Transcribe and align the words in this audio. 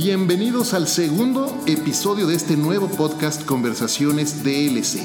Bienvenidos 0.00 0.74
al 0.74 0.86
segundo 0.86 1.60
episodio 1.66 2.28
de 2.28 2.36
este 2.36 2.56
nuevo 2.56 2.86
podcast 2.86 3.44
Conversaciones 3.44 4.44
DLC, 4.44 5.00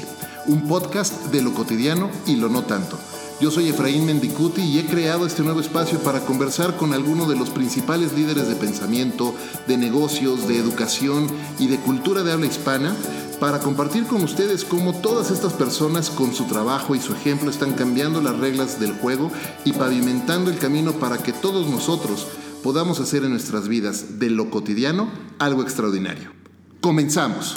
un 0.46 0.68
podcast 0.68 1.32
de 1.32 1.42
lo 1.42 1.52
cotidiano 1.52 2.12
y 2.28 2.36
lo 2.36 2.48
no 2.48 2.62
tanto. 2.62 2.96
Yo 3.40 3.50
soy 3.50 3.70
Efraín 3.70 4.06
Mendicuti 4.06 4.62
y 4.62 4.78
he 4.78 4.86
creado 4.86 5.26
este 5.26 5.42
nuevo 5.42 5.58
espacio 5.58 5.98
para 5.98 6.20
conversar 6.20 6.76
con 6.76 6.94
algunos 6.94 7.28
de 7.28 7.34
los 7.34 7.50
principales 7.50 8.12
líderes 8.12 8.46
de 8.46 8.54
pensamiento, 8.54 9.34
de 9.66 9.76
negocios, 9.76 10.46
de 10.46 10.58
educación 10.58 11.26
y 11.58 11.66
de 11.66 11.78
cultura 11.78 12.22
de 12.22 12.30
habla 12.30 12.46
hispana 12.46 12.94
para 13.40 13.58
compartir 13.58 14.06
con 14.06 14.22
ustedes 14.22 14.64
cómo 14.64 14.94
todas 14.94 15.32
estas 15.32 15.54
personas 15.54 16.08
con 16.08 16.32
su 16.32 16.44
trabajo 16.44 16.94
y 16.94 17.00
su 17.00 17.14
ejemplo 17.14 17.50
están 17.50 17.72
cambiando 17.72 18.20
las 18.20 18.38
reglas 18.38 18.78
del 18.78 18.92
juego 18.92 19.32
y 19.64 19.72
pavimentando 19.72 20.52
el 20.52 20.58
camino 20.58 20.92
para 20.92 21.18
que 21.18 21.32
todos 21.32 21.68
nosotros 21.68 22.28
podamos 22.64 22.98
hacer 22.98 23.22
en 23.24 23.30
nuestras 23.32 23.68
vidas 23.68 24.18
de 24.18 24.30
lo 24.30 24.48
cotidiano 24.48 25.10
algo 25.38 25.60
extraordinario. 25.60 26.32
Comenzamos. 26.80 27.54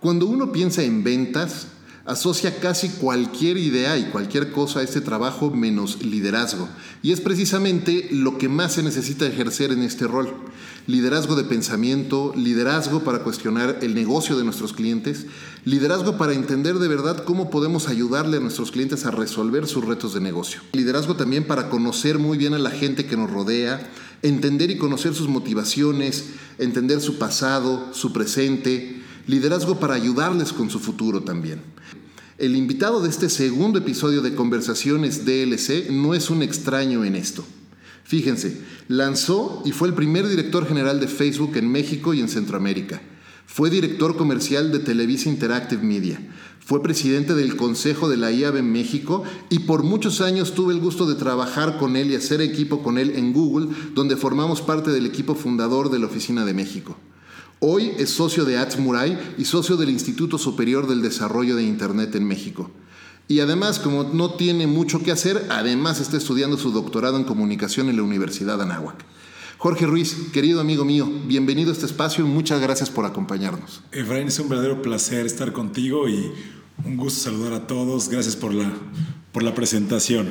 Cuando 0.00 0.26
uno 0.26 0.52
piensa 0.52 0.82
en 0.82 1.02
ventas, 1.02 1.68
asocia 2.06 2.60
casi 2.60 2.88
cualquier 2.88 3.56
idea 3.56 3.98
y 3.98 4.04
cualquier 4.04 4.52
cosa 4.52 4.80
a 4.80 4.82
este 4.82 5.00
trabajo 5.00 5.50
menos 5.50 6.04
liderazgo. 6.04 6.68
Y 7.02 7.10
es 7.12 7.20
precisamente 7.20 8.08
lo 8.12 8.38
que 8.38 8.48
más 8.48 8.74
se 8.74 8.82
necesita 8.84 9.26
ejercer 9.26 9.72
en 9.72 9.82
este 9.82 10.06
rol. 10.06 10.32
Liderazgo 10.86 11.34
de 11.34 11.42
pensamiento, 11.42 12.32
liderazgo 12.36 13.02
para 13.02 13.24
cuestionar 13.24 13.80
el 13.82 13.94
negocio 13.94 14.38
de 14.38 14.44
nuestros 14.44 14.72
clientes, 14.72 15.26
liderazgo 15.64 16.16
para 16.16 16.32
entender 16.32 16.78
de 16.78 16.86
verdad 16.86 17.24
cómo 17.24 17.50
podemos 17.50 17.88
ayudarle 17.88 18.36
a 18.36 18.40
nuestros 18.40 18.70
clientes 18.70 19.04
a 19.04 19.10
resolver 19.10 19.66
sus 19.66 19.84
retos 19.84 20.14
de 20.14 20.20
negocio. 20.20 20.60
Liderazgo 20.72 21.16
también 21.16 21.44
para 21.44 21.68
conocer 21.68 22.20
muy 22.20 22.38
bien 22.38 22.54
a 22.54 22.58
la 22.58 22.70
gente 22.70 23.06
que 23.06 23.16
nos 23.16 23.30
rodea, 23.30 23.90
entender 24.22 24.70
y 24.70 24.78
conocer 24.78 25.12
sus 25.12 25.28
motivaciones, 25.28 26.26
entender 26.58 27.00
su 27.00 27.18
pasado, 27.18 27.88
su 27.92 28.12
presente, 28.12 29.02
liderazgo 29.26 29.80
para 29.80 29.94
ayudarles 29.94 30.52
con 30.52 30.70
su 30.70 30.78
futuro 30.78 31.22
también. 31.22 31.60
El 32.38 32.54
invitado 32.54 33.00
de 33.00 33.08
este 33.08 33.28
segundo 33.28 33.78
episodio 33.78 34.20
de 34.20 34.34
Conversaciones 34.34 35.24
DLC 35.24 35.90
no 35.90 36.14
es 36.14 36.28
un 36.30 36.42
extraño 36.42 37.04
en 37.04 37.16
esto. 37.16 37.44
Fíjense, 38.04 38.60
lanzó 38.88 39.62
y 39.64 39.72
fue 39.72 39.88
el 39.88 39.94
primer 39.94 40.28
director 40.28 40.68
general 40.68 41.00
de 41.00 41.08
Facebook 41.08 41.56
en 41.56 41.72
México 41.72 42.14
y 42.14 42.20
en 42.20 42.28
Centroamérica. 42.28 43.00
Fue 43.46 43.70
director 43.70 44.16
comercial 44.16 44.70
de 44.70 44.80
Televisa 44.80 45.28
Interactive 45.28 45.82
Media. 45.82 46.20
Fue 46.60 46.82
presidente 46.82 47.34
del 47.34 47.56
Consejo 47.56 48.08
de 48.08 48.16
la 48.16 48.30
IAB 48.30 48.56
en 48.56 48.70
México 48.70 49.24
y 49.50 49.60
por 49.60 49.82
muchos 49.82 50.20
años 50.20 50.52
tuve 50.54 50.74
el 50.74 50.80
gusto 50.80 51.06
de 51.06 51.14
trabajar 51.14 51.78
con 51.78 51.96
él 51.96 52.10
y 52.10 52.16
hacer 52.16 52.40
equipo 52.40 52.82
con 52.82 52.98
él 52.98 53.12
en 53.16 53.32
Google, 53.32 53.68
donde 53.94 54.16
formamos 54.16 54.62
parte 54.62 54.90
del 54.90 55.06
equipo 55.06 55.34
fundador 55.34 55.90
de 55.90 56.00
la 56.00 56.06
Oficina 56.06 56.44
de 56.44 56.54
México. 56.54 56.96
Hoy 57.58 57.92
es 57.96 58.10
socio 58.10 58.44
de 58.44 58.62
Murai 58.78 59.18
y 59.38 59.46
socio 59.46 59.78
del 59.78 59.88
Instituto 59.88 60.36
Superior 60.36 60.86
del 60.86 61.00
Desarrollo 61.00 61.56
de 61.56 61.62
Internet 61.62 62.14
en 62.14 62.24
México. 62.24 62.70
Y 63.28 63.40
además, 63.40 63.78
como 63.78 64.04
no 64.04 64.34
tiene 64.34 64.66
mucho 64.66 65.02
que 65.02 65.10
hacer, 65.10 65.46
además 65.48 65.98
está 65.98 66.18
estudiando 66.18 66.58
su 66.58 66.70
doctorado 66.70 67.16
en 67.16 67.24
comunicación 67.24 67.88
en 67.88 67.96
la 67.96 68.02
Universidad 68.02 68.58
de 68.58 68.64
Anáhuac. 68.64 69.02
Jorge 69.56 69.86
Ruiz, 69.86 70.14
querido 70.34 70.60
amigo 70.60 70.84
mío, 70.84 71.10
bienvenido 71.26 71.70
a 71.70 71.72
este 71.72 71.86
espacio 71.86 72.26
y 72.26 72.28
muchas 72.28 72.60
gracias 72.60 72.90
por 72.90 73.06
acompañarnos. 73.06 73.82
Efraín, 73.90 74.28
es 74.28 74.38
un 74.38 74.50
verdadero 74.50 74.82
placer 74.82 75.24
estar 75.24 75.54
contigo 75.54 76.10
y 76.10 76.30
un 76.84 76.98
gusto 76.98 77.20
saludar 77.20 77.54
a 77.54 77.66
todos. 77.66 78.10
Gracias 78.10 78.36
por 78.36 78.52
la, 78.52 78.70
por 79.32 79.42
la 79.42 79.54
presentación. 79.54 80.28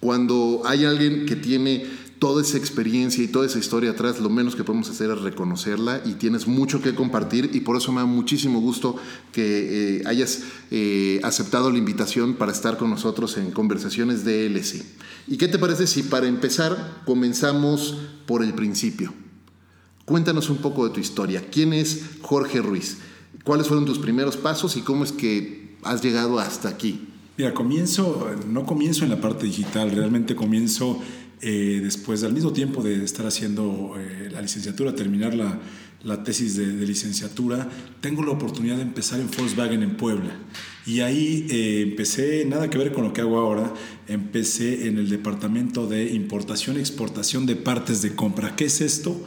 Cuando 0.00 0.62
hay 0.64 0.84
alguien 0.84 1.24
que 1.24 1.36
tiene 1.36 1.86
toda 2.18 2.42
esa 2.42 2.56
experiencia 2.56 3.22
y 3.22 3.28
toda 3.28 3.46
esa 3.46 3.58
historia 3.58 3.90
atrás, 3.90 4.20
lo 4.20 4.28
menos 4.28 4.56
que 4.56 4.64
podemos 4.64 4.90
hacer 4.90 5.10
es 5.10 5.20
reconocerla 5.20 6.02
y 6.04 6.14
tienes 6.14 6.46
mucho 6.46 6.82
que 6.82 6.94
compartir 6.94 7.50
y 7.52 7.60
por 7.60 7.76
eso 7.76 7.92
me 7.92 8.00
da 8.00 8.06
muchísimo 8.06 8.60
gusto 8.60 8.96
que 9.32 9.98
eh, 9.98 10.02
hayas 10.06 10.42
eh, 10.70 11.20
aceptado 11.22 11.70
la 11.70 11.78
invitación 11.78 12.34
para 12.34 12.52
estar 12.52 12.76
con 12.76 12.90
nosotros 12.90 13.36
en 13.36 13.50
conversaciones 13.52 14.24
de 14.24 14.46
LC. 14.46 14.84
¿Y 15.28 15.36
qué 15.36 15.48
te 15.48 15.58
parece 15.58 15.86
si 15.86 16.02
para 16.02 16.26
empezar 16.26 17.02
comenzamos 17.04 17.96
por 18.26 18.42
el 18.42 18.54
principio? 18.54 19.12
Cuéntanos 20.04 20.50
un 20.50 20.56
poco 20.56 20.88
de 20.88 20.94
tu 20.94 21.00
historia. 21.00 21.44
¿Quién 21.50 21.72
es 21.72 22.02
Jorge 22.22 22.60
Ruiz? 22.60 22.98
¿Cuáles 23.44 23.68
fueron 23.68 23.84
tus 23.84 23.98
primeros 23.98 24.36
pasos 24.36 24.76
y 24.76 24.80
cómo 24.80 25.04
es 25.04 25.12
que 25.12 25.76
has 25.82 26.02
llegado 26.02 26.38
hasta 26.38 26.68
aquí? 26.68 27.08
Mira, 27.36 27.54
comienzo, 27.54 28.28
no 28.48 28.64
comienzo 28.66 29.04
en 29.04 29.10
la 29.10 29.20
parte 29.20 29.46
digital, 29.46 29.92
realmente 29.92 30.34
comienzo 30.34 30.98
eh, 31.40 31.80
después, 31.82 32.24
al 32.24 32.32
mismo 32.32 32.52
tiempo 32.52 32.82
de 32.82 33.04
estar 33.04 33.26
haciendo 33.26 33.94
eh, 33.98 34.28
la 34.30 34.42
licenciatura, 34.42 34.94
terminar 34.94 35.34
la, 35.34 35.58
la 36.02 36.22
tesis 36.22 36.56
de, 36.56 36.66
licenciatura, 36.86 37.68
tengo 38.00 38.24
la 38.24 38.32
oportunidad 38.32 38.76
de 38.76 38.82
empezar 38.82 39.20
en 39.20 39.30
Volkswagen 39.30 39.82
en 39.82 39.96
Puebla. 39.96 40.36
Y 40.86 41.00
ahí 41.00 41.46
eh, 41.50 41.82
empecé, 41.82 42.44
nada 42.44 42.70
que 42.70 42.78
ver 42.78 42.92
con 42.92 43.04
lo 43.04 43.12
que 43.12 43.20
hago 43.20 43.38
ahora, 43.38 43.72
empecé 44.06 44.88
en 44.88 44.98
el 44.98 45.08
departamento 45.08 45.86
de 45.86 46.12
importación 46.12 46.76
y 46.76 46.80
exportación 46.80 47.46
de 47.46 47.56
partes 47.56 48.02
de 48.02 48.14
compra. 48.14 48.56
¿Qué 48.56 48.66
es 48.66 48.80
esto? 48.80 49.24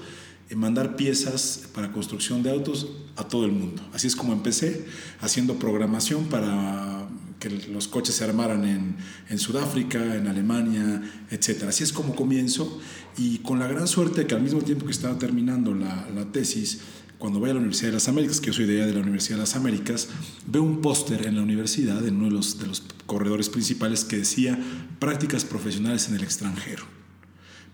mandar 0.56 0.98
piezas 0.98 1.70
para 1.74 1.94
construcción 1.94 2.44
de 2.44 2.52
autos 2.52 2.92
a 3.16 3.26
todo 3.26 3.46
el 3.46 3.54
mundo. 3.54 3.82
Así 3.94 4.08
es 4.08 4.18
como 4.18 4.34
empecé, 4.34 4.86
haciendo 5.22 5.58
programación 5.58 6.26
para 6.26 7.01
que 7.42 7.50
los 7.50 7.88
coches 7.88 8.16
se 8.16 8.24
armaran 8.24 8.64
en, 8.64 8.96
en, 9.28 9.40
Sudáfrica, 9.40 10.16
en 10.16 10.28
Alemania, 10.28 11.02
etc. 11.32 11.64
Así 11.68 11.84
es 11.84 11.92
como 11.92 12.16
comienzo 12.16 12.80
y 13.18 13.40
con 13.40 13.58
la 13.58 13.68
gran 13.68 13.88
suerte 13.88 14.28
que 14.28 14.36
al 14.36 14.44
mismo 14.44 14.62
tiempo 14.62 14.86
que 14.86 14.92
estaba 14.92 15.18
terminando 15.18 15.74
la, 15.74 16.08
la 16.16 16.32
tesis, 16.32 16.82
cuando 17.18 17.40
voy 17.40 17.50
a 17.50 17.54
la 17.54 17.60
Universidad 17.60 17.90
de 17.90 17.94
las 17.96 18.08
Américas, 18.08 18.40
que 18.40 18.48
yo 18.48 18.54
soy 18.54 18.66
de 18.66 18.78
allá 18.78 18.86
de 18.86 18.94
la 18.94 19.02
Universidad 19.02 19.38
de 19.38 19.42
las 19.42 19.56
Américas, 19.56 20.10
veo 20.46 20.62
un 20.62 20.82
póster 20.82 21.26
en 21.26 21.36
la 21.36 21.42
universidad, 21.42 22.08
en 22.08 22.18
uno 22.18 22.26
de 22.26 22.32
los, 22.32 22.60
de 22.60 22.68
los 22.68 22.84
corredores 23.08 23.50
principales, 23.50 24.06
que 24.06 24.18
decía 24.18 24.58
prácticas 25.00 25.44
profesionales 25.44 26.08
en 26.10 26.16
el 26.16 26.24
extranjero, 26.24 26.84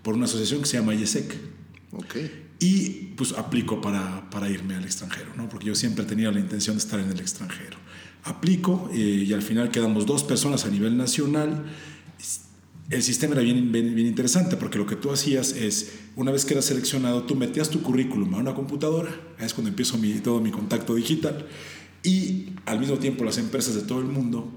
por 0.02 0.16
una 0.16 0.26
asociación 0.26 0.62
que 0.62 0.68
se 0.68 0.78
llama 0.78 0.96
IESEC. 0.96 1.36
Okay. 1.92 2.46
Y 2.60 2.90
pues 3.16 3.34
aplico 3.34 3.82
para, 3.82 4.30
para 4.30 4.50
irme 4.50 4.76
al 4.76 4.86
extranjero, 4.86 5.34
¿no? 5.36 5.48
porque 5.50 5.68
yo 5.68 5.76
siempre 5.76 6.06
tenido 6.06 6.32
la 6.32 6.40
intención 6.40 6.78
de 6.78 6.84
estar 6.84 7.00
en 7.00 7.10
el 7.10 7.20
extranjero 7.20 7.77
aplico 8.28 8.90
eh, 8.94 9.26
y 9.28 9.34
al 9.34 9.42
final 9.42 9.72
quedamos 9.72 10.06
dos 10.06 10.24
personas 10.24 10.66
a 10.66 10.70
nivel 10.70 10.98
nacional. 10.98 11.66
El 12.90 13.04
sistema 13.04 13.34
era 13.34 13.42
bien, 13.42 13.76
interesante 13.98 14.56
porque 14.56 14.78
lo 14.78 14.86
que 14.86 14.96
tú 14.96 15.12
hacías 15.12 15.52
es, 15.52 16.00
una 16.16 16.32
vez 16.32 16.46
que 16.46 16.54
eras 16.54 16.66
seleccionado, 16.66 17.24
tú 17.24 17.36
metías 17.36 17.70
tu 17.70 17.82
currículum 17.82 18.34
a 18.36 18.38
una 18.38 18.54
computadora, 18.54 19.14
es 19.40 19.54
cuando 19.54 19.70
empiezo 19.70 19.98
mi, 19.98 20.14
todo 20.20 20.40
mi 20.40 20.52
contacto 20.52 20.96
digital, 20.96 21.48
y 22.04 22.54
al 22.66 22.80
mismo 22.80 22.98
tiempo 22.98 23.26
las 23.26 23.38
empresas 23.38 23.76
de 23.76 23.82
todo 23.82 24.00
el 24.00 24.06
mundo 24.06 24.50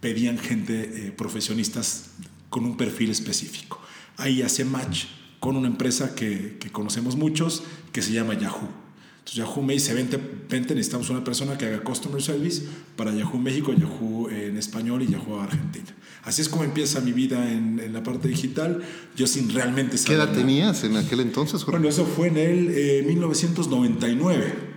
pedían 0.00 0.36
gente, 0.36 1.06
eh, 1.06 1.12
profesionistas 1.12 2.10
con 2.50 2.66
un 2.66 2.76
perfil 2.76 3.10
específico. 3.10 3.80
Ahí 4.18 4.42
hace 4.42 4.64
match 4.66 5.06
con 5.40 5.56
una 5.56 5.68
empresa 5.68 6.14
que 6.14 6.58
conocemos 6.72 7.16
muchos, 7.16 7.62
que 7.92 8.02
se 8.02 8.12
llama 8.12 8.34
Yahoo. 8.34 8.83
Entonces 9.24 9.36
Yahoo 9.36 9.62
me 9.62 9.72
dice, 9.72 9.94
vente, 9.94 10.20
vente, 10.50 10.74
necesitamos 10.74 11.08
una 11.08 11.24
persona 11.24 11.56
que 11.56 11.64
haga 11.64 11.82
Customer 11.82 12.20
Service 12.20 12.62
para 12.94 13.10
Yahoo 13.14 13.38
México, 13.38 13.72
Yahoo 13.72 14.28
en 14.28 14.58
español 14.58 15.02
y 15.02 15.06
Yahoo 15.06 15.40
Argentina. 15.40 15.86
Así 16.24 16.42
es 16.42 16.50
como 16.50 16.62
empieza 16.62 17.00
mi 17.00 17.12
vida 17.12 17.50
en, 17.50 17.80
en 17.80 17.94
la 17.94 18.02
parte 18.02 18.28
digital, 18.28 18.82
yo 19.16 19.26
sin 19.26 19.48
realmente 19.48 19.96
saber. 19.96 20.18
¿Qué 20.18 20.24
edad 20.24 20.34
tenías 20.34 20.84
en 20.84 20.98
aquel 20.98 21.20
entonces, 21.20 21.64
Bueno, 21.64 21.88
eso 21.88 22.04
fue 22.04 22.28
en 22.28 22.36
el 22.36 22.68
eh, 22.70 23.04
1999. 23.06 24.74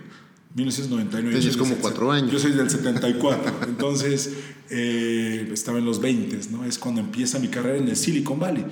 1999. 0.56 1.28
Entonces 1.28 1.52
es 1.52 1.58
como 1.58 1.76
cuatro 1.76 2.10
años. 2.10 2.32
Yo 2.32 2.40
soy 2.40 2.54
del 2.54 2.70
74. 2.70 3.54
entonces 3.68 4.32
eh, 4.70 5.50
estaba 5.52 5.78
en 5.78 5.86
los 5.86 6.00
20, 6.00 6.40
¿no? 6.52 6.64
Es 6.64 6.78
cuando 6.78 7.02
empieza 7.02 7.38
mi 7.38 7.50
carrera 7.50 7.78
en 7.78 7.90
el 7.90 7.98
Silicon 7.98 8.40
Valley. 8.40 8.66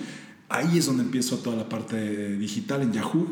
Ahí 0.48 0.77
es 0.77 0.86
donde 0.86 1.04
empiezo 1.04 1.39
toda 1.39 1.57
la 1.57 1.68
parte 1.68 2.38
digital 2.38 2.81
en 2.81 2.94
Yahoo 2.94 3.27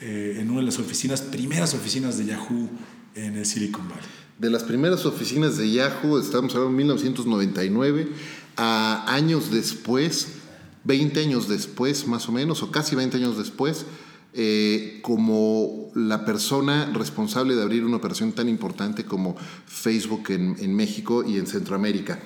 eh, 0.00 0.38
en 0.40 0.50
una 0.50 0.60
de 0.60 0.66
las 0.66 0.78
oficinas, 0.78 1.22
primeras 1.22 1.74
oficinas 1.74 2.18
de 2.18 2.26
Yahoo 2.26 2.68
en 3.14 3.36
el 3.36 3.46
Silicon 3.46 3.88
Valley. 3.88 4.04
De 4.38 4.50
las 4.50 4.62
primeras 4.62 5.04
oficinas 5.04 5.56
de 5.56 5.70
Yahoo, 5.72 6.20
estamos 6.20 6.54
hablando 6.54 6.70
de 6.70 6.84
1999, 6.84 8.08
a 8.56 9.12
años 9.12 9.50
después, 9.50 10.28
20 10.84 11.20
años 11.20 11.48
después 11.48 12.06
más 12.06 12.28
o 12.28 12.32
menos, 12.32 12.62
o 12.62 12.70
casi 12.70 12.94
20 12.94 13.16
años 13.16 13.36
después, 13.36 13.84
eh, 14.34 15.00
como 15.02 15.90
la 15.96 16.24
persona 16.24 16.92
responsable 16.94 17.56
de 17.56 17.62
abrir 17.62 17.84
una 17.84 17.96
operación 17.96 18.32
tan 18.32 18.48
importante 18.48 19.04
como 19.04 19.36
Facebook 19.66 20.24
en, 20.28 20.76
México 20.76 21.24
y 21.24 21.38
en 21.38 21.48
Centroamérica. 21.48 22.20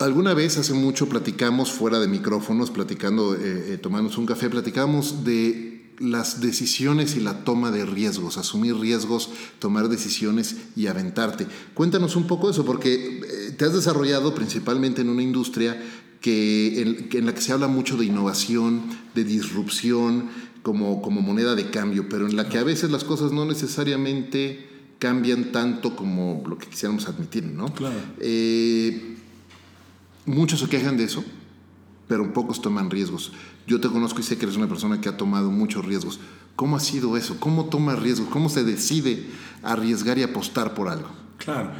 Alguna 0.00 0.34
vez, 0.34 0.58
hace 0.58 0.74
mucho, 0.74 1.08
platicamos 1.08 1.72
fuera 1.72 2.00
de 2.00 2.08
micrófonos, 2.08 2.70
platicando, 2.70 3.34
eh, 3.34 3.80
eh 3.82 3.88
un 3.88 4.26
café, 4.26 4.50
platicamos 4.50 5.24
de 5.24 5.73
las 5.98 6.40
decisiones 6.40 7.16
y 7.16 7.20
la 7.20 7.44
toma 7.44 7.70
de 7.70 7.86
riesgos, 7.86 8.36
asumir 8.38 8.76
riesgos, 8.76 9.30
tomar 9.58 9.88
decisiones 9.88 10.56
y 10.76 10.86
aventarte. 10.86 11.46
Cuéntanos 11.74 12.16
un 12.16 12.26
poco 12.26 12.50
eso, 12.50 12.64
porque 12.64 12.94
eh, 12.94 13.52
te 13.56 13.64
has 13.64 13.74
desarrollado 13.74 14.34
principalmente 14.34 15.02
en 15.02 15.08
una 15.08 15.22
industria 15.22 15.80
que 16.20 16.80
en, 17.12 17.26
la 17.26 17.34
que 17.34 17.40
se 17.40 17.52
habla 17.52 17.68
mucho 17.68 17.96
de 17.96 18.06
innovación, 18.06 18.82
de 19.14 19.24
disrupción, 19.24 20.30
como, 20.62 21.02
como 21.02 21.20
moneda 21.20 21.54
de 21.54 21.70
cambio, 21.70 22.08
pero 22.08 22.26
en 22.26 22.36
la 22.36 22.48
que 22.48 22.58
a 22.58 22.64
veces 22.64 22.90
las 22.90 23.04
cosas 23.04 23.32
no 23.32 23.44
necesariamente 23.44 24.66
cambian 24.98 25.52
tanto 25.52 25.94
como 25.94 26.42
lo 26.48 26.56
que 26.56 26.66
quisiéramos 26.66 27.06
admitir, 27.08 27.44
¿no? 27.44 27.66
Claro. 27.74 27.96
Eh, 28.20 29.16
muchos 30.24 30.60
se 30.60 30.68
quejan 30.68 30.96
de 30.96 31.04
eso, 31.04 31.22
pero 32.08 32.32
pocos 32.32 32.62
toman 32.62 32.90
riesgos. 32.90 33.32
Yo 33.66 33.80
te 33.80 33.88
conozco 33.88 34.20
y 34.20 34.22
sé 34.22 34.36
que 34.36 34.44
eres 34.44 34.56
una 34.56 34.68
persona 34.68 35.00
que 35.00 35.08
ha 35.08 35.16
tomado 35.16 35.50
muchos 35.50 35.84
riesgos. 35.84 36.20
¿Cómo 36.56 36.76
ha 36.76 36.80
sido 36.80 37.16
eso? 37.16 37.38
¿Cómo 37.40 37.66
toma 37.66 37.96
riesgos? 37.96 38.28
¿Cómo 38.28 38.48
se 38.48 38.62
decide 38.62 39.26
arriesgar 39.62 40.18
y 40.18 40.22
apostar 40.22 40.74
por 40.74 40.88
algo? 40.88 41.08
Claro. 41.38 41.70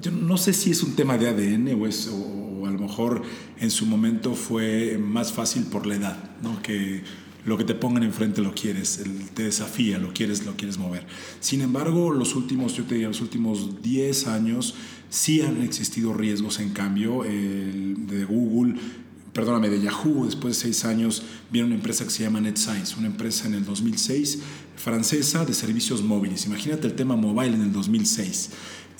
Yo 0.00 0.10
no 0.10 0.36
sé 0.36 0.52
si 0.52 0.70
es 0.70 0.82
un 0.82 0.94
tema 0.94 1.18
de 1.18 1.28
ADN 1.28 1.80
o 1.80 1.86
es, 1.86 2.08
a 2.08 2.70
lo 2.70 2.78
mejor 2.78 3.22
en 3.58 3.70
su 3.70 3.86
momento 3.86 4.34
fue 4.34 4.98
más 4.98 5.32
fácil 5.32 5.64
por 5.64 5.86
la 5.86 5.94
edad, 5.94 6.30
¿no? 6.42 6.60
que 6.62 7.04
lo 7.44 7.58
que 7.58 7.64
te 7.64 7.74
pongan 7.74 8.02
enfrente 8.02 8.40
lo 8.40 8.54
quieres, 8.54 9.02
te 9.34 9.44
desafía, 9.44 9.98
lo 9.98 10.12
quieres, 10.12 10.46
lo 10.46 10.56
quieres 10.56 10.78
mover. 10.78 11.06
Sin 11.40 11.60
embargo, 11.60 12.12
los 12.12 12.36
últimos, 12.36 12.76
yo 12.76 12.84
te 12.84 12.94
diría, 12.94 13.08
los 13.08 13.20
últimos 13.20 13.82
10 13.82 14.28
años 14.28 14.74
sí 15.08 15.42
han 15.42 15.60
existido 15.62 16.14
riesgos 16.14 16.60
en 16.60 16.70
cambio. 16.70 17.22
de 17.22 18.24
Google, 18.24 18.74
perdóname, 19.32 19.68
de 19.68 19.80
Yahoo, 19.80 20.26
después 20.26 20.56
de 20.56 20.62
6 20.62 20.84
años, 20.84 21.22
viene 21.50 21.66
una 21.66 21.76
empresa 21.76 22.04
que 22.04 22.10
se 22.10 22.22
llama 22.22 22.40
NetScience, 22.40 22.96
una 22.98 23.06
empresa 23.06 23.46
en 23.46 23.54
el 23.54 23.64
2006 23.64 24.40
francesa 24.76 25.44
de 25.44 25.54
servicios 25.54 26.02
móviles. 26.02 26.46
Imagínate 26.46 26.86
el 26.86 26.94
tema 26.94 27.16
mobile 27.16 27.54
en 27.54 27.62
el 27.62 27.72
2006 27.72 28.50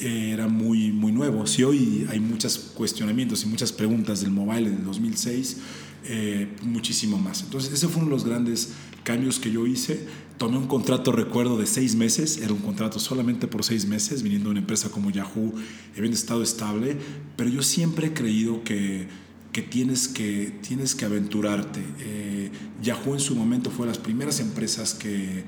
era 0.02 0.48
muy, 0.48 0.92
muy 0.92 1.12
nuevo. 1.12 1.46
Si 1.46 1.62
hoy 1.62 2.06
hay 2.10 2.20
muchos 2.20 2.58
cuestionamientos 2.74 3.44
y 3.44 3.46
muchas 3.46 3.72
preguntas 3.72 4.20
del 4.20 4.30
mobile 4.30 4.68
en 4.68 4.74
el 4.74 4.84
2006, 4.84 5.58
eh, 6.04 6.48
muchísimo 6.62 7.18
más. 7.18 7.42
Entonces, 7.42 7.72
ese 7.72 7.88
fue 7.88 8.02
uno 8.02 8.10
de 8.10 8.16
los 8.16 8.24
grandes 8.24 8.72
cambios 9.04 9.38
que 9.38 9.50
yo 9.52 9.66
hice. 9.66 10.06
Tomé 10.38 10.56
un 10.56 10.66
contrato, 10.66 11.12
recuerdo, 11.12 11.58
de 11.58 11.66
seis 11.66 11.94
meses. 11.94 12.38
Era 12.38 12.52
un 12.52 12.60
contrato 12.60 12.98
solamente 12.98 13.46
por 13.46 13.62
seis 13.64 13.86
meses, 13.86 14.22
viniendo 14.22 14.48
de 14.48 14.52
una 14.52 14.60
empresa 14.60 14.90
como 14.90 15.10
Yahoo, 15.10 15.54
habiendo 15.96 16.16
estado 16.16 16.42
estable. 16.42 16.96
Pero 17.36 17.50
yo 17.50 17.62
siempre 17.62 18.08
he 18.08 18.12
creído 18.12 18.64
que, 18.64 19.06
que, 19.52 19.62
tienes, 19.62 20.08
que 20.08 20.52
tienes 20.62 20.94
que 20.94 21.04
aventurarte. 21.04 21.82
Eh, 22.00 22.50
Yahoo 22.82 23.14
en 23.14 23.20
su 23.20 23.36
momento 23.36 23.70
fue 23.70 23.86
de 23.86 23.92
las 23.92 23.98
primeras 23.98 24.40
empresas 24.40 24.94
que 24.94 25.44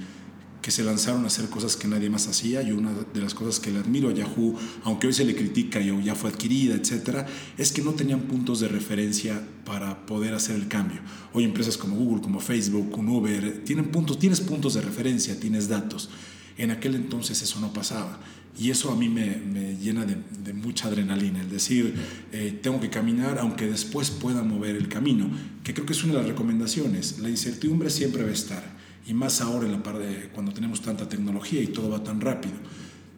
que 0.65 0.71
se 0.71 0.83
lanzaron 0.83 1.25
a 1.25 1.27
hacer 1.27 1.51
cosas 1.51 1.77
que 1.77 1.87
nadie 1.87 2.09
más 2.09 2.27
hacía 2.27 2.63
y 2.63 2.73
una 2.73 2.91
de 2.91 3.21
las 3.21 3.35
cosas 3.35 3.61
que 3.61 3.71
le 3.71 3.81
admiro 3.81 4.09
a 4.09 4.15
Yahoo, 4.15 4.57
aunque 4.85 5.07
hoy 5.07 5.13
se 5.13 5.27
le 5.27 5.37
critica 5.37 5.79
y 5.79 6.03
ya 6.03 6.15
fue 6.15 6.31
adquirida, 6.31 6.75
etcétera, 6.75 7.27
es 7.59 7.71
que 7.71 7.83
no 7.83 7.93
tenían 7.93 8.23
puntos 8.23 8.61
de 8.61 8.69
referencia 8.69 9.47
para 9.67 10.07
poder 10.07 10.33
hacer 10.33 10.57
el 10.57 10.67
cambio. 10.67 11.03
Hoy 11.35 11.45
empresas 11.45 11.77
como 11.77 11.97
Google, 11.97 12.23
como 12.23 12.41
Facebook, 12.41 12.91
como 12.91 13.19
Uber, 13.19 13.63
tienen 13.63 13.91
puntos, 13.91 14.19
tienes 14.19 14.41
puntos 14.41 14.73
de 14.73 14.81
referencia, 14.81 15.39
tienes 15.39 15.69
datos. 15.69 16.09
En 16.57 16.71
aquel 16.71 16.95
entonces 16.95 17.43
eso 17.43 17.61
no 17.61 17.73
pasaba. 17.73 18.21
Y 18.57 18.71
eso 18.71 18.93
a 18.93 18.97
mí 18.97 19.09
me, 19.09 19.77
llena 19.81 20.07
de, 20.07 20.53
mucha 20.53 20.87
adrenalina, 20.87 21.41
el 21.41 21.51
decir, 21.51 21.95
eh, 22.31 22.59
tengo 22.63 22.81
que 22.81 22.89
caminar 22.89 23.39
aunque 23.41 23.67
después 23.67 24.11
pueda 24.11 24.43
mover 24.43 24.77
el 24.77 24.89
camino, 24.89 25.29
que 25.65 25.75
creo 25.75 25.87
que 25.87 25.93
es 25.93 26.05
una 26.05 26.15
de 26.15 26.21
las 26.21 26.29
recomendaciones. 26.29 27.19
La 27.19 27.29
incertidumbre 27.29 27.91
siempre 27.91 28.23
va 28.23 28.31
a 28.31 28.33
estar 28.33 28.75
y 29.07 29.13
más 29.13 29.41
ahora 29.41 29.67
en 29.67 29.73
la 29.73 29.83
parte 29.83 30.31
cuando 30.33 30.53
tenemos 30.53 30.81
tanta 30.81 31.09
tecnología 31.09 31.61
y 31.61 31.67
todo 31.67 31.91
va 31.91 32.03
tan 32.03 32.21
rápido. 32.21 32.55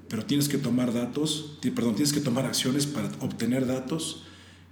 Pero 0.09 0.25
tienes 0.25 0.49
que 0.49 0.59
tomar 0.59 0.93
datos, 0.93 1.59
perdón, 1.75 1.97
tienes 1.97 2.13
que 2.13 2.21
tomar 2.21 2.47
acciones 2.47 2.87
para 2.87 3.09
obtener 3.21 3.67
datos 3.67 4.25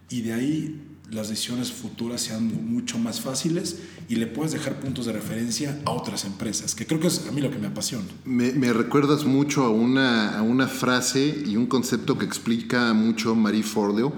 y 0.09 0.23
de 0.23 0.33
ahí 0.33 0.81
las 1.11 1.29
decisiones 1.29 1.71
futuras 1.71 2.23
sean 2.23 2.73
mucho 2.73 2.99
más 2.99 3.21
fáciles 3.21 3.79
y 4.09 4.17
le 4.17 4.27
puedes 4.27 4.53
dejar 4.53 4.81
puntos 4.81 5.07
de 5.07 5.13
referencia 5.13 5.79
a 5.85 5.91
otras 5.91 6.25
empresas, 6.25 6.75
que 6.75 6.87
creo 6.87 7.01
que 7.01 7.09
es 7.09 7.27
a 7.29 7.33
mí 7.33 7.41
lo 7.41 7.51
que 7.51 7.59
me 7.59 7.69
apasiona. 7.69 8.05
Me, 8.25 8.53
me 8.53 8.73
recuerdas 8.73 9.25
mucho 9.25 9.65
a 9.65 9.71
una, 9.71 10.39
a 10.39 10.43
una 10.43 10.67
frase 10.67 11.43
y 11.47 11.57
un 11.57 11.67
concepto 11.67 12.19
que 12.19 12.25
explica 12.25 12.93
mucho 12.95 13.35
Marie 13.35 13.63
Forleo, 13.63 14.13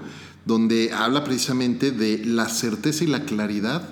donde 0.45 0.91
habla 0.93 1.23
precisamente 1.23 1.91
de 1.91 2.25
la 2.25 2.47
certeza 2.47 3.03
y 3.03 3.07
la 3.07 3.25
claridad 3.25 3.89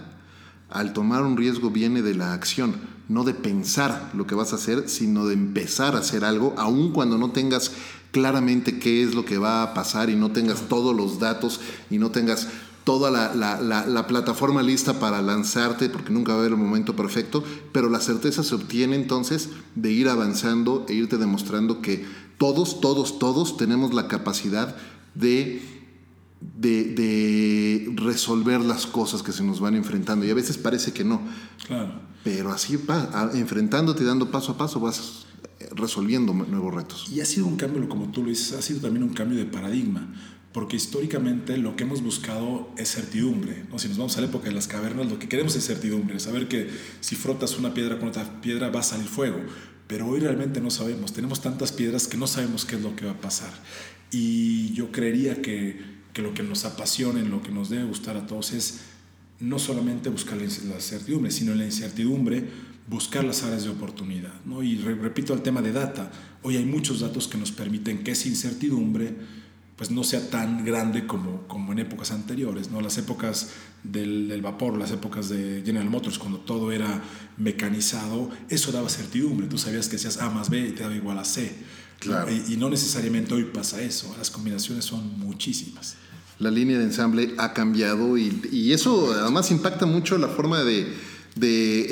al 0.70 0.94
tomar 0.94 1.24
un 1.24 1.38
riesgo 1.38 1.70
viene 1.70 2.02
de 2.02 2.16
la 2.16 2.34
acción 2.34 2.96
no 3.08 3.24
de 3.24 3.34
pensar 3.34 4.12
lo 4.14 4.26
que 4.26 4.36
vas 4.36 4.52
a 4.52 4.56
hacer, 4.56 4.90
sino 4.90 5.28
de 5.28 5.34
empezar 5.34 5.96
a 5.96 6.00
hacer 6.00 6.26
algo, 6.26 6.56
aun 6.58 6.92
cuando 6.92 7.18
no 7.18 7.32
tengas 7.32 7.72
claramente 8.12 8.80
qué 8.80 9.04
es 9.04 9.14
lo 9.14 9.26
que 9.26 9.38
va 9.38 9.62
a 9.62 9.74
pasar 9.74 10.10
y 10.10 10.16
no 10.16 10.32
tengas 10.32 10.62
todos 10.68 10.96
los 10.96 11.20
datos 11.20 11.60
y 11.90 11.98
no 11.98 12.12
tengas 12.12 12.48
toda 12.86 13.10
la, 13.12 14.08
plataforma 14.08 14.62
lista 14.62 15.00
para 15.00 15.22
lanzarte, 15.22 15.90
porque 15.90 16.14
nunca 16.14 16.32
va 16.32 16.38
a 16.38 16.40
haber 16.42 16.52
el 16.52 16.58
momento 16.58 16.96
perfecto, 16.96 17.44
pero 17.74 17.90
la 17.90 18.00
certeza 18.00 18.44
se 18.44 18.56
obtiene 18.56 18.96
entonces 18.96 19.50
de 19.74 19.92
ir 19.92 20.08
avanzando 20.08 20.86
e 20.88 20.94
irte 20.94 21.18
demostrando 21.18 21.82
que 21.82 22.06
todos, 22.38 22.80
todos, 22.80 23.18
todos 23.18 23.58
tenemos 23.58 23.94
la 23.94 24.08
capacidad 24.08 24.76
de, 25.16 25.62
de, 26.40 26.84
de 26.86 27.92
resolver 27.96 28.62
las 28.62 28.86
cosas 28.86 29.24
que 29.24 29.32
se 29.32 29.44
nos 29.44 29.60
van 29.60 29.76
enfrentando 29.76 30.24
y 30.26 30.30
a 30.30 30.36
veces 30.36 30.60
parece 30.60 30.94
que 30.94 31.04
no. 31.04 31.22
Claro. 31.66 31.92
Pero 32.24 32.52
así 32.52 32.78
va, 32.78 33.32
enfrentándote 33.34 34.04
y 34.04 34.06
dando 34.06 34.30
paso 34.30 34.52
a 34.52 34.58
paso 34.58 34.80
vas 34.80 35.26
resolviendo 35.72 36.34
nuevos 36.34 36.74
retos. 36.74 37.08
Y 37.12 37.20
ha 37.22 37.26
sido 37.26 37.48
un 37.48 37.56
cambio, 37.56 37.88
como 37.90 38.12
tú 38.12 38.22
lo 38.22 38.30
dices, 38.30 38.54
ha 38.54 38.62
sido 38.62 38.82
también 38.82 39.04
un 39.04 39.14
cambio 39.14 39.38
de 39.38 39.46
paradigma, 39.46 40.08
porque 40.56 40.78
históricamente 40.78 41.58
lo 41.58 41.76
que 41.76 41.84
hemos 41.84 42.02
buscado 42.02 42.70
es 42.78 42.90
certidumbre. 42.90 43.66
¿no? 43.70 43.78
Si 43.78 43.90
nos 43.90 43.98
vamos 43.98 44.18
a 44.18 44.22
la 44.22 44.28
época 44.28 44.48
de 44.48 44.54
las 44.54 44.70
cavernas, 44.70 45.12
lo 45.12 45.20
que 45.20 45.28
queremos 45.28 45.54
es 45.58 45.68
certidumbre, 45.68 46.18
saber 46.18 46.48
que 46.48 46.70
si 47.02 47.18
frotas 47.18 47.60
una 47.60 47.74
piedra 47.74 48.00
con 48.00 48.08
otra 48.08 48.40
piedra 48.40 48.70
va 48.70 48.80
a 48.80 48.84
salir 48.84 49.06
fuego. 49.06 49.38
Pero 49.88 50.08
hoy 50.08 50.22
realmente 50.22 50.62
no 50.62 50.72
sabemos, 50.72 51.12
tenemos 51.12 51.42
tantas 51.42 51.74
piedras 51.74 52.08
que 52.08 52.16
no 52.16 52.26
sabemos 52.26 52.64
qué 52.64 52.78
es 52.78 52.82
lo 52.82 52.96
que 52.96 53.04
va 53.04 53.12
a 53.12 53.20
pasar. 53.20 53.52
Y 54.12 54.72
yo 54.72 54.94
creería 54.94 55.42
que, 55.42 55.78
que 56.14 56.22
lo 56.22 56.34
que 56.34 56.42
nos 56.42 56.64
apasiona, 56.64 57.22
lo 57.24 57.44
que 57.44 57.52
nos 57.52 57.70
debe 57.70 57.84
gustar 57.84 58.16
a 58.16 58.26
todos 58.26 58.54
es 58.54 58.80
no 59.42 59.60
solamente 59.60 60.08
buscar 60.08 60.38
la 60.38 60.80
certidumbre, 60.80 61.32
sino 61.32 61.52
en 61.52 61.58
la 61.58 61.66
incertidumbre 61.66 62.46
buscar 62.88 63.26
las 63.26 63.44
áreas 63.44 63.66
de 63.66 63.72
oportunidad. 63.72 64.34
¿no? 64.46 64.64
Y 64.64 64.78
repito 64.78 65.34
el 65.34 65.42
tema 65.42 65.62
de 65.62 65.74
data, 65.74 66.14
hoy 66.44 66.56
hay 66.56 66.66
muchos 66.66 67.02
datos 67.02 67.28
que 67.28 67.38
nos 67.38 67.52
permiten 67.52 68.06
que 68.06 68.12
esa 68.12 68.30
incertidumbre 68.30 69.16
pues 69.76 69.92
no 69.92 70.04
sea 70.04 70.30
tan 70.30 70.64
grande 70.64 71.06
como, 71.06 71.48
como 71.48 71.74
en 71.74 71.80
épocas 71.80 72.12
anteriores, 72.12 72.72
¿no? 72.72 72.82
las 72.82 72.98
épocas 72.98 73.50
del, 73.84 74.42
vapor, 74.42 74.78
las 74.78 74.92
épocas 74.92 75.30
de 75.30 75.64
General 75.66 75.90
Motors, 75.90 76.18
cuando 76.18 76.40
todo 76.40 76.72
era 76.72 77.04
mecanizado, 77.38 78.30
eso 78.50 78.72
daba 78.72 78.90
certidumbre, 78.90 79.48
tú 79.48 79.58
sabías 79.58 79.90
que 79.90 79.98
hacías 79.98 80.18
A 80.18 80.30
más 80.30 80.50
B 80.50 80.60
y 80.60 80.72
te 80.72 80.84
daba 80.84 80.96
igual 80.96 81.20
a 81.20 81.26
C. 81.26 81.52
Claro. 82.00 82.32
Y, 82.32 82.54
y 82.54 82.58
no 82.58 82.70
necesariamente 82.70 83.34
hoy 83.34 83.46
pasa 83.46 83.82
eso, 83.82 84.14
las 84.18 84.30
combinaciones 84.30 84.86
son 84.86 85.20
muchísimas 85.20 85.98
la 86.40 86.52
línea 86.52 86.78
de 86.78 86.86
ensamble 86.86 87.34
ha 87.38 87.54
cambiado 87.54 88.18
y, 88.18 88.74
eso 88.74 89.14
además 89.14 89.52
impacta 89.52 89.86
mucho 89.86 90.18
la 90.18 90.28
forma 90.28 90.64
de, 90.64 90.88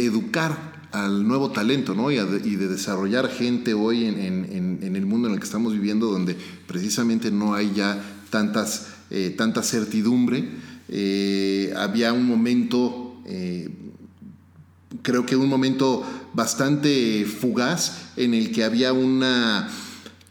educar 0.06 0.73
al 0.94 1.28
nuevo 1.28 1.50
talento 1.50 1.96
¿no? 1.96 2.12
y, 2.12 2.18
de, 2.18 2.68
desarrollar 2.68 3.28
gente 3.28 3.74
hoy 3.74 4.06
en, 4.06 4.96
el 4.96 5.06
mundo 5.06 5.28
en 5.28 5.34
el 5.34 5.40
que 5.40 5.46
estamos 5.46 5.74
viviendo, 5.74 6.08
donde 6.08 6.38
precisamente 6.68 7.32
no 7.32 7.56
hay 7.56 7.74
ya 7.74 8.02
tantas, 8.30 8.88
eh, 9.10 9.34
tanta 9.36 9.64
certidumbre. 9.64 10.48
Eh, 10.88 11.74
había 11.76 12.14
un 12.14 12.26
momento, 12.26 13.16
eh, 13.26 13.70
creo 15.02 15.26
que 15.26 15.36
un 15.36 15.50
momento 15.50 16.04
bastante 16.34 17.26
fugaz 17.26 18.12
en 18.16 18.36
el 18.36 18.52
que 18.52 18.64
había 18.64 18.94
una 18.94 19.68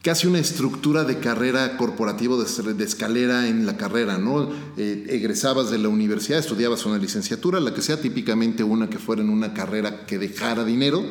casi 0.03 0.27
una 0.27 0.41
estructura 0.41 1.05
de 1.05 1.21
carrera 1.21 1.77
corporativa, 1.77 2.37
de, 2.37 2.85
escalera 2.85 3.47
en 3.47 3.67
la 3.67 3.77
carrera, 3.77 4.19
¿no? 4.19 4.51
Eh, 4.77 5.07
egresabas 5.09 5.71
de 5.71 5.79
la 5.79 5.89
universidad, 5.89 6.41
estudiabas 6.41 6.85
una 6.87 6.99
licenciatura, 6.99 7.61
la 7.61 7.73
que 7.73 7.83
sea 7.83 8.01
típicamente 8.01 8.65
una 8.65 8.91
que 8.91 8.99
fuera 8.99 9.23
en 9.23 9.31
una 9.31 9.55
carrera 9.55 10.05
que 10.05 10.19
dejara 10.19 10.65
dinero, 10.65 11.05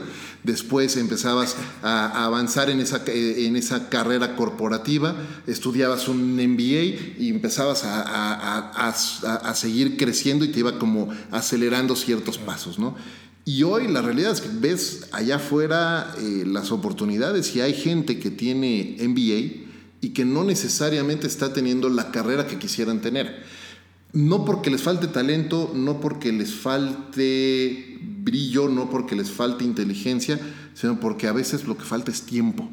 después 0.44 0.98
empezabas 0.98 1.56
a, 1.82 2.26
avanzar 2.26 2.70
en 2.70 2.82
esa, 2.82 3.02
eh, 3.08 3.46
en 3.46 3.56
esa 3.56 3.88
carrera 3.88 4.36
corporativa, 4.36 5.16
estudiabas 5.48 6.10
un 6.10 6.36
MBA 6.36 7.18
y 7.18 7.30
empezabas 7.30 7.86
a, 7.86 8.72
a 8.74 9.56
seguir 9.56 9.96
creciendo 9.96 10.44
y 10.44 10.50
te 10.50 10.60
iba 10.60 10.78
como 10.78 11.08
acelerando 11.32 11.96
ciertos 11.96 12.38
pasos, 12.38 12.78
¿no? 12.78 12.98
Y 13.44 13.64
hoy 13.64 13.88
la 13.88 14.02
realidad 14.02 14.32
es 14.32 14.42
que 14.42 14.50
ves 14.52 15.08
allá 15.12 15.38
afuera 15.38 16.14
eh, 16.20 16.44
las 16.46 16.72
oportunidades 16.72 17.56
y 17.56 17.62
hay 17.62 17.74
gente 17.74 18.20
que 18.20 18.30
tiene 18.30 18.98
MBA 19.00 19.70
y 20.02 20.10
que 20.10 20.26
no 20.26 20.44
necesariamente 20.44 21.28
está 21.28 21.54
teniendo 21.54 21.90
la 21.90 22.12
carrera 22.12 22.48
que 22.48 22.60
quisieran 22.60 23.02
tener. 23.02 23.44
No 24.14 24.46
porque 24.46 24.70
les 24.70 24.82
falte 24.82 25.08
talento, 25.08 25.72
no 25.74 26.02
porque 26.02 26.32
les 26.32 26.54
falte 26.54 27.98
brillo, 28.02 28.68
no 28.68 28.90
porque 28.90 29.16
les 29.16 29.32
falte 29.32 29.64
inteligencia, 29.64 30.40
sino 30.74 31.00
porque 31.00 31.28
a 31.28 31.32
veces 31.32 31.66
lo 31.66 31.78
que 31.78 31.86
falta 31.86 32.12
es 32.12 32.24
tiempo, 32.24 32.70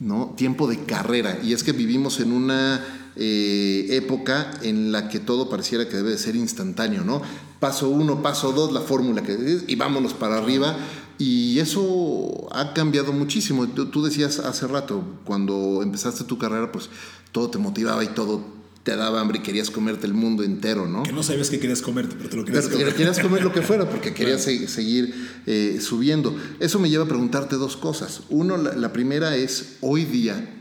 ¿no? 0.00 0.34
Tiempo 0.36 0.66
de 0.66 0.84
carrera. 0.84 1.38
Y 1.42 1.52
es 1.52 1.62
que 1.62 1.72
vivimos 1.72 2.20
en 2.20 2.32
una 2.32 2.84
eh, 3.14 3.86
época 3.90 4.50
en 4.62 4.90
la 4.90 5.08
que 5.08 5.20
todo 5.20 5.48
pareciera 5.48 5.88
que 5.88 5.96
debe 5.96 6.10
de 6.10 6.18
ser 6.18 6.34
instantáneo, 6.34 7.04
¿no? 7.04 7.22
Paso 7.62 7.88
uno, 7.88 8.22
paso 8.22 8.50
dos, 8.50 8.72
la 8.72 8.80
fórmula 8.80 9.22
que 9.22 9.60
y 9.68 9.76
vámonos 9.76 10.14
para 10.14 10.38
arriba. 10.38 10.76
Y 11.16 11.60
eso 11.60 12.48
ha 12.50 12.74
cambiado 12.74 13.12
muchísimo. 13.12 13.68
Tú, 13.68 14.02
decías 14.02 14.40
hace 14.40 14.66
rato, 14.66 15.04
cuando 15.24 15.80
empezaste 15.80 16.24
tu 16.24 16.38
carrera, 16.38 16.72
pues 16.72 16.90
todo 17.30 17.50
te 17.50 17.58
motivaba 17.58 18.02
y 18.02 18.08
todo 18.08 18.44
te 18.82 18.96
daba 18.96 19.20
hambre 19.20 19.38
y 19.38 19.42
querías 19.42 19.70
comerte 19.70 20.08
el 20.08 20.14
mundo 20.14 20.42
entero, 20.42 20.88
¿no? 20.88 21.04
Que 21.04 21.12
no 21.12 21.22
sabías 21.22 21.50
que 21.50 21.60
querías 21.60 21.82
comerte, 21.82 22.16
pero 22.16 22.30
te 22.30 22.36
lo 22.36 22.44
querías 22.44 22.66
comer. 22.66 22.94
Querías 22.96 23.20
comer 23.20 23.44
lo 23.44 23.52
que 23.52 23.62
fuera 23.62 23.88
porque 23.88 24.12
querías 24.14 24.42
seguir 24.42 25.14
eh, 25.46 25.78
subiendo. 25.80 26.36
Eso 26.58 26.80
me 26.80 26.90
lleva 26.90 27.04
a 27.04 27.08
preguntarte 27.08 27.54
dos 27.54 27.76
cosas. 27.76 28.22
Uno, 28.28 28.56
la 28.56 28.92
primera 28.92 29.36
es, 29.36 29.76
hoy 29.82 30.04
día, 30.04 30.52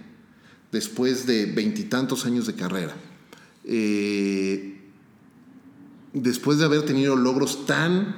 después 0.72 1.26
de 1.26 1.48
veintitantos 1.48 2.28
años 2.28 2.46
de 2.46 2.54
carrera, 2.54 2.96
eh, 3.66 4.81
después 6.14 6.58
de 6.58 6.66
haber 6.66 6.84
tenido 6.84 7.16
logros 7.16 7.66
tan 7.66 8.16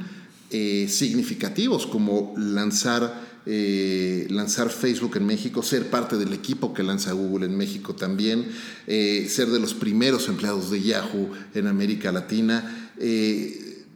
eh, 0.51 0.88
significativos 0.89 1.88
como 1.88 2.33
lanzar, 2.38 3.21
eh, 3.45 4.27
lanzar 4.29 4.69
Facebook 4.69 5.17
en 5.17 5.25
México, 5.25 5.63
ser 5.63 5.89
parte 5.89 6.17
del 6.17 6.33
equipo 6.33 6.73
que 6.73 6.83
lanza 6.83 7.12
Google 7.13 7.45
en 7.45 7.57
México 7.57 7.95
también, 7.95 8.47
ser 8.85 9.47
de 9.50 9.59
los 9.59 9.73
primeros 9.73 10.27
empleados 10.27 10.69
de 10.69 10.81
Yahoo 10.81 11.31
en 11.53 11.67
América 11.67 12.12
Latina, 12.12 12.91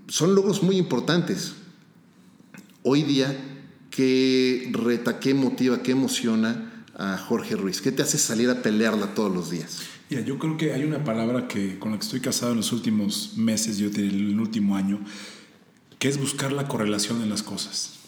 son 0.08 0.36
logros 0.36 0.64
muy 0.64 0.78
importantes. 0.78 1.54
Hoy 2.84 3.04
día, 3.04 3.38
¿qué 3.92 4.70
reta, 4.72 5.20
qué 5.20 5.34
motiva, 5.34 5.84
qué 5.84 5.92
emociona? 5.92 6.68
a 6.98 7.18
Jorge 7.18 7.56
Ruiz? 7.56 7.82
¿Qué 7.82 7.92
te 7.92 8.02
hace 8.02 8.18
salir 8.18 8.50
a 8.50 8.62
pelearla 8.62 9.14
todos 9.14 9.34
los 9.34 9.52
días? 9.52 9.78
Mira, 10.10 10.22
yo 10.24 10.40
creo 10.40 10.56
que 10.56 10.74
hay 10.74 10.86
una 10.86 11.04
palabra 11.04 11.48
que, 11.48 11.78
con 11.80 11.92
la 11.92 11.98
que 11.98 12.06
estoy 12.06 12.22
casado 12.22 12.52
en 12.52 12.58
los 12.58 12.72
últimos 12.72 13.34
meses, 13.36 13.78
yo 13.78 13.90
el 13.90 14.40
último 14.40 14.78
año, 14.78 15.00
que 16.00 16.08
es 16.08 16.18
buscar 16.18 16.54
la 16.54 16.68
correlación 16.68 17.22
en 17.22 17.30
las 17.30 17.44
cosas 17.44 18.00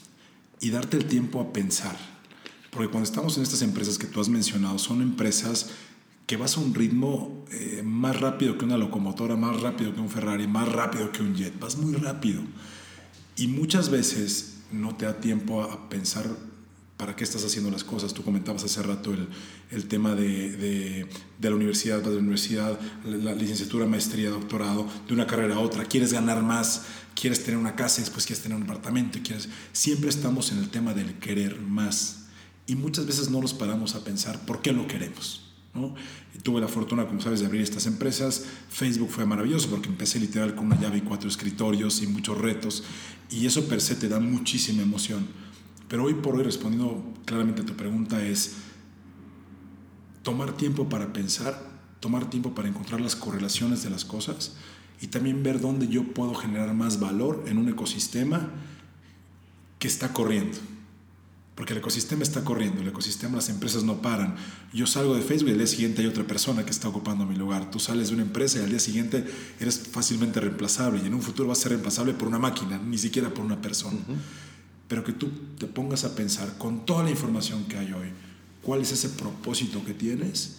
y 0.62 0.70
darte 0.70 0.96
el 0.96 1.06
tiempo 1.06 1.42
a 1.42 1.52
pensar. 1.52 1.98
Porque 2.72 2.90
cuando 2.90 3.10
estamos 3.10 3.36
en 3.38 3.44
estas 3.44 3.62
empresas 3.64 3.98
que 3.98 4.08
tú 4.08 4.22
has 4.22 4.30
mencionado, 4.30 4.78
son 4.80 5.02
empresas 5.02 5.72
que 6.26 6.38
vas 6.38 6.56
a 6.58 6.62
un 6.62 6.74
ritmo 6.74 7.44
eh, 7.52 7.82
más 7.84 8.22
rápido 8.22 8.58
que 8.58 8.64
una 8.64 8.78
locomotora, 8.78 9.36
más 9.36 9.60
rápido 9.62 9.94
que 9.94 10.00
un 10.00 10.10
Ferrari, 10.10 10.48
más 10.48 10.72
rápido 10.72 11.12
que 11.12 11.24
un 11.24 11.36
jet, 11.36 11.60
vas 11.60 11.78
muy 11.78 11.94
rápido. 11.96 12.42
Y 13.36 13.48
muchas 13.48 13.90
veces 13.90 14.60
no 14.72 14.96
te 14.96 15.06
da 15.06 15.20
tiempo 15.20 15.64
a 15.64 15.90
pensar 15.90 16.28
para 17.00 17.16
qué 17.16 17.24
estás 17.24 17.46
haciendo 17.46 17.72
las 17.72 17.86
cosas. 17.86 18.14
Tú 18.14 18.24
comentabas 18.24 18.66
hace 18.66 18.84
rato 18.84 19.14
el, 19.14 19.30
el 19.72 19.88
tema 19.88 20.16
de, 20.16 21.08
de, 21.40 21.50
la 21.50 21.56
universidad, 21.56 22.02
de 22.02 22.12
la 22.12 22.20
universidad, 22.20 22.78
la 23.06 23.34
licenciatura, 23.34 23.86
maestría, 23.86 24.30
doctorado, 24.32 24.86
de 25.08 25.14
una 25.14 25.26
carrera 25.26 25.56
a 25.56 25.60
otra. 25.60 25.86
Quieres 25.86 26.12
ganar 26.12 26.44
más, 26.44 26.88
quieres 27.16 27.42
tener 27.46 27.58
una 27.58 27.74
casa 27.74 28.02
y 28.02 28.04
después 28.04 28.26
quieres 28.26 28.44
tener 28.44 28.58
un 28.58 28.66
apartamento. 28.66 29.18
quieres... 29.24 29.48
Siempre 29.72 30.10
estamos 30.10 30.52
en 30.52 30.58
el 30.58 30.70
tema 30.70 30.94
del 30.94 31.14
querer 31.20 31.62
más. 31.62 32.26
Y 32.68 32.76
muchas 32.76 33.06
veces 33.06 33.30
no 33.30 33.40
nos 33.40 33.54
paramos 33.54 33.96
a 33.96 34.04
pensar 34.04 34.46
por 34.46 34.62
qué 34.62 34.74
lo 34.74 34.86
queremos. 34.86 35.46
¿no? 35.74 35.96
tuve 36.44 36.60
la 36.60 36.68
fortuna, 36.68 37.08
como 37.08 37.22
sabes, 37.22 37.40
de 37.40 37.46
abrir 37.46 37.62
estas 37.62 37.86
empresas. 37.86 38.44
Facebook 38.70 39.10
fue 39.10 39.26
maravilloso 39.26 39.70
porque 39.70 39.88
empecé 39.88 40.20
literal 40.20 40.54
con 40.54 40.66
una 40.66 40.82
llave 40.82 40.98
y 40.98 41.02
cuatro 41.02 41.30
escritorios 41.30 42.02
y 42.02 42.08
muchos 42.08 42.38
retos. 42.38 42.84
Y 43.30 43.46
eso 43.46 43.70
per 43.70 43.80
se 43.80 43.96
te 43.96 44.10
da 44.10 44.20
muchísima 44.20 44.82
emoción 44.82 45.49
pero 45.90 46.04
hoy 46.04 46.14
por 46.14 46.36
hoy, 46.36 46.44
respondiendo 46.44 47.04
claramente 47.26 47.64
a 47.64 47.66
tu 47.66 47.74
pregunta, 47.74 48.24
es 48.24 48.54
tomar 50.22 50.56
tiempo 50.56 50.88
para 50.88 51.12
pensar, 51.12 51.60
tomar 52.00 52.30
tiempo 52.30 52.54
para 52.54 52.70
encontrar 52.70 53.02
las 53.02 53.16
correlaciones 53.16 53.84
de 53.84 53.90
las 53.90 54.06
cosas 54.06 54.54
y 55.02 55.08
también 55.08 55.42
ver 55.42 55.60
dónde 55.60 55.88
yo 55.88 56.04
puedo 56.14 56.36
generar 56.36 56.74
más 56.76 57.00
valor 57.00 57.44
en 57.48 57.58
un 57.58 57.68
ecosistema 57.70 58.52
que 59.80 59.88
está 59.88 60.14
corriendo. 60.14 60.60
Porque 61.56 61.74
el 61.74 61.80
ecosistema 61.80 62.24
está 62.24 62.46
corriendo, 62.46 62.82
el 62.82 62.88
ecosistema, 62.88 63.38
las 63.38 63.50
empresas 63.50 63.84
no 63.84 64.02
paran. 64.02 64.36
Yo 64.72 64.86
salgo 64.86 65.16
de 65.16 65.22
Facebook 65.22 65.50
y 65.50 65.52
al 65.54 65.58
día 65.58 65.68
siguiente 65.68 66.02
hay 66.02 66.08
otra 66.08 66.24
persona 66.24 66.64
que 66.64 66.72
está 66.72 66.88
ocupando 66.88 67.26
mi 67.26 67.36
lugar. 67.36 67.72
Tú 67.72 67.80
sales 67.80 68.10
de 68.10 68.14
una 68.14 68.24
empresa 68.24 68.60
y 68.60 68.64
al 68.64 68.70
día 68.70 68.80
siguiente 68.80 69.26
eres 69.60 69.80
fácilmente 69.80 70.40
reemplazable 70.40 71.02
y 71.04 71.08
en 71.08 71.16
un 71.16 71.22
futuro 71.22 71.50
vas 71.50 71.60
a 71.60 71.62
ser 71.64 71.72
reemplazable 71.72 72.14
por 72.14 72.28
una 72.28 72.40
máquina, 72.40 72.78
ni 72.78 72.98
siquiera 72.98 73.34
por 73.34 73.44
una 73.44 73.60
persona 73.60 73.98
pero 74.90 75.04
que 75.06 75.14
tú 75.14 75.30
te 75.58 75.68
pongas 75.68 76.04
a 76.04 76.16
pensar 76.16 76.58
con 76.58 76.86
toda 76.86 77.04
la 77.04 77.12
información 77.12 77.64
que 77.66 77.78
hay 77.78 77.94
hoy, 77.94 78.10
cuál 78.62 78.82
es 78.82 78.92
ese 78.92 79.08
propósito 79.10 79.86
que 79.86 79.94
tienes 79.94 80.58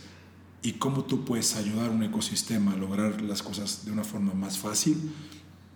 y 0.63 0.73
cómo 0.73 1.05
tú 1.05 1.25
puedes 1.25 1.57
ayudar 1.57 1.91
a 1.91 1.93
un 1.93 2.03
ecosistema 2.05 2.73
a 2.73 2.77
lograr 2.77 3.21
las 3.23 3.43
cosas 3.43 3.85
de 3.85 3.93
una 3.93 4.05
forma 4.05 4.33
más 4.33 4.57
fácil, 4.57 4.97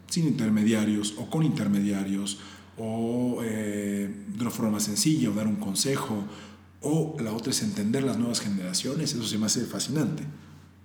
sin 0.08 0.28
intermediarios 0.28 1.14
o 1.18 1.28
con 1.28 1.42
intermediarios, 1.42 2.38
o 2.78 3.40
eh, 3.42 4.24
de 4.28 4.40
una 4.40 4.50
forma 4.50 4.72
más 4.72 4.84
sencilla, 4.84 5.30
o 5.30 5.34
dar 5.34 5.48
un 5.48 5.56
consejo, 5.56 6.24
o 6.80 7.16
la 7.20 7.32
otra 7.32 7.50
es 7.50 7.62
entender 7.62 8.04
las 8.04 8.18
nuevas 8.18 8.40
generaciones, 8.40 9.14
eso 9.14 9.24
se 9.24 9.38
me 9.38 9.46
hace 9.46 9.64
fascinante, 9.64 10.22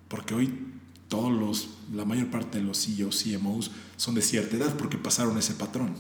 porque 0.07 0.33
hoy 0.33 0.53
todos 1.07 1.31
los, 1.31 1.69
la 1.93 2.05
mayor 2.05 2.31
parte 2.31 2.59
de 2.59 2.63
los 2.63 2.83
CEOs, 2.83 3.23
CMOs 3.23 3.71
son 3.97 4.15
de 4.15 4.21
cierta 4.21 4.55
edad 4.55 4.75
porque 4.77 4.97
pasaron 4.97 5.38
ese 5.38 5.53
patrón. 5.53 5.93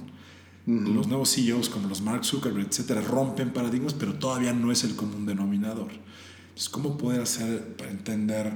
Los 0.69 1.07
nuevos 1.07 1.33
CEOs 1.33 1.67
como 1.67 1.87
los 1.87 2.01
Mark 2.01 2.23
Zuckerberg, 2.23 2.67
etcétera, 2.67 3.01
rompen 3.01 3.51
paradigmas, 3.51 3.95
pero 3.95 4.13
todavía 4.13 4.53
no 4.53 4.71
es 4.71 4.83
el 4.83 4.95
común 4.95 5.25
denominador. 5.25 5.91
Entonces, 6.49 6.69
¿cómo 6.69 6.95
poder 6.95 7.21
hacer 7.21 7.75
para 7.75 7.89
entender 7.89 8.53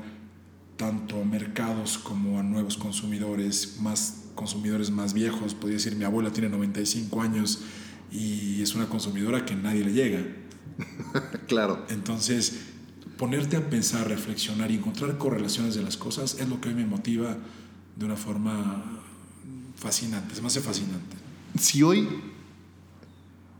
tanto 0.77 1.19
a 1.19 1.25
mercados 1.25 1.97
como 1.97 2.39
a 2.39 2.43
nuevos 2.43 2.77
consumidores, 2.77 3.79
más 3.81 4.25
consumidores 4.35 4.91
más 4.91 5.13
viejos? 5.13 5.55
Podría 5.55 5.77
decir, 5.77 5.95
mi 5.95 6.03
abuela 6.03 6.31
tiene 6.31 6.49
95 6.49 7.19
años 7.19 7.61
y 8.11 8.61
es 8.61 8.75
una 8.75 8.87
consumidora 8.87 9.43
que 9.43 9.55
nadie 9.55 9.83
le 9.83 9.93
llega. 9.93 10.23
claro. 11.47 11.83
Entonces, 11.89 12.59
ponerte 13.17 13.57
a 13.57 13.69
pensar, 13.71 14.07
reflexionar 14.07 14.69
y 14.69 14.75
encontrar 14.75 15.17
correlaciones 15.17 15.73
de 15.73 15.81
las 15.81 15.97
cosas 15.97 16.37
es 16.39 16.47
lo 16.47 16.61
que 16.61 16.69
a 16.69 16.73
mí 16.73 16.83
me 16.83 16.87
motiva 16.87 17.37
de 17.95 18.05
una 18.05 18.17
forma 18.17 19.01
fascinante, 19.77 20.35
se 20.35 20.41
me 20.41 20.47
hace 20.47 20.61
fascinante. 20.61 21.22
Si 21.59 21.83
hoy, 21.83 22.07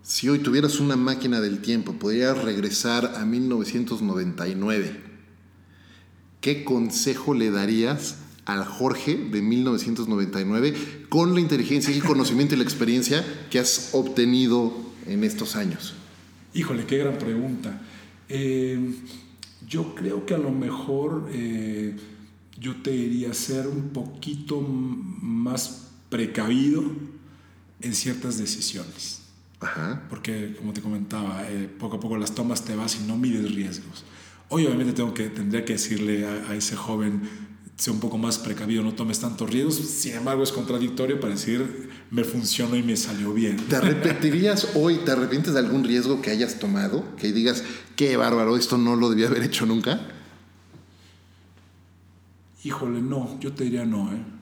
si 0.01 0.27
hoy 0.27 0.39
tuvieras 0.39 0.79
una 0.79 0.95
máquina 0.95 1.41
del 1.41 1.59
tiempo, 1.61 1.93
podrías 1.93 2.43
regresar 2.43 3.13
a 3.17 3.25
1999, 3.25 4.99
¿qué 6.41 6.63
consejo 6.63 7.35
le 7.35 7.51
darías 7.51 8.17
al 8.45 8.65
Jorge 8.65 9.15
de 9.15 9.41
1999 9.43 10.73
con 11.09 11.35
la 11.35 11.39
inteligencia 11.39 11.93
y 11.93 11.97
el 11.97 12.03
conocimiento 12.03 12.55
y 12.55 12.57
la 12.57 12.63
experiencia 12.63 13.23
que 13.51 13.59
has 13.59 13.89
obtenido 13.93 14.73
en 15.05 15.23
estos 15.23 15.55
años? 15.55 15.93
Híjole, 16.55 16.85
qué 16.85 16.97
gran 16.97 17.19
pregunta. 17.19 17.79
Eh, 18.27 18.95
yo 19.67 19.93
creo 19.93 20.25
que 20.25 20.33
a 20.33 20.39
lo 20.39 20.51
mejor 20.51 21.29
eh, 21.31 21.95
yo 22.59 22.75
te 22.81 22.89
diría 22.89 23.35
ser 23.35 23.67
un 23.67 23.89
poquito 23.89 24.61
más 24.61 25.89
precavido 26.09 26.83
en 27.83 27.93
ciertas 27.93 28.37
decisiones. 28.37 29.19
Porque, 30.09 30.55
como 30.57 30.73
te 30.73 30.81
comentaba, 30.81 31.45
eh, 31.49 31.69
poco 31.79 31.97
a 31.97 31.99
poco 31.99 32.17
las 32.17 32.35
tomas 32.35 32.65
te 32.65 32.75
vas 32.75 32.97
y 32.97 33.07
no 33.07 33.17
mides 33.17 33.53
riesgos. 33.53 34.03
Hoy 34.49 34.65
obviamente 34.65 34.93
tengo 34.93 35.13
que, 35.13 35.29
tendría 35.29 35.63
que 35.63 35.73
decirle 35.73 36.25
a, 36.27 36.53
ese 36.53 36.75
joven, 36.75 37.21
sea 37.77 37.93
un 37.93 37.99
poco 37.99 38.17
más 38.17 38.37
precavido, 38.37 38.83
no 38.83 38.93
tomes 38.93 39.19
tantos 39.19 39.49
riesgos. 39.49 39.75
Sin 39.75 40.15
embargo, 40.15 40.43
es 40.43 40.51
contradictorio 40.51 41.19
para 41.19 41.33
decir, 41.33 41.89
me 42.11 42.23
funcionó 42.23 42.75
y 42.75 42.83
me 42.83 42.97
salió 42.97 43.33
bien. 43.33 43.57
¿Te 43.57 43.77
arrepentirías 43.77 44.69
hoy, 44.75 44.97
te 45.05 45.11
arrepientes 45.11 45.53
de 45.53 45.59
algún 45.59 45.83
riesgo 45.83 46.21
que 46.21 46.31
hayas 46.31 46.59
tomado? 46.59 47.15
Que 47.15 47.31
digas, 47.31 47.63
qué 47.95 48.17
bárbaro, 48.17 48.57
esto 48.57 48.77
no 48.77 48.95
lo 48.95 49.09
debía 49.09 49.27
haber 49.27 49.43
hecho 49.43 49.65
nunca. 49.65 50.07
Híjole, 52.65 53.01
no, 53.01 53.39
yo 53.39 53.53
te 53.53 53.63
diría 53.63 53.85
no, 53.85 54.13
¿eh? 54.13 54.32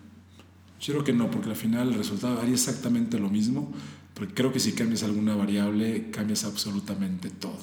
Yo 0.82 0.94
creo 0.94 1.04
que 1.04 1.14
no, 1.14 1.30
porque 1.30 1.50
al 1.50 1.56
final 1.56 1.90
el 1.90 1.94
resultado 1.94 2.40
haría 2.42 2.56
exactamente 2.56 3.20
lo 3.20 3.30
mismo, 3.30 3.72
pero 4.16 4.32
creo 4.34 4.52
que 4.52 4.60
si 4.60 4.74
cambias 4.74 5.04
alguna 5.04 5.36
variable, 5.36 6.10
cambias 6.10 6.44
absolutamente 6.44 7.30
todo. 7.30 7.58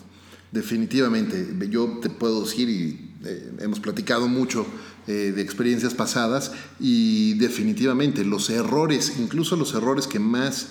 Definitivamente, 0.52 1.46
yo 1.68 1.98
te 2.00 2.10
puedo 2.10 2.42
decir, 2.42 2.68
y 2.68 3.12
eh, 3.24 3.52
hemos 3.60 3.80
platicado 3.80 4.28
mucho 4.28 4.64
eh, 5.08 5.32
de 5.34 5.42
experiencias 5.42 5.94
pasadas, 5.94 6.52
y 6.78 7.34
definitivamente 7.34 8.24
los 8.24 8.50
errores, 8.50 9.14
incluso 9.18 9.56
los 9.56 9.74
errores 9.74 10.06
que 10.06 10.20
más 10.20 10.68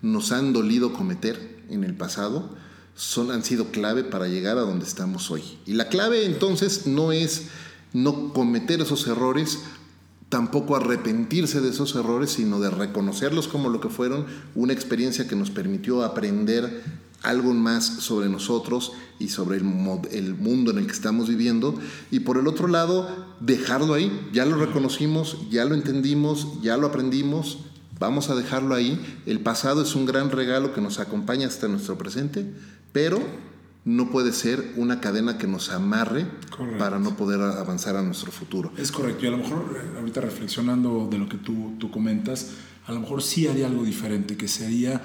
nos 0.00 0.32
han 0.32 0.54
dolido 0.54 0.94
cometer 0.94 1.60
en 1.68 1.84
el 1.84 1.94
pasado, 1.94 2.56
son, 2.96 3.30
han 3.30 3.44
sido 3.44 3.70
clave 3.70 4.04
para 4.04 4.26
llegar 4.26 4.56
a 4.56 4.62
donde 4.62 4.86
estamos 4.86 5.30
hoy. 5.30 5.42
Y 5.66 5.74
la 5.74 5.88
clave 5.88 6.24
entonces 6.24 6.86
no 6.86 7.12
es 7.12 7.48
no 7.92 8.32
cometer 8.32 8.80
esos 8.80 9.06
errores, 9.06 9.60
tampoco 10.30 10.76
arrepentirse 10.76 11.60
de 11.60 11.68
esos 11.70 11.94
errores, 11.96 12.30
sino 12.30 12.60
de 12.60 12.70
reconocerlos 12.70 13.48
como 13.48 13.68
lo 13.68 13.80
que 13.80 13.90
fueron, 13.90 14.26
una 14.54 14.72
experiencia 14.72 15.28
que 15.28 15.36
nos 15.36 15.50
permitió 15.50 16.02
aprender 16.04 16.82
algo 17.22 17.52
más 17.52 17.84
sobre 17.84 18.28
nosotros 18.28 18.92
y 19.18 19.28
sobre 19.28 19.58
el, 19.58 19.64
mundo 19.64 20.70
en 20.70 20.78
el 20.78 20.86
que 20.86 20.92
estamos 20.92 21.28
viviendo. 21.28 21.74
Y 22.10 22.20
por 22.20 22.38
el 22.38 22.46
otro 22.46 22.68
lado, 22.68 23.26
dejarlo 23.40 23.92
ahí. 23.92 24.30
Ya 24.32 24.46
lo 24.46 24.56
reconocimos, 24.56 25.36
ya 25.50 25.64
lo 25.64 25.74
entendimos, 25.74 26.46
ya 26.62 26.76
lo 26.76 26.86
aprendimos. 26.86 27.58
Vamos 27.98 28.30
a 28.30 28.36
dejarlo 28.36 28.74
ahí. 28.74 28.98
El 29.26 29.40
pasado 29.40 29.82
es 29.82 29.94
un 29.94 30.06
gran 30.06 30.30
regalo 30.30 30.72
que 30.72 30.80
nos 30.80 31.00
acompaña 31.00 31.48
hasta 31.48 31.68
nuestro 31.68 31.98
presente, 31.98 32.46
pero 32.92 33.20
no 33.84 34.10
puede 34.10 34.32
ser 34.32 34.74
una 34.76 35.00
cadena 35.00 35.38
que 35.38 35.46
nos 35.46 35.70
amarre 35.70 36.26
para 36.78 36.98
no 36.98 37.16
poder 37.16 37.40
avanzar 37.40 37.96
a 37.96 38.02
nuestro 38.02 38.30
futuro. 38.30 38.72
Es 38.76 38.92
correcto. 38.92 39.24
Y 39.24 39.28
a 39.28 39.30
lo 39.30 39.38
mejor, 39.38 39.76
eh, 39.76 39.98
ahorita 39.98 40.20
reflexionando 40.20 41.08
de 41.10 41.18
lo 41.18 41.28
que 41.28 41.38
tú, 41.38 41.74
tú 41.78 41.90
comentas, 41.90 42.52
a 42.86 42.92
lo 42.92 43.00
mejor 43.00 43.22
sí 43.22 43.46
haría 43.46 43.66
algo 43.66 43.84
diferente, 43.84 44.36
que 44.36 44.48
sería 44.48 45.00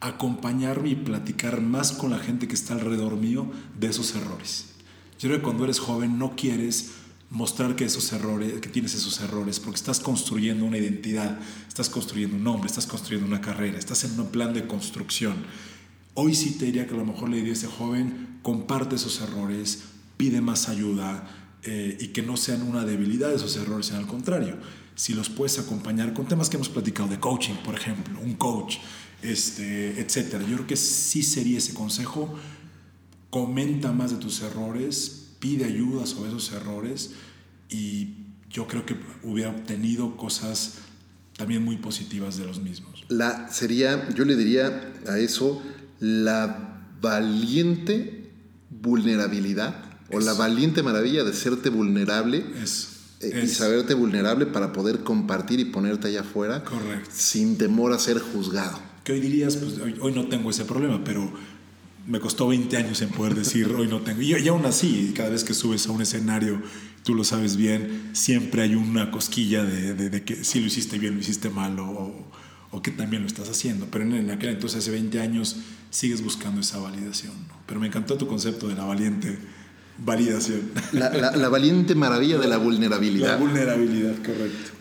acompañarme 0.00 0.90
y 0.90 0.94
platicar 0.94 1.60
más 1.60 1.92
con 1.92 2.10
la 2.10 2.18
gente 2.18 2.48
que 2.48 2.54
está 2.54 2.74
alrededor 2.74 3.16
mío 3.16 3.50
de 3.78 3.88
esos 3.88 4.14
errores. 4.14 4.74
Yo 5.18 5.28
creo 5.28 5.38
que 5.38 5.44
cuando 5.44 5.64
eres 5.64 5.78
joven 5.78 6.18
no 6.18 6.34
quieres 6.36 6.92
mostrar 7.30 7.74
que 7.74 7.84
esos 7.84 8.12
errores, 8.12 8.60
que 8.60 8.68
tienes 8.68 8.94
esos 8.94 9.20
errores, 9.20 9.60
porque 9.60 9.76
estás 9.76 10.00
construyendo 10.00 10.64
una 10.64 10.78
identidad, 10.78 11.38
estás 11.66 11.88
construyendo 11.88 12.36
un 12.36 12.44
nombre, 12.44 12.68
estás 12.68 12.86
construyendo 12.86 13.26
una 13.26 13.40
carrera, 13.40 13.78
estás 13.78 14.04
en 14.04 14.18
un 14.18 14.28
plan 14.28 14.52
de 14.54 14.66
construcción. 14.66 15.34
Hoy 16.14 16.34
sí 16.34 16.52
te 16.52 16.66
diría 16.66 16.86
que 16.86 16.94
a 16.94 16.98
lo 16.98 17.04
mejor 17.04 17.28
le 17.28 17.36
diría 17.36 17.52
a 17.52 17.56
ese 17.56 17.66
joven, 17.66 18.38
comparte 18.42 18.96
esos 18.96 19.20
errores, 19.20 19.82
pide 20.16 20.40
más 20.40 20.68
ayuda 20.68 21.28
eh, 21.64 21.96
y 22.00 22.08
que 22.08 22.22
no 22.22 22.36
sean 22.36 22.62
una 22.62 22.84
debilidad 22.84 23.32
esos 23.32 23.56
errores, 23.56 23.86
sino 23.86 23.98
al 23.98 24.06
contrario. 24.06 24.56
Si 24.94 25.12
los 25.12 25.28
puedes 25.28 25.58
acompañar 25.58 26.14
con 26.14 26.26
temas 26.26 26.48
que 26.48 26.56
hemos 26.56 26.68
platicado 26.68 27.08
de 27.08 27.18
coaching, 27.18 27.54
por 27.64 27.74
ejemplo, 27.74 28.20
un 28.20 28.34
coach, 28.34 28.76
este, 29.22 30.00
etc. 30.00 30.40
Yo 30.48 30.56
creo 30.56 30.66
que 30.66 30.76
sí 30.76 31.22
sería 31.22 31.58
ese 31.58 31.74
consejo. 31.74 32.32
Comenta 33.30 33.92
más 33.92 34.12
de 34.12 34.18
tus 34.18 34.42
errores, 34.42 35.32
pide 35.40 35.64
ayuda 35.64 36.06
sobre 36.06 36.28
esos 36.28 36.52
errores 36.52 37.12
y 37.68 38.14
yo 38.50 38.68
creo 38.68 38.86
que 38.86 38.96
hubiera 39.24 39.50
obtenido 39.50 40.16
cosas 40.16 40.74
también 41.36 41.64
muy 41.64 41.76
positivas 41.76 42.36
de 42.36 42.46
los 42.46 42.60
mismos. 42.60 43.04
La 43.08 43.50
sería, 43.50 44.08
yo 44.10 44.24
le 44.24 44.36
diría 44.36 44.92
a 45.08 45.18
eso, 45.18 45.60
la 46.00 46.88
valiente 47.00 48.30
vulnerabilidad 48.70 49.84
o 50.12 50.20
la 50.20 50.34
valiente 50.34 50.82
maravilla 50.82 51.24
de 51.24 51.32
serte 51.32 51.70
vulnerable 51.70 52.44
eh, 53.20 53.42
y 53.44 53.48
saberte 53.48 53.94
vulnerable 53.94 54.46
para 54.46 54.72
poder 54.72 55.00
compartir 55.00 55.60
y 55.60 55.66
ponerte 55.66 56.08
allá 56.08 56.20
afuera 56.20 56.64
sin 57.10 57.56
temor 57.56 57.92
a 57.92 57.98
ser 57.98 58.18
juzgado. 58.18 58.78
Que 59.02 59.12
hoy 59.12 59.20
dirías, 59.20 59.56
pues 59.56 59.78
hoy, 59.78 60.12
no 60.12 60.28
tengo 60.28 60.50
ese 60.50 60.64
problema, 60.64 61.02
pero 61.04 61.30
me 62.06 62.20
costó 62.20 62.48
20 62.48 62.76
años 62.76 63.00
en 63.02 63.10
poder 63.10 63.34
decir 63.34 63.66
hoy 63.68 63.86
no 63.86 64.00
tengo. 64.00 64.20
Y, 64.22 64.34
y 64.34 64.48
aún 64.48 64.64
así, 64.66 65.12
cada 65.16 65.30
vez 65.30 65.44
que 65.44 65.54
subes 65.54 65.86
a 65.86 65.92
un 65.92 66.02
escenario, 66.02 66.60
tú 67.02 67.14
lo 67.14 67.24
sabes 67.24 67.56
bien, 67.56 68.10
siempre 68.12 68.62
hay 68.62 68.74
una 68.74 69.10
cosquilla 69.10 69.64
de, 69.64 69.94
de, 69.94 70.24
que 70.24 70.42
si 70.42 70.60
lo 70.60 70.66
hiciste 70.66 70.98
bien, 70.98 71.14
lo 71.14 71.20
hiciste 71.20 71.50
mal 71.50 71.78
o, 71.78 72.26
o 72.70 72.82
que 72.82 72.90
también 72.90 73.22
lo 73.22 73.28
estás 73.28 73.48
haciendo. 73.48 73.86
Pero 73.90 74.04
en, 74.04 74.30
aquel 74.30 74.50
entonces, 74.50 74.80
hace 74.80 74.90
20 74.90 75.20
años, 75.20 75.56
sigues 75.94 76.22
buscando 76.22 76.60
esa 76.60 76.78
validación. 76.78 77.32
Pero 77.66 77.78
me 77.78 77.86
encantó 77.86 78.16
tu 78.16 78.26
concepto 78.26 78.66
de 78.68 78.74
la 78.74 78.84
valiente 78.84 79.38
validación. 79.98 80.72
La, 80.92 81.48
valiente 81.48 81.94
maravilla 81.94 82.36
de 82.38 82.48
la 82.48 82.56
vulnerabilidad. 82.56 83.28
La 83.28 83.36
vulnerabilidad, 83.36 84.16
correcto. 84.16 84.72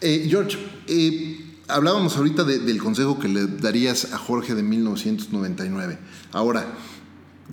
Eh, 0.00 0.26
George, 0.30 0.58
eh, 0.88 1.58
hablábamos 1.68 2.16
ahorita 2.16 2.44
del 2.44 2.82
consejo 2.82 3.18
que 3.18 3.28
le 3.28 3.46
darías 3.46 4.14
a 4.14 4.18
Jorge 4.18 4.54
de 4.54 4.62
1999. 4.62 5.98
Ahora, 6.32 6.64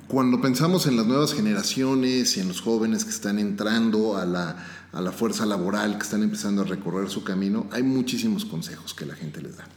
cuando 0.08 0.40
pensamos 0.40 0.88
en 0.88 0.96
las 0.96 1.06
nuevas 1.06 1.34
generaciones 1.34 2.38
y 2.38 2.40
en 2.40 2.48
los 2.48 2.62
jóvenes 2.62 3.04
que 3.04 3.12
están 3.12 3.38
entrando 3.38 4.16
a 4.16 4.26
la, 4.26 4.66
a 4.94 5.02
la 5.02 5.12
fuerza 5.12 5.46
laboral, 5.46 5.98
que 5.98 6.04
están 6.04 6.24
empezando 6.24 6.62
a 6.62 6.66
recorrer 6.66 7.10
su 7.10 7.26
camino, 7.26 7.68
hay 7.74 7.84
muchísimos 7.84 8.46
consejos 8.46 8.94
que 8.94 9.06
la 9.06 9.16
gente 9.16 9.42
les 9.42 9.58
da 9.58 9.68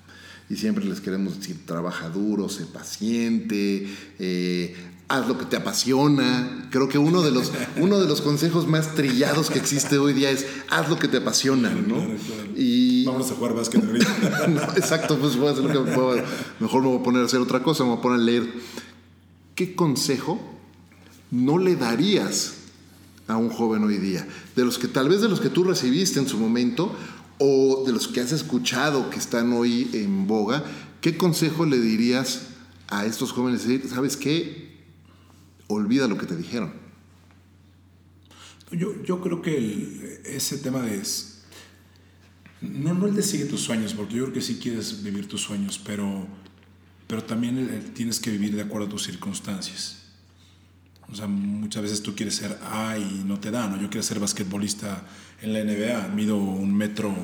y 0.53 0.57
siempre 0.59 0.85
les 0.85 1.01
queremos 1.01 1.39
decir, 1.39 1.65
trabaja 1.65 2.11
duro, 2.11 2.51
sé 2.51 2.67
paciente, 2.67 3.89
eh, 4.19 4.77
haz 5.09 5.27
lo 5.27 5.39
que 5.39 5.47
te 5.47 5.57
apasiona. 5.57 6.69
Creo 6.71 6.91
que 6.91 6.99
uno 6.99 7.23
de, 7.23 7.31
los, 7.31 7.51
uno 7.79 7.99
de 7.99 8.07
los 8.07 8.21
consejos 8.21 8.69
más 8.69 8.95
trillados 8.95 9.49
que 9.49 9.59
existe 9.59 9.97
hoy 9.97 10.13
día 10.13 10.31
es, 10.31 10.47
haz 10.69 10.91
lo 10.91 10.99
que 10.99 11.09
te 11.09 11.17
apasiona, 11.17 11.71
¿no? 11.71 12.07
Y... 12.55 13.07
Vamos 13.07 13.31
a 13.31 13.35
jugar 13.35 13.55
básquet 13.55 13.83
no, 14.49 14.63
exacto, 14.77 15.19
pues 15.19 15.37
voy 15.37 15.49
a 15.49 15.51
hacer 15.53 15.65
lo 15.65 15.87
que 15.87 15.91
puedo. 15.91 16.23
Mejor 16.61 16.83
me 16.83 16.89
voy 16.89 17.01
a 17.01 17.03
poner 17.03 17.23
a 17.23 17.25
hacer 17.25 17.41
otra 17.41 17.63
cosa, 17.63 17.85
me 17.85 17.89
voy 17.89 18.01
a 18.01 18.03
poner 18.03 18.21
a 18.21 18.23
leer. 18.23 18.53
¿Qué 19.55 19.75
consejo 19.75 20.39
no 21.31 21.57
le 21.57 21.77
darías 21.77 22.57
a 23.27 23.39
un 23.39 23.49
joven 23.49 23.85
hoy 23.85 23.97
día? 23.97 24.29
De 24.55 24.67
los 24.67 24.79
que 24.79 24.89
tal 24.89 25.09
vez 25.09 25.23
de 25.23 25.31
los 25.31 25.41
que 25.41 25.49
tú 25.49 25.65
recibiste 25.65 26.19
en 26.19 26.29
su 26.29 26.37
momento 26.37 26.95
o 27.39 27.85
de 27.87 27.93
los 27.93 28.09
que 28.09 28.21
has 28.21 28.33
escuchado 28.33 29.11
que 29.11 29.19
están 29.19 29.53
hoy 29.53 29.91
en 29.93 30.27
boga, 30.27 30.65
¿qué 31.01 31.17
consejo 31.17 31.67
le 31.67 31.79
dirías 31.79 32.49
a 32.89 33.07
estos 33.07 33.33
jóvenes? 33.33 33.67
¿Sabes 33.89 34.17
qué? 34.17 34.73
Olvida 35.67 36.09
lo 36.09 36.19
que 36.19 36.27
te 36.27 36.37
dijeron. 36.37 36.73
Yo, 38.71 39.03
yo 39.03 39.21
creo 39.21 39.43
que 39.43 40.23
ese 40.25 40.59
tema 40.59 40.83
de... 40.83 41.03
No, 42.61 42.95
no 42.95 43.07
el 43.07 43.15
de 43.15 43.23
sigue 43.23 43.47
tus 43.47 43.61
sueños, 43.61 43.93
porque 43.93 44.15
yo 44.15 44.25
creo 44.25 44.35
que 44.35 44.41
sí 44.41 44.59
quieres 44.63 45.03
vivir 45.03 45.27
tus 45.29 45.41
sueños, 45.41 45.81
pero, 45.85 46.27
pero 47.07 47.25
también 47.25 47.93
tienes 47.95 48.21
que 48.21 48.31
vivir 48.31 48.55
de 48.55 48.63
acuerdo 48.63 48.87
a 48.87 48.91
tus 48.91 49.03
circunstancias. 49.03 50.03
O 51.11 51.15
sea, 51.15 51.27
muchas 51.27 51.83
veces 51.83 52.03
tú 52.03 52.15
quieres 52.15 52.37
ser 52.37 52.59
A 52.63 52.97
no 53.27 53.39
te 53.39 53.51
da, 53.51 53.69
¿no? 53.69 53.77
Yo 53.81 53.91
quiero 53.91 54.03
ser 54.03 54.19
basquetbolista 54.19 55.05
en 55.43 55.53
la 55.53 55.65
NBA, 55.65 56.09
mido 56.15 56.37
un 56.37 56.75
metro 56.75 57.15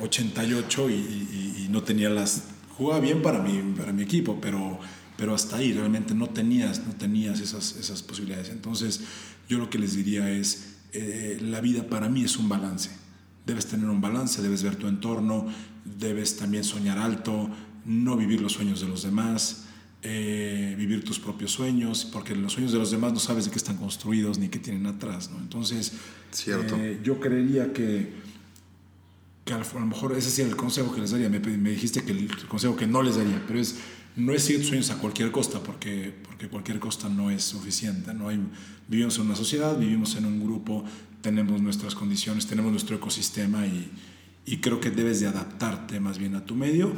88 0.00 0.90
y, 0.90 0.94
y, 0.94 1.64
y 1.64 1.68
no 1.68 1.82
tenía 1.82 2.08
las... 2.08 2.44
Jugaba 2.76 3.00
bien 3.00 3.22
para 3.22 3.40
mi, 3.40 3.60
para 3.74 3.92
mi 3.92 4.02
equipo, 4.02 4.38
pero, 4.40 4.78
pero 5.16 5.34
hasta 5.34 5.56
ahí 5.56 5.72
realmente 5.72 6.14
no 6.14 6.28
tenías, 6.28 6.86
no 6.86 6.94
tenías 6.94 7.40
esas, 7.40 7.76
esas 7.76 8.02
posibilidades. 8.02 8.50
Entonces, 8.50 9.02
yo 9.48 9.58
lo 9.58 9.70
que 9.70 9.78
les 9.78 9.94
diría 9.94 10.30
es, 10.30 10.76
eh, 10.92 11.38
la 11.40 11.60
vida 11.60 11.86
para 11.86 12.08
mí 12.08 12.24
es 12.24 12.36
un 12.36 12.48
balance. 12.48 12.90
Debes 13.46 13.66
tener 13.66 13.88
un 13.88 14.00
balance, 14.00 14.42
debes 14.42 14.62
ver 14.62 14.76
tu 14.76 14.88
entorno, 14.88 15.46
debes 15.84 16.36
también 16.36 16.64
soñar 16.64 16.98
alto, 16.98 17.50
no 17.84 18.16
vivir 18.16 18.40
los 18.40 18.52
sueños 18.52 18.80
de 18.80 18.88
los 18.88 19.02
demás, 19.02 19.65
eh, 20.08 20.76
vivir 20.78 21.04
tus 21.04 21.18
propios 21.18 21.50
sueños, 21.50 22.04
porque 22.04 22.32
los 22.36 22.52
sueños 22.52 22.70
de 22.70 22.78
los 22.78 22.92
demás 22.92 23.12
no 23.12 23.18
sabes 23.18 23.46
de 23.46 23.50
qué 23.50 23.56
están 23.56 23.76
construidos 23.76 24.38
ni 24.38 24.48
qué 24.48 24.60
tienen 24.60 24.86
atrás. 24.86 25.30
¿no? 25.32 25.38
Entonces, 25.38 25.94
Cierto. 26.30 26.76
Eh, 26.76 27.00
yo 27.02 27.18
creería 27.18 27.72
que, 27.72 28.12
que 29.44 29.52
a 29.52 29.58
lo 29.58 29.86
mejor 29.86 30.16
ese 30.16 30.30
sería 30.30 30.52
el 30.52 30.56
consejo 30.56 30.94
que 30.94 31.00
les 31.00 31.10
daría. 31.10 31.28
Me, 31.28 31.40
me, 31.40 31.70
dijiste 31.70 32.04
que 32.04 32.12
el 32.12 32.46
consejo 32.46 32.76
que 32.76 32.86
no 32.86 33.02
les 33.02 33.16
daría, 33.16 33.42
pero 33.48 33.58
es 33.58 33.80
no 34.14 34.32
es 34.32 34.44
seguir 34.44 34.60
tus 34.60 34.68
sueños 34.68 34.90
a 34.90 34.98
cualquier 34.98 35.32
costa, 35.32 35.60
porque, 35.60 36.14
porque 36.22 36.48
cualquier 36.48 36.78
costa 36.78 37.08
no 37.08 37.32
es 37.32 37.42
suficiente. 37.42 38.14
¿no? 38.14 38.28
Hay, 38.28 38.38
vivimos 38.86 39.18
en 39.18 39.26
una 39.26 39.34
sociedad, 39.34 39.76
vivimos 39.76 40.14
en 40.14 40.24
un 40.24 40.40
grupo, 40.40 40.84
tenemos 41.20 41.60
nuestras 41.60 41.96
condiciones, 41.96 42.46
tenemos 42.46 42.70
nuestro 42.70 42.94
ecosistema 42.94 43.66
y, 43.66 43.90
y 44.46 44.58
creo 44.58 44.78
que 44.78 44.92
debes 44.92 45.18
de 45.18 45.26
adaptarte 45.26 45.98
más 45.98 46.18
bien 46.18 46.36
a 46.36 46.44
tu 46.44 46.54
medio 46.54 46.92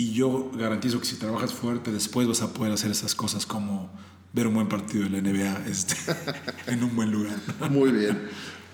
y 0.00 0.12
yo 0.14 0.50
garantizo 0.56 0.98
que 0.98 1.04
si 1.04 1.16
trabajas 1.16 1.52
fuerte, 1.52 1.92
después 1.92 2.26
vas 2.26 2.40
a 2.40 2.54
poder 2.54 2.72
hacer 2.72 2.90
esas 2.90 3.14
cosas 3.14 3.44
como 3.44 3.90
ver 4.32 4.46
un 4.46 4.54
buen 4.54 4.66
partido 4.66 5.04
de 5.04 5.10
la 5.10 5.20
NBA 5.20 5.66
este, 5.68 5.94
en 6.68 6.82
un 6.82 6.96
buen 6.96 7.12
lugar. 7.12 7.36
Muy 7.68 7.92
bien. 7.92 8.18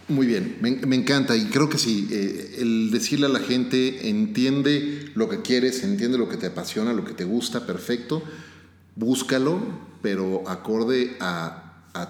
Muy 0.09 0.29
bien, 0.29 0.59
me, 0.61 0.95
encanta 0.95 1.37
y 1.37 1.47
creo 1.47 1.69
que 1.69 1.79
sí, 1.79 2.07
eh, 2.13 2.59
el 2.61 2.93
decirle 2.93 3.27
a 3.27 3.29
la 3.29 3.41
gente, 3.41 4.09
entiende 4.09 5.11
lo 5.17 5.29
que 5.29 5.43
quieres, 5.43 5.83
entiende 5.83 6.17
lo 6.17 6.29
que 6.29 6.37
te 6.37 6.47
apasiona, 6.47 6.93
lo 6.93 7.05
que 7.05 7.13
te 7.13 7.25
gusta, 7.25 7.67
perfecto, 7.67 8.23
búscalo, 8.95 9.61
pero 10.03 10.49
acorde 10.49 11.17
a, 11.19 11.63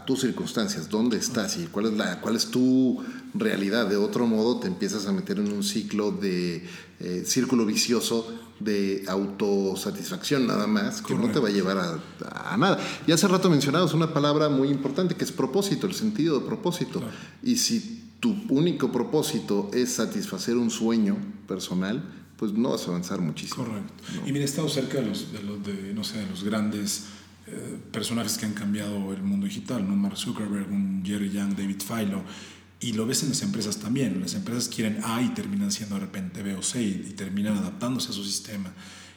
tus 0.04 0.22
circunstancias, 0.22 0.90
dónde 0.90 1.16
estás 1.16 1.56
y 1.56 1.68
cuál 1.68 1.86
es, 1.86 1.92
la, 1.92 2.20
cuál 2.20 2.34
es 2.34 2.50
tu 2.50 3.02
realidad. 3.34 3.86
De 3.86 3.96
otro 3.96 4.26
modo, 4.26 4.58
te 4.58 4.66
empiezas 4.66 5.06
a 5.06 5.12
meter 5.12 5.38
en 5.38 5.52
un 5.52 5.62
ciclo 5.62 6.10
de 6.10 6.66
eh, 6.98 7.22
círculo 7.24 7.64
vicioso 7.64 8.45
de 8.60 9.04
autosatisfacción 9.08 10.46
nada 10.46 10.66
más, 10.66 11.02
que 11.02 11.14
no 11.14 11.30
te 11.30 11.38
va 11.38 11.48
a 11.48 11.52
llevar 11.52 11.78
a, 11.78 12.56
nada. 12.56 12.78
Y 13.06 13.12
hace 13.12 13.28
rato 13.28 13.50
mencionabas 13.50 13.94
una 13.94 14.12
palabra 14.12 14.48
muy 14.48 14.68
importante 14.68 15.14
que 15.14 15.24
es 15.24 15.32
propósito, 15.32 15.86
el 15.86 15.94
sentido 15.94 16.40
de 16.40 16.46
propósito. 16.46 17.02
Y 17.42 17.56
si 17.56 18.04
tu 18.20 18.34
único 18.48 18.90
propósito 18.90 19.70
es 19.72 19.94
satisfacer 19.94 20.56
un 20.56 20.70
sueño 20.70 21.16
personal, 21.46 22.02
pues 22.36 22.52
no 22.52 22.70
vas 22.70 22.86
a 22.86 22.90
avanzar 22.90 23.20
muchísimo. 23.20 23.64
Correcto. 23.64 23.92
Y 24.26 24.32
mira, 24.32 24.44
he 24.44 24.48
estado 24.48 24.68
cerca 24.68 25.00
de 25.00 25.06
los, 25.06 25.32
de 25.32 25.42
los, 25.42 25.62
de, 25.64 25.94
no 25.94 26.04
sé, 26.04 26.18
de 26.18 26.26
los 26.26 26.44
grandes 26.44 27.04
eh, 27.46 27.78
personajes 27.92 28.36
que 28.36 28.46
han 28.46 28.54
cambiado 28.54 29.12
el 29.12 29.22
mundo 29.22 29.46
digital, 29.46 29.86
¿no? 29.86 29.94
Mark 29.96 30.16
Zuckerberg, 30.16 30.70
un 30.70 31.02
Jerry 31.04 31.30
Young, 31.30 31.54
David 31.54 31.80
Filo, 31.80 32.22
y 32.80 32.92
lo 32.92 33.06
ves 33.06 33.22
en 33.22 33.30
las 33.30 33.42
empresas 33.42 33.78
también. 33.78 34.20
Las 34.20 34.34
empresas 34.34 34.68
quieren 34.68 35.00
A 35.04 35.22
y 35.22 35.28
terminan 35.30 35.70
siendo 35.72 35.94
de 35.96 36.02
repente 36.02 36.42
B 36.42 36.54
o 36.54 36.62
C 36.62 36.82
y, 36.82 37.14
terminan 37.16 37.56
adaptándose 37.56 38.10
a 38.10 38.12
su 38.12 38.24
sistema. 38.24 38.72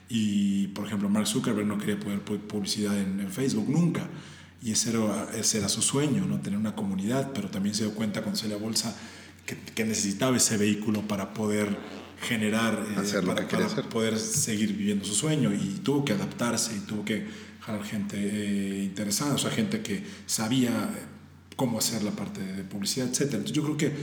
Y, 0.08 0.68
por 0.68 0.88
ejemplo, 0.88 1.10
Mark 1.10 1.28
Zuckerberg 1.28 1.68
no 1.68 1.78
quería 1.78 2.00
poder 2.00 2.22
publicidad 2.22 2.98
en, 2.98 3.20
en 3.20 3.32
Facebook 3.32 3.70
nunca. 3.70 4.08
Y 4.62 4.72
ese 4.72 4.92
era, 4.92 5.30
ese 5.36 5.60
era 5.60 5.70
su 5.70 5.82
sueño, 5.82 6.26
¿no? 6.26 6.40
tener 6.40 6.60
una 6.60 6.76
comunidad, 6.76 7.32
pero 7.34 7.50
también 7.50 7.76
se 7.76 7.84
dio 7.84 7.94
cuenta 7.94 8.24
se 8.36 8.48
la 8.48 8.58
bolsa 8.58 8.96
que, 9.46 9.58
que 9.58 9.86
necesitaba 9.86 10.36
ese 10.36 10.58
vehículo 10.58 11.08
para 11.08 11.34
poder 11.34 11.78
generar, 12.22 12.86
eh, 12.98 13.22
para, 13.26 13.48
poder 13.90 14.20
seguir 14.20 14.74
viviendo 14.74 15.06
su 15.06 15.16
sueño 15.16 15.54
y 15.54 15.80
tuvo 15.84 16.04
que 16.04 16.14
adaptarse 16.14 16.76
y 16.76 16.80
tuvo 16.80 17.06
que 17.06 17.26
jalar 17.62 17.84
gente 17.84 18.18
eh, 18.18 18.84
interesada, 18.84 19.36
o 19.36 19.38
sea, 19.38 19.52
gente 19.52 19.82
que 19.82 20.04
sabía 20.26 20.70
eh, 20.70 21.06
cómo 21.60 21.78
hacer 21.78 22.04
la 22.04 22.12
parte 22.12 22.40
de 22.40 22.64
publicidad, 22.64 23.10
etc. 23.10 23.24
Entonces 23.24 23.52
yo 23.52 23.64
creo 23.64 23.76
que 23.76 23.94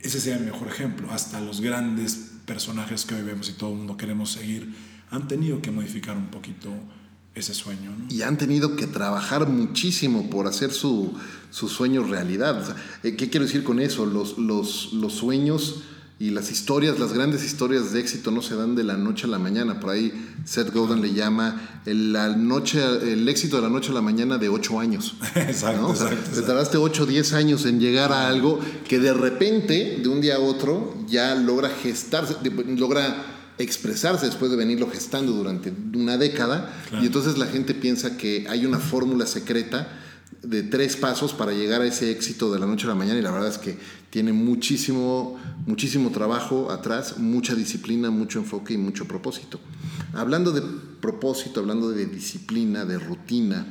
ese 0.00 0.18
sería 0.20 0.38
el 0.38 0.46
mejor 0.46 0.68
ejemplo. 0.68 1.10
Hasta 1.10 1.38
los 1.42 1.60
grandes 1.60 2.30
personajes 2.46 3.04
que 3.04 3.14
hoy 3.14 3.20
vemos 3.20 3.50
y 3.50 3.52
todo 3.52 3.72
el 3.72 3.76
mundo 3.76 3.98
queremos 3.98 4.32
seguir 4.32 4.74
han 5.10 5.28
tenido 5.28 5.60
que 5.60 5.70
modificar 5.70 6.16
un 6.16 6.28
poquito 6.28 6.70
ese 7.34 7.52
sueño. 7.52 7.94
Y 8.08 8.22
han 8.22 8.38
tenido 8.38 8.74
que 8.74 8.86
trabajar 8.86 9.46
muchísimo 9.46 10.30
por 10.30 10.46
hacer 10.46 10.72
su, 10.72 11.12
su 11.50 11.68
sueño 11.68 12.04
realidad. 12.04 12.74
¿Qué 13.02 13.16
quiero 13.16 13.44
decir 13.44 13.64
con 13.64 13.80
eso? 13.80 14.06
Los, 14.06 14.38
los, 14.38 14.94
los 14.94 15.12
sueños 15.12 15.82
y 16.18 16.30
las 16.30 16.52
historias, 16.52 17.00
las 17.00 17.12
grandes 17.12 17.44
historias 17.44 17.92
de 17.92 17.98
éxito 17.98 18.30
no 18.30 18.40
se 18.40 18.54
dan 18.54 18.76
de 18.76 18.84
la 18.84 18.96
noche 18.96 19.26
a 19.26 19.28
la 19.28 19.40
mañana. 19.40 19.80
Por 19.80 19.90
ahí 19.90 20.12
Seth 20.44 20.72
Godin 20.72 21.02
le 21.02 21.12
llama 21.12 21.80
el, 21.86 22.12
la 22.12 22.28
noche, 22.36 22.80
el 23.12 23.28
éxito 23.28 23.56
de 23.56 23.62
la 23.62 23.68
noche 23.68 23.90
a 23.90 23.94
la 23.94 24.00
mañana 24.00 24.38
de 24.38 24.48
ocho 24.48 24.78
años. 24.78 25.16
exacto, 25.34 25.92
Te 26.32 26.42
tardaste 26.42 26.76
ocho 26.76 27.02
o 27.02 27.06
diez 27.06 27.32
años 27.32 27.66
en 27.66 27.80
llegar 27.80 28.12
a 28.12 28.28
algo 28.28 28.60
que 28.88 29.00
de 29.00 29.12
repente, 29.12 29.98
de 30.00 30.08
un 30.08 30.20
día 30.20 30.36
a 30.36 30.38
otro, 30.38 30.94
ya 31.08 31.34
logra 31.34 31.68
gestarse, 31.68 32.36
logra 32.76 33.32
expresarse 33.58 34.26
después 34.26 34.52
de 34.52 34.56
venirlo 34.56 34.88
gestando 34.88 35.32
durante 35.32 35.72
una 35.94 36.16
década. 36.16 36.72
Y 37.02 37.06
entonces 37.06 37.38
la 37.38 37.46
gente 37.46 37.74
piensa 37.74 38.16
que 38.16 38.46
hay 38.48 38.66
una 38.66 38.78
fórmula 38.78 39.26
secreta 39.26 39.88
de 40.42 40.62
tres 40.62 40.96
pasos 40.96 41.32
para 41.32 41.52
llegar 41.52 41.80
a 41.80 41.86
ese 41.86 42.10
éxito 42.10 42.52
de 42.52 42.58
la 42.58 42.66
noche 42.66 42.84
a 42.84 42.88
la 42.88 42.94
mañana 42.94 43.18
y 43.18 43.22
la 43.22 43.30
verdad 43.30 43.48
es 43.48 43.58
que 43.58 43.78
tiene 44.14 44.32
muchísimo, 44.32 45.36
muchísimo 45.66 46.10
trabajo 46.10 46.70
atrás, 46.70 47.18
mucha 47.18 47.56
disciplina, 47.56 48.12
mucho 48.12 48.38
enfoque 48.38 48.74
y 48.74 48.78
mucho 48.78 49.08
propósito. 49.08 49.58
Hablando 50.12 50.52
de 50.52 50.62
propósito, 51.00 51.58
hablando 51.58 51.90
de 51.90 52.06
disciplina, 52.06 52.84
de 52.84 53.00
rutina, 53.00 53.66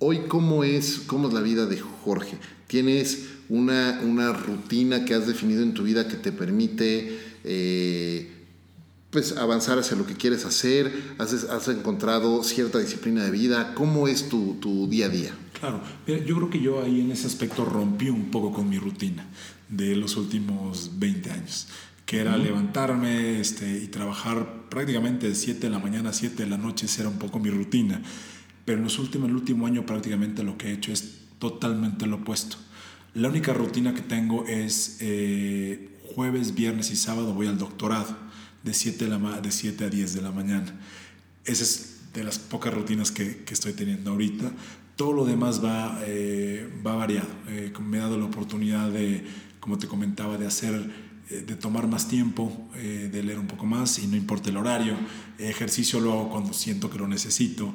hoy 0.00 0.22
cómo 0.26 0.64
es, 0.64 1.02
cómo 1.06 1.28
es 1.28 1.34
la 1.34 1.40
vida 1.40 1.66
de 1.66 1.78
Jorge? 1.78 2.36
¿Tienes 2.66 3.28
una, 3.48 4.00
una 4.02 4.32
rutina 4.32 5.04
que 5.04 5.14
has 5.14 5.28
definido 5.28 5.62
en 5.62 5.72
tu 5.72 5.84
vida 5.84 6.08
que 6.08 6.16
te 6.16 6.32
permite... 6.32 7.20
Eh, 7.44 8.32
pues 9.08 9.36
avanzar 9.38 9.78
hacia 9.78 9.96
lo 9.96 10.04
que 10.04 10.14
quieres 10.14 10.44
hacer, 10.44 10.92
has, 11.16 11.32
has 11.32 11.68
encontrado 11.68 12.42
cierta 12.42 12.78
disciplina 12.80 13.24
de 13.24 13.30
vida, 13.30 13.72
¿cómo 13.74 14.08
es 14.08 14.28
tu, 14.28 14.56
tu 14.60 14.88
día 14.88 15.06
a 15.06 15.08
día? 15.08 15.30
Claro, 15.58 15.80
yo 16.06 16.36
creo 16.36 16.50
que 16.50 16.60
yo 16.60 16.82
ahí 16.82 17.00
en 17.00 17.12
ese 17.12 17.26
aspecto 17.26 17.64
rompí 17.64 18.10
un 18.10 18.30
poco 18.30 18.52
con 18.52 18.68
mi 18.68 18.78
rutina 18.78 19.24
de 19.68 19.96
los 19.96 20.16
últimos 20.16 20.98
20 20.98 21.30
años, 21.30 21.68
que 22.04 22.20
era 22.20 22.36
levantarme 22.36 23.40
este, 23.40 23.82
y 23.82 23.88
trabajar 23.88 24.68
prácticamente 24.68 25.28
de 25.28 25.34
7 25.34 25.60
de 25.60 25.70
la 25.70 25.78
mañana 25.78 26.10
a 26.10 26.12
7 26.12 26.44
de 26.44 26.48
la 26.48 26.58
noche, 26.58 26.86
esa 26.86 27.02
era 27.02 27.10
un 27.10 27.18
poco 27.18 27.38
mi 27.38 27.50
rutina. 27.50 28.00
Pero 28.64 28.78
en 28.78 28.84
los 28.84 28.98
últimos, 28.98 29.28
el 29.28 29.36
último 29.36 29.66
año 29.66 29.86
prácticamente 29.86 30.42
lo 30.42 30.58
que 30.58 30.68
he 30.68 30.72
hecho 30.72 30.92
es 30.92 31.20
totalmente 31.38 32.06
lo 32.06 32.16
opuesto. 32.16 32.56
La 33.14 33.28
única 33.28 33.54
rutina 33.54 33.94
que 33.94 34.02
tengo 34.02 34.44
es 34.46 34.98
eh, 35.00 35.96
jueves, 36.14 36.54
viernes 36.54 36.90
y 36.90 36.96
sábado 36.96 37.32
voy 37.32 37.46
al 37.46 37.58
doctorado 37.58 38.16
de 38.62 38.74
7, 38.74 39.08
de 39.42 39.50
7 39.52 39.84
a 39.84 39.88
10 39.88 40.14
de 40.14 40.22
la 40.22 40.32
mañana. 40.32 40.74
Esa 41.44 41.62
es 41.62 42.00
de 42.12 42.24
las 42.24 42.38
pocas 42.38 42.74
rutinas 42.74 43.10
que, 43.10 43.44
que 43.44 43.54
estoy 43.54 43.72
teniendo 43.72 44.10
ahorita. 44.10 44.50
Todo 44.96 45.12
lo 45.12 45.24
demás 45.24 45.64
va, 45.64 46.00
eh, 46.04 46.68
va 46.84 46.96
variado. 46.96 47.28
Eh, 47.48 47.72
me 47.80 47.98
he 47.98 48.00
dado 48.00 48.18
la 48.18 48.24
oportunidad 48.24 48.90
de, 48.90 49.24
como 49.66 49.78
te 49.78 49.88
comentaba, 49.88 50.38
de 50.38 50.46
hacer, 50.46 50.74
eh, 51.28 51.44
de 51.44 51.56
tomar 51.56 51.88
más 51.88 52.06
tiempo, 52.06 52.70
de 52.72 53.22
leer 53.22 53.40
un 53.40 53.48
poco 53.48 53.66
más 53.66 53.98
y 53.98 54.06
no 54.06 54.16
importa 54.16 54.48
el 54.48 54.56
horario. 54.56 54.96
Ejercicio 55.38 55.98
lo 55.98 56.12
hago 56.12 56.30
cuando 56.30 56.52
siento 56.52 56.88
que 56.88 56.98
lo 56.98 57.08
necesito. 57.08 57.74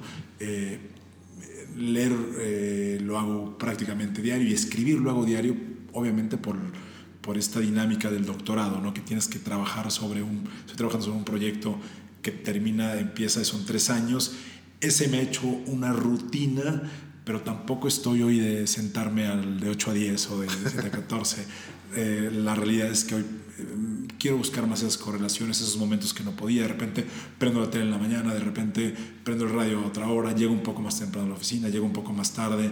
leer 1.76 3.02
lo 3.02 3.20
hago 3.20 3.58
prácticamente 3.58 4.22
diario 4.22 4.48
y 4.48 4.54
escribir 4.54 5.00
lo 5.00 5.12
hago 5.12 5.26
diario, 5.26 5.58
obviamente 5.92 6.38
por, 6.38 6.56
por 7.22 7.38
esta 7.38 7.60
dinámica 7.60 8.10
del 8.10 8.26
doctorado, 8.26 8.80
¿no? 8.80 8.94
que 8.94 9.02
tienes 9.02 9.28
que 9.28 9.40
trabajar 9.40 9.92
sobre 9.92 10.24
un, 10.24 10.48
estoy 10.62 10.78
trabajando 10.78 11.06
sobre 11.06 11.18
un 11.18 11.26
proyecto 11.26 11.78
que 12.22 12.32
termina, 12.32 12.96
empieza, 12.96 13.44
son 13.44 13.66
tres 13.66 13.90
años. 13.90 14.36
Ese 14.80 15.08
me 15.08 15.18
ha 15.18 15.22
hecho 15.22 15.46
una 15.48 15.94
rutina 15.94 16.84
pero 17.32 17.44
tampoco 17.44 17.88
estoy 17.88 18.24
hoy 18.24 18.40
de 18.40 18.68
sentarme 18.68 19.26
al 19.26 19.58
de 19.58 19.70
8 19.70 19.92
a 19.92 19.94
10 19.94 20.32
o 20.32 20.42
de 20.42 20.50
7 20.50 20.88
a 20.88 20.92
14. 20.92 21.46
Eh, 21.94 22.32
la 22.34 22.56
realidad 22.56 22.90
es 22.90 23.04
que 23.04 23.16
hoy 23.16 23.22
eh, 23.22 24.08
quiero 24.18 24.38
buscar 24.38 24.66
más 24.66 24.80
esas 24.80 24.98
correlaciones, 24.98 25.60
esos 25.60 25.76
momentos 25.76 26.14
que 26.14 26.24
no 26.24 26.32
podía. 26.32 26.62
De 26.62 26.70
repente 26.70 27.06
prendo 27.38 27.60
la 27.60 27.70
tele 27.70 27.84
en 27.84 27.92
la 27.92 27.98
mañana, 27.98 28.34
de 28.34 28.40
repente 28.40 28.96
prendo 29.26 29.44
el 29.44 29.52
radio 29.52 29.80
a 29.80 29.88
otra 29.88 30.08
hora, 30.08 30.34
llego 30.34 30.54
un 30.54 30.64
poco 30.64 30.82
más 30.82 31.00
temprano 31.00 31.28
a 31.28 31.30
la 31.32 31.36
oficina, 31.36 31.68
llego 31.68 31.86
un 31.86 31.92
poco 31.92 32.14
más 32.14 32.32
tarde. 32.32 32.72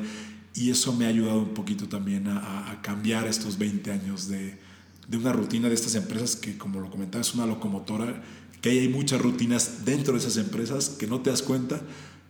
Y 0.56 0.72
eso 0.72 0.94
me 0.94 1.04
ha 1.04 1.10
ayudado 1.10 1.40
un 1.40 1.54
poquito 1.54 1.90
también 1.90 2.30
a, 2.30 2.72
a 2.72 2.82
cambiar 2.82 3.28
estos 3.28 3.58
20 3.58 3.92
años 3.92 4.30
de, 4.30 4.58
de 5.10 5.18
una 5.18 5.34
rutina 5.34 5.68
de 5.68 5.76
estas 5.76 5.96
empresas 5.96 6.38
que, 6.38 6.58
como 6.58 6.80
lo 6.80 6.90
comentaba, 6.90 7.22
es 7.22 7.34
una 7.34 7.46
locomotora, 7.46 8.24
que 8.62 8.70
hay 8.70 8.88
muchas 8.88 9.22
rutinas 9.22 9.84
dentro 9.84 10.14
de 10.14 10.20
esas 10.20 10.38
empresas 10.38 10.88
que 10.88 11.08
no 11.08 11.20
te 11.20 11.30
das 11.30 11.42
cuenta, 11.42 11.82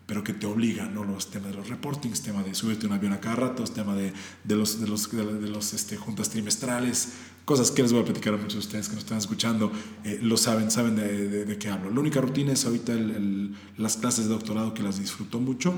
pero 0.10 0.24
que 0.24 0.34
te 0.34 0.48
obligan, 0.48 0.91
¿no? 0.95 1.04
Los 1.04 1.30
temas 1.30 1.52
de 1.52 1.58
los 1.58 1.69
reportings, 1.69 2.24
tema 2.24 2.41
de 2.41 2.56
subirte 2.56 2.88
un 2.88 2.93
avión 2.93 3.13
a 3.13 3.19
cada 3.19 3.36
rato, 3.36 3.63
tema 3.65 3.95
de, 3.95 4.12
de 4.43 4.56
los, 4.56 4.82
de 4.82 4.88
los, 4.88 5.12
de 5.12 5.48
los 5.48 5.74
este, 5.76 5.98
juntas 5.98 6.32
trimestrales, 6.32 7.10
cosas 7.45 7.69
que 7.69 7.84
les 7.84 7.93
voy 7.93 8.02
a 8.02 8.06
platicar 8.06 8.34
a 8.34 8.38
muchos 8.38 8.54
de 8.54 8.60
ustedes 8.60 8.89
que 8.89 8.95
nos 8.95 9.04
están 9.04 9.19
escuchando, 9.19 9.72
eh, 10.04 10.17
lo 10.24 10.36
saben, 10.36 10.72
saben 10.72 10.95
de, 10.95 11.45
de, 11.45 11.58
qué 11.60 11.69
hablo. 11.69 11.91
La 11.91 12.00
única 12.00 12.22
rutina 12.22 12.54
es 12.54 12.65
ahorita 12.65 12.91
el, 12.93 13.56
las 13.78 13.98
clases 13.98 14.26
de 14.26 14.32
doctorado 14.32 14.74
que 14.74 14.82
las 14.82 14.98
disfruto 14.98 15.39
mucho 15.39 15.76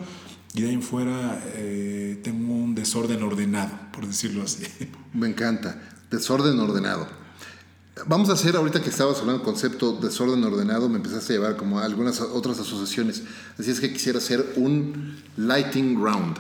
y 0.54 0.62
de 0.62 0.70
ahí 0.70 0.76
en 0.76 0.82
fuera 0.82 1.44
eh, 1.56 2.22
tengo 2.24 2.54
un 2.54 2.74
desorden 2.74 3.22
ordenado, 3.24 3.78
por 3.92 4.08
decirlo 4.08 4.44
así. 4.44 4.64
Me 5.14 5.28
encanta, 5.28 5.90
desorden 6.10 6.58
ordenado. 6.58 7.21
Vamos 8.08 8.30
a 8.30 8.34
hacer, 8.34 8.56
ahorita 8.56 8.82
que 8.82 8.90
estabas 8.90 9.20
hablando 9.20 9.44
del 9.44 9.46
concepto 9.46 9.94
desorden 9.94 10.44
ordenado, 10.44 10.88
me 10.88 10.96
empezaste 10.96 11.34
a 11.34 11.36
llevar 11.36 11.58
como 11.58 11.80
a 11.80 11.86
algunas 11.86 12.22
otras 12.22 12.60
asociaciones. 12.60 13.24
Así 13.60 13.70
es 13.70 13.80
que 13.80 13.92
quisiera 13.92 14.18
hacer 14.20 14.54
un 14.56 15.18
lighting 15.36 16.02
round 16.02 16.38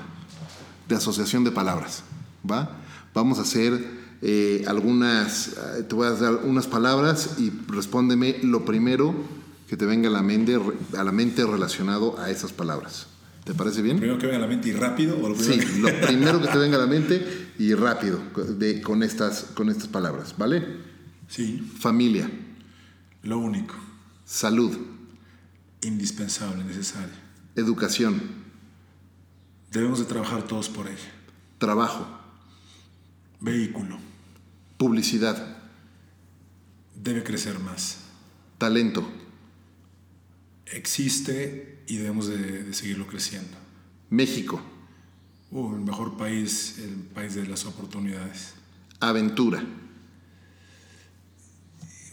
de 0.87 0.95
asociación 0.95 1.43
de 1.43 1.51
palabras. 1.51 2.03
¿Va? 2.49 2.79
Vamos 3.13 3.37
a 3.37 3.41
hacer 3.41 3.85
eh, 4.21 4.63
algunas, 4.65 5.49
eh, 5.49 5.83
te 5.87 5.93
voy 5.93 6.07
a 6.07 6.11
dar 6.11 6.35
unas 6.45 6.67
palabras 6.67 7.35
y 7.37 7.51
respóndeme 7.67 8.37
lo 8.43 8.63
primero 8.63 9.13
que 9.67 9.75
te 9.75 9.85
venga 9.85 10.07
a 10.07 10.11
la 10.11 10.21
mente, 10.21 10.57
a 10.97 11.03
la 11.03 11.11
mente 11.11 11.45
relacionado 11.45 12.17
a 12.17 12.29
esas 12.29 12.53
palabras. 12.53 13.07
¿Te 13.43 13.53
parece 13.53 13.81
bien? 13.81 13.97
Primero 13.97 14.19
que 14.19 14.27
venga 14.27 14.37
a 14.37 14.41
la 14.41 14.47
mente 14.47 14.69
y 14.69 14.73
rápido. 14.73 15.17
¿o 15.21 15.27
lo 15.27 15.35
sí, 15.35 15.59
lo 15.79 15.89
primero 16.07 16.41
que 16.41 16.47
te 16.47 16.57
venga 16.57 16.77
a 16.77 16.79
la 16.81 16.87
mente 16.87 17.49
y 17.59 17.73
rápido 17.73 18.19
de, 18.57 18.81
con, 18.81 19.03
estas, 19.03 19.47
con 19.53 19.69
estas 19.69 19.87
palabras, 19.87 20.35
¿vale? 20.37 20.90
Sí. 21.31 21.59
Familia. 21.79 22.29
Lo 23.23 23.37
único. 23.37 23.75
Salud. 24.25 24.77
Indispensable, 25.81 26.65
necesaria. 26.65 27.15
Educación. 27.55 28.21
Debemos 29.71 29.99
de 29.99 30.05
trabajar 30.05 30.43
todos 30.43 30.67
por 30.67 30.87
ella. 30.87 31.11
Trabajo. 31.57 32.05
Vehículo. 33.39 33.97
Publicidad. 34.77 35.57
Debe 37.01 37.23
crecer 37.23 37.59
más. 37.59 37.99
Talento. 38.57 39.09
Existe 40.65 41.81
y 41.87 41.95
debemos 41.95 42.27
de, 42.27 42.63
de 42.63 42.73
seguirlo 42.73 43.07
creciendo. 43.07 43.57
México. 44.09 44.61
Uh, 45.49 45.75
el 45.75 45.81
mejor 45.81 46.17
país, 46.17 46.77
el 46.79 46.95
país 46.95 47.35
de 47.35 47.47
las 47.47 47.63
oportunidades. 47.65 48.53
Aventura. 48.99 49.63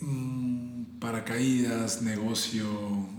Mm, 0.01 0.99
paracaídas, 1.01 2.03
negocio, 2.03 2.65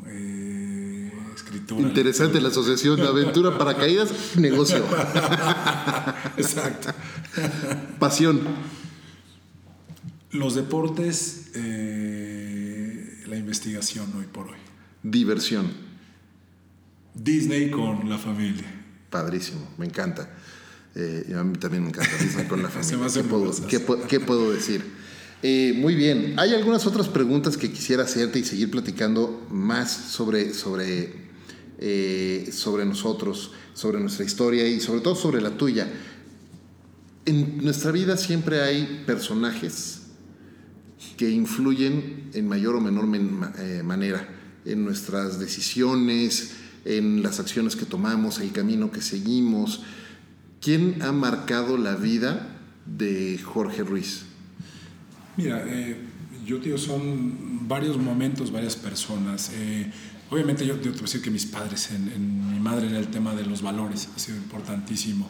eh, 0.08 1.12
escritura. 1.36 1.82
Interesante 1.82 2.40
la 2.42 2.50
asociación 2.50 3.00
aventura, 3.08 3.58
paracaídas, 3.58 4.12
negocio. 4.38 4.84
Exacto. 6.38 6.90
Pasión. 8.00 8.40
Los 10.32 10.56
deportes, 10.56 11.52
eh, 11.56 13.24
la 13.28 13.36
investigación 13.36 14.12
hoy 14.18 14.26
por 14.26 14.48
hoy. 14.48 14.58
Diversión. 15.04 15.72
Disney 17.16 17.72
con 17.72 18.08
la 18.10 18.18
familia. 18.18 18.66
Padrísimo, 19.10 19.68
me 19.78 19.86
encanta. 19.88 20.30
Eh, 20.96 21.34
a 21.38 21.44
mí 21.44 21.58
también 21.58 21.84
me 21.84 21.90
encanta 21.90 22.16
Disney 22.22 22.46
con 22.48 22.62
la 22.62 22.70
familia. 22.70 23.06
hacen 23.06 23.24
¿Qué 23.24 23.30
puedo, 23.30 23.46
bolsas. 23.46 23.66
qué 23.66 23.86
pu- 23.86 24.06
qué 24.08 24.20
puedo 24.20 24.52
decir? 24.52 24.99
Eh, 25.42 25.74
muy 25.74 25.96
bien, 25.96 26.34
hay 26.36 26.54
algunas 26.54 26.86
otras 26.86 27.08
preguntas 27.08 27.56
que 27.56 27.72
quisiera 27.72 28.04
hacerte 28.04 28.40
y 28.40 28.44
seguir 28.44 28.70
platicando 28.70 29.48
más 29.50 29.90
sobre, 29.90 30.54
sobre, 30.54 31.14
eh, 31.78 32.50
sobre 32.52 32.86
nosotros, 32.86 33.52
sobre 33.74 34.02
nuestra 34.02 34.26
historia 34.26 34.68
y 34.68 34.82
sobre 34.82 35.00
todo 35.00 35.16
sobre 35.16 35.42
la 35.42 35.52
tuya. 35.52 35.88
En 37.26 37.64
nuestra 37.64 37.92
vida 37.92 38.18
siempre 38.18 38.62
hay 38.62 39.04
personajes 39.06 40.02
que 41.16 41.30
influyen 41.30 42.32
en 42.34 42.46
mayor 42.46 42.76
o 42.76 42.82
menor 42.82 43.06
eh, 43.60 43.82
manera 43.82 44.28
en 44.66 44.84
nuestras 44.84 45.40
decisiones, 45.40 46.52
en 46.84 47.24
las 47.24 47.40
acciones 47.40 47.78
que 47.78 47.86
tomamos, 47.86 48.40
el 48.40 48.52
camino 48.52 48.92
que 48.92 49.02
seguimos. 49.02 49.84
¿Quién 50.60 51.02
ha 51.02 51.14
marcado 51.14 51.78
la 51.78 51.96
vida 51.96 52.58
de 52.86 53.40
Jorge 53.42 53.84
Ruiz? 53.84 54.29
Mira, 55.40 55.64
eh, 55.66 55.96
yo 56.46 56.60
tío, 56.60 56.78
son 56.78 57.66
varios 57.66 57.98
momentos, 57.98 58.52
varias 58.52 58.76
personas. 58.76 59.52
Eh, 59.54 59.90
obviamente 60.30 60.66
yo, 60.66 60.76
yo 60.76 60.82
te 60.82 60.90
voy 60.90 61.00
a 61.00 61.02
decir 61.04 61.22
que 61.22 61.32
mis 61.32 61.46
padres, 61.46 61.92
en, 61.92 62.10
en 62.10 62.52
mi 62.52 62.60
madre 62.60 62.90
era 62.90 63.00
el 63.00 63.08
tema 63.08 63.34
de 63.34 63.46
los 63.46 63.62
valores, 63.62 64.10
ha 64.14 64.20
sido 64.20 64.38
importantísimo. 64.38 65.30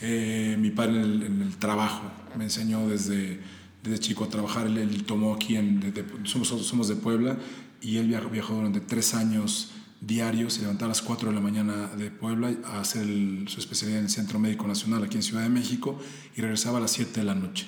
Eh, 0.00 0.56
mi 0.58 0.70
padre 0.70 0.96
en 0.96 1.02
el, 1.02 1.22
en 1.22 1.52
trabajo 1.60 2.02
me 2.36 2.44
enseñó 2.44 2.88
desde, 2.88 3.38
desde 3.84 4.00
chico 4.00 4.24
a 4.24 4.28
trabajar. 4.28 4.66
Él, 4.66 5.04
tomó 5.04 5.34
aquí, 5.34 5.54
en, 5.54 5.94
somos, 6.24 6.48
somos 6.48 6.88
de 6.88 6.96
Puebla, 6.96 7.38
y 7.80 7.98
él 7.98 8.08
viajó, 8.08 8.30
viajó 8.30 8.54
durante 8.54 8.80
tres 8.80 9.14
años 9.14 9.70
diarios, 10.00 10.54
se 10.54 10.62
levantaba 10.62 10.86
a 10.86 10.94
las 10.96 11.02
4 11.02 11.28
de 11.28 11.34
la 11.36 11.40
mañana 11.40 11.86
de 11.96 12.10
Puebla 12.10 12.52
a 12.64 12.80
hacer 12.80 13.06
su 13.46 13.60
especialidad 13.60 14.00
en 14.00 14.06
el 14.06 14.10
Centro 14.10 14.40
Médico 14.40 14.66
Nacional 14.66 15.04
aquí 15.04 15.16
en 15.16 15.22
Ciudad 15.22 15.44
de 15.44 15.48
México 15.48 15.96
y 16.36 16.40
regresaba 16.40 16.78
a 16.78 16.80
las 16.80 16.90
7 16.90 17.20
de 17.20 17.24
la 17.24 17.36
noche 17.36 17.66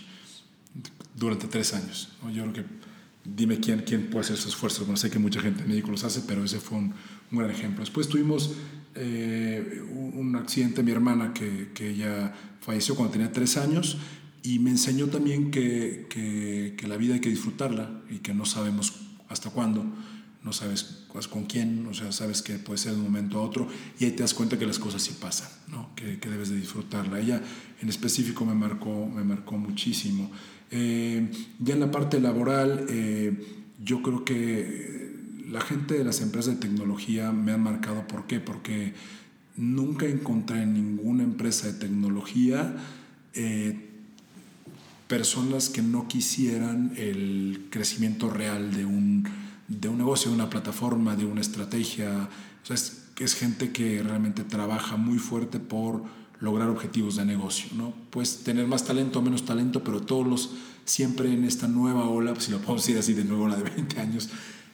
durante 1.16 1.48
tres 1.48 1.74
años. 1.74 2.10
¿no? 2.22 2.30
Yo 2.30 2.42
creo 2.42 2.52
que 2.52 2.64
dime 3.24 3.58
quién, 3.58 3.80
quién 3.80 4.08
puede 4.08 4.24
hacer 4.24 4.36
esos 4.36 4.52
esfuerzos. 4.52 4.80
Bueno, 4.80 4.96
sé 4.96 5.10
que 5.10 5.18
mucha 5.18 5.40
gente 5.40 5.62
en 5.62 5.68
México 5.68 5.90
los 5.90 6.04
hace, 6.04 6.20
pero 6.28 6.44
ese 6.44 6.60
fue 6.60 6.78
un, 6.78 6.94
un 7.32 7.38
gran 7.38 7.50
ejemplo. 7.50 7.80
Después 7.80 8.08
tuvimos 8.08 8.52
eh, 8.94 9.82
un 10.14 10.36
accidente, 10.36 10.82
mi 10.82 10.92
hermana, 10.92 11.32
que, 11.32 11.70
que 11.74 11.90
ella 11.90 12.32
falleció 12.60 12.94
cuando 12.94 13.12
tenía 13.12 13.32
tres 13.32 13.56
años 13.56 13.98
y 14.42 14.58
me 14.58 14.70
enseñó 14.70 15.08
también 15.08 15.50
que, 15.50 16.06
que, 16.08 16.74
que 16.76 16.86
la 16.86 16.96
vida 16.96 17.14
hay 17.14 17.20
que 17.20 17.30
disfrutarla 17.30 18.02
y 18.10 18.18
que 18.18 18.32
no 18.32 18.44
sabemos 18.44 18.94
hasta 19.28 19.50
cuándo. 19.50 19.84
No 20.42 20.52
sabes 20.52 21.06
con 21.30 21.46
quién, 21.46 21.86
o 21.86 21.94
sea, 21.94 22.12
sabes 22.12 22.42
que 22.42 22.54
puede 22.58 22.78
ser 22.78 22.92
de 22.92 22.98
un 22.98 23.04
momento 23.04 23.38
a 23.38 23.42
otro 23.42 23.66
y 23.98 24.04
ahí 24.04 24.10
te 24.10 24.22
das 24.22 24.34
cuenta 24.34 24.58
que 24.58 24.66
las 24.66 24.78
cosas 24.78 25.02
sí 25.02 25.16
pasan, 25.18 25.48
¿no? 25.68 25.94
que, 25.96 26.18
que 26.18 26.28
debes 26.28 26.50
de 26.50 26.56
disfrutarla. 26.56 27.18
Ella 27.18 27.42
en 27.80 27.88
específico 27.88 28.44
me 28.44 28.54
marcó, 28.54 29.06
me 29.06 29.24
marcó 29.24 29.56
muchísimo. 29.56 30.30
Eh, 30.70 31.30
ya 31.60 31.74
en 31.74 31.80
la 31.80 31.90
parte 31.90 32.20
laboral, 32.20 32.86
eh, 32.88 33.32
yo 33.82 34.02
creo 34.02 34.24
que 34.24 35.14
la 35.48 35.60
gente 35.60 35.94
de 35.94 36.04
las 36.04 36.20
empresas 36.20 36.54
de 36.54 36.60
tecnología 36.60 37.32
me 37.32 37.52
han 37.52 37.62
marcado. 37.62 38.06
¿Por 38.06 38.26
qué? 38.26 38.40
Porque 38.40 38.94
nunca 39.56 40.06
encontré 40.06 40.62
en 40.62 40.74
ninguna 40.74 41.22
empresa 41.22 41.66
de 41.68 41.74
tecnología 41.74 42.76
eh, 43.34 43.78
personas 45.08 45.68
que 45.68 45.82
no 45.82 46.08
quisieran 46.08 46.92
el 46.96 47.66
crecimiento 47.70 48.28
real 48.28 48.74
de 48.74 48.84
un, 48.84 49.24
de 49.68 49.88
un 49.88 49.98
negocio, 49.98 50.30
de 50.30 50.36
una 50.36 50.50
plataforma, 50.50 51.16
de 51.16 51.26
una 51.26 51.40
estrategia. 51.40 52.28
O 52.62 52.66
sea, 52.66 52.74
es, 52.74 53.04
es 53.18 53.34
gente 53.34 53.70
que 53.70 54.02
realmente 54.02 54.42
trabaja 54.42 54.96
muy 54.96 55.18
fuerte 55.18 55.60
por 55.60 56.04
lograr 56.40 56.68
objetivos 56.68 57.16
de 57.16 57.24
negocio, 57.24 57.70
¿no? 57.76 57.94
Puedes 58.10 58.44
tener 58.44 58.66
más 58.66 58.84
talento 58.84 59.18
o 59.18 59.22
menos 59.22 59.44
talento, 59.44 59.82
pero 59.82 60.00
todos 60.00 60.26
los, 60.26 60.50
siempre 60.84 61.32
en 61.32 61.44
esta 61.44 61.68
nueva 61.68 62.08
ola, 62.08 62.38
si 62.38 62.50
lo 62.50 62.58
podemos 62.58 62.82
decir 62.82 62.98
así, 62.98 63.14
de 63.14 63.24
nueva 63.24 63.44
ola 63.44 63.56
de 63.56 63.70
20 63.70 64.00
años, 64.00 64.28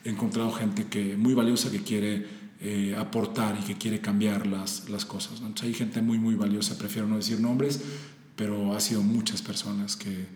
he 0.04 0.10
encontrado 0.10 0.52
gente 0.52 0.86
que, 0.86 1.16
muy 1.16 1.34
valiosa 1.34 1.70
que 1.70 1.82
quiere 1.82 2.26
eh, 2.60 2.94
aportar 2.98 3.58
y 3.60 3.64
que 3.64 3.76
quiere 3.76 4.00
cambiar 4.00 4.46
las, 4.46 4.88
las 4.88 5.04
cosas, 5.04 5.40
¿no? 5.40 5.52
Hay 5.62 5.74
gente 5.74 6.02
muy, 6.02 6.18
muy 6.18 6.34
valiosa, 6.34 6.76
prefiero 6.78 7.06
no 7.06 7.16
decir 7.16 7.40
nombres, 7.40 7.80
pero 8.36 8.74
ha 8.74 8.80
sido 8.80 9.02
muchas 9.02 9.42
personas 9.42 9.96
que, 9.96 10.26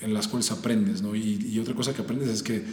en 0.00 0.14
las 0.14 0.28
cuales 0.28 0.50
aprendes, 0.50 1.02
¿no? 1.02 1.14
Y 1.14 1.58
otra 1.58 1.74
cosa 1.74 1.92
que 1.92 2.02
aprendes 2.02 2.28
es 2.28 2.42
que 2.42 2.64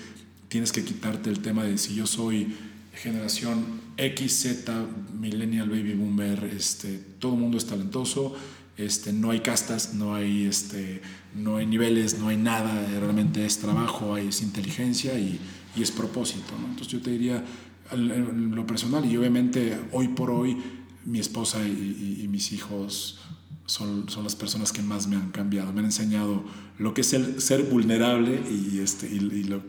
tienes 0.47 0.71
que 0.71 0.85
quitarte 0.85 1.29
el 1.29 1.39
tema 1.39 1.63
de 1.63 1.77
si 1.77 1.95
yo 1.95 2.07
soy 2.07 2.55
generación 2.95 3.81
X, 3.97 4.33
Z, 4.41 4.85
millennial, 5.19 5.69
baby 5.69 5.93
boomer, 5.93 6.43
este, 6.55 6.97
todo 7.19 7.33
el 7.33 7.39
mundo 7.39 7.57
es 7.57 7.65
talentoso, 7.65 8.35
este, 8.77 9.13
no 9.13 9.31
hay 9.31 9.39
castas, 9.39 9.93
no 9.93 10.15
hay, 10.15 10.45
este, 10.45 11.01
no 11.35 11.57
hay 11.57 11.65
niveles, 11.65 12.19
no 12.19 12.27
hay 12.27 12.37
nada, 12.37 12.85
realmente 12.99 13.45
es 13.45 13.57
trabajo, 13.59 14.17
es 14.17 14.41
inteligencia 14.41 15.17
y, 15.17 15.39
y 15.75 15.81
es 15.81 15.91
propósito. 15.91 16.53
Entonces 16.59 16.87
yo 16.87 17.01
te 17.01 17.11
diría, 17.11 17.43
lo 17.93 18.65
personal, 18.67 19.05
y 19.05 19.15
obviamente 19.15 19.77
hoy 19.91 20.09
por 20.09 20.29
hoy 20.31 20.57
mi 21.05 21.19
esposa 21.19 21.65
y, 21.65 21.71
y- 21.71 22.23
y 22.23 22.27
mis 22.27 22.51
hijos 22.51 23.19
son, 23.67 24.09
son 24.09 24.23
las 24.23 24.35
personas 24.35 24.71
que 24.73 24.81
más 24.81 25.07
me 25.07 25.15
han 25.15 25.31
cambiado, 25.31 25.71
me 25.71 25.79
han 25.79 25.85
enseñado 25.85 26.43
lo 26.79 26.93
que 26.93 27.01
es 27.01 27.13
el 27.13 27.41
ser 27.41 27.63
vulnerable 27.63 28.41
y, 28.49 28.79
este, 28.79 29.07
y, 29.07 29.17
y 29.17 29.43
lo, 29.45 29.61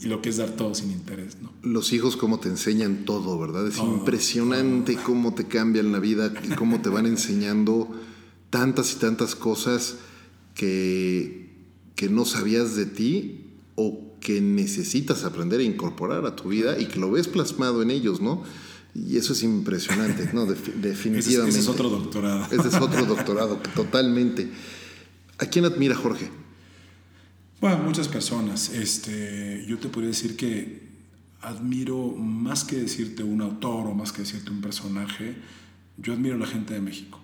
y 0.00 0.06
lo 0.06 0.20
que 0.20 0.28
es 0.28 0.36
dar 0.36 0.50
todo 0.50 0.74
sin 0.74 0.90
interés. 0.90 1.38
¿no? 1.40 1.52
Los 1.62 1.92
hijos 1.92 2.16
cómo 2.16 2.38
te 2.38 2.48
enseñan 2.48 3.04
todo, 3.04 3.38
¿verdad? 3.38 3.66
Es 3.66 3.76
Todo, 3.76 3.94
impresionante 3.94 4.96
cómo 4.96 5.34
te 5.34 5.46
cambian 5.46 5.92
la 5.92 5.98
vida 5.98 6.32
y 6.44 6.48
cómo 6.56 6.80
te 6.80 6.88
van 6.88 7.06
enseñando 7.06 7.88
tantas 8.50 8.92
y 8.92 8.96
tantas 8.96 9.34
cosas 9.34 9.96
que, 10.54 11.50
que 11.94 12.08
no 12.08 12.24
sabías 12.24 12.76
de 12.76 12.86
ti 12.86 13.44
o 13.74 14.16
que 14.20 14.40
necesitas 14.40 15.24
aprender 15.24 15.60
a 15.60 15.62
incorporar 15.62 16.26
a 16.26 16.36
tu 16.36 16.48
vida 16.48 16.78
y 16.78 16.86
que 16.86 16.98
lo 16.98 17.10
ves 17.10 17.28
plasmado 17.28 17.82
en 17.82 17.90
ellos, 17.90 18.20
¿no? 18.20 18.42
Y 18.94 19.16
eso 19.18 19.32
es 19.32 19.42
impresionante, 19.42 20.30
¿no? 20.32 20.44
Ese, 20.52 20.72
definitivamente. 20.72 21.50
ese 21.50 21.60
es 21.60 21.68
otro 21.68 21.88
doctorado. 21.88 22.44
Ese 22.46 22.68
es 22.68 22.74
otro 22.74 23.04
doctorado, 23.06 23.56
totalmente. 23.74 24.50
¿A 25.38 25.46
quién 25.46 25.64
admira 25.64 25.94
Jorge? 25.94 26.30
Bueno, 27.66 27.82
muchas 27.82 28.06
personas. 28.06 28.68
Este, 28.68 29.64
yo 29.66 29.78
te 29.78 29.88
podría 29.88 30.10
decir 30.10 30.36
que 30.36 30.86
admiro, 31.40 32.12
más 32.12 32.62
que 32.62 32.76
decirte 32.76 33.24
un 33.24 33.42
autor 33.42 33.88
o 33.88 33.92
más 33.92 34.12
que 34.12 34.20
decirte 34.20 34.52
un 34.52 34.60
personaje, 34.60 35.34
yo 35.96 36.12
admiro 36.12 36.36
a 36.36 36.38
la 36.38 36.46
gente 36.46 36.74
de 36.74 36.80
México. 36.80 37.18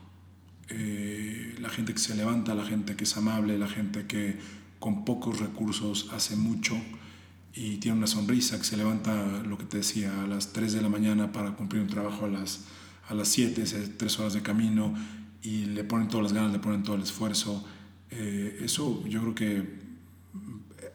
Eh, 0.68 1.54
la 1.60 1.68
gente 1.68 1.92
que 1.92 2.00
se 2.00 2.16
levanta, 2.16 2.56
la 2.56 2.64
gente 2.64 2.96
que 2.96 3.04
es 3.04 3.16
amable, 3.16 3.56
la 3.56 3.68
gente 3.68 4.08
que 4.08 4.36
con 4.80 5.04
pocos 5.04 5.38
recursos 5.38 6.10
hace 6.12 6.34
mucho 6.34 6.74
y 7.54 7.76
tiene 7.76 7.98
una 7.98 8.08
sonrisa, 8.08 8.58
que 8.58 8.64
se 8.64 8.76
levanta, 8.76 9.44
lo 9.46 9.56
que 9.58 9.66
te 9.66 9.76
decía, 9.76 10.24
a 10.24 10.26
las 10.26 10.52
3 10.52 10.72
de 10.72 10.82
la 10.82 10.88
mañana 10.88 11.30
para 11.30 11.54
cumplir 11.54 11.82
un 11.82 11.88
trabajo 11.88 12.24
a 12.24 12.28
las, 12.28 12.64
a 13.08 13.14
las 13.14 13.28
7, 13.28 13.62
es 13.62 13.96
tres 13.96 14.18
horas 14.18 14.34
de 14.34 14.42
camino 14.42 14.92
y 15.40 15.66
le 15.66 15.84
ponen 15.84 16.08
todas 16.08 16.24
las 16.24 16.32
ganas, 16.32 16.50
le 16.50 16.58
ponen 16.58 16.82
todo 16.82 16.96
el 16.96 17.02
esfuerzo. 17.02 17.64
Eh, 18.10 18.58
eso 18.64 19.06
yo 19.06 19.20
creo 19.20 19.34
que 19.36 19.91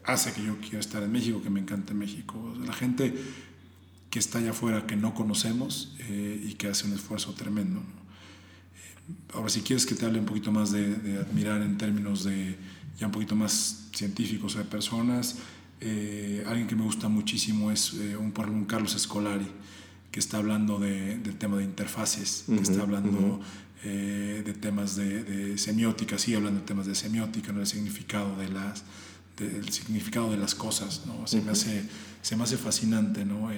hace 0.07 0.33
que 0.33 0.43
yo 0.43 0.57
quiera 0.59 0.79
estar 0.79 1.03
en 1.03 1.11
México, 1.11 1.41
que 1.43 1.49
me 1.49 1.59
encante 1.59 1.93
México. 1.93 2.55
La 2.65 2.73
gente 2.73 3.13
que 4.09 4.19
está 4.19 4.39
allá 4.39 4.51
afuera 4.51 4.87
que 4.87 4.95
no 4.95 5.13
conocemos 5.13 5.95
eh, 5.99 6.41
y 6.49 6.53
que 6.55 6.67
hace 6.69 6.87
un 6.87 6.93
esfuerzo 6.93 7.33
tremendo. 7.33 7.81
¿no? 7.81 7.85
Eh, 7.85 9.15
Ahora, 9.33 9.49
si 9.49 9.61
quieres 9.61 9.85
que 9.85 9.95
te 9.95 10.05
hable 10.05 10.19
un 10.19 10.25
poquito 10.25 10.51
más 10.51 10.71
de, 10.71 10.95
de 10.95 11.19
admirar 11.19 11.61
en 11.61 11.77
términos 11.77 12.23
de 12.23 12.55
ya 12.99 13.05
un 13.07 13.11
poquito 13.11 13.35
más 13.35 13.89
científicos 13.93 14.55
o 14.55 14.59
de 14.59 14.63
personas, 14.65 15.35
eh, 15.81 16.43
alguien 16.47 16.67
que 16.67 16.75
me 16.75 16.83
gusta 16.83 17.07
muchísimo 17.09 17.69
es 17.71 17.93
eh, 17.93 18.17
un, 18.17 18.31
por 18.31 18.45
ejemplo, 18.45 18.61
un 18.61 18.65
Carlos 18.67 18.95
Escolari, 18.95 19.45
que 20.11 20.19
está 20.19 20.37
hablando 20.37 20.79
de- 20.79 21.17
del 21.19 21.35
tema 21.37 21.57
de 21.57 21.63
interfaces, 21.65 22.45
que 22.47 22.55
está 22.55 22.81
hablando 22.81 23.39
de 23.83 24.53
temas 24.59 24.95
de, 24.95 25.57
semiótica, 25.57 26.17
sí, 26.17 26.33
hablando 26.33 26.59
de 26.61 26.65
temas 26.65 26.87
de 26.87 26.95
semiótica, 26.95 27.51
¿no? 27.53 27.61
el 27.61 27.67
significado 27.67 28.35
de 28.35 28.49
las, 28.49 28.83
del 29.37 29.69
significado 29.69 30.31
de 30.31 30.37
las 30.37 30.55
cosas, 30.55 31.03
¿no? 31.05 31.27
Se, 31.27 31.41
me, 31.41 31.51
hace, 31.51 31.83
se 32.21 32.35
me 32.35 32.43
hace 32.43 32.57
fascinante, 32.57 33.25
¿no? 33.25 33.49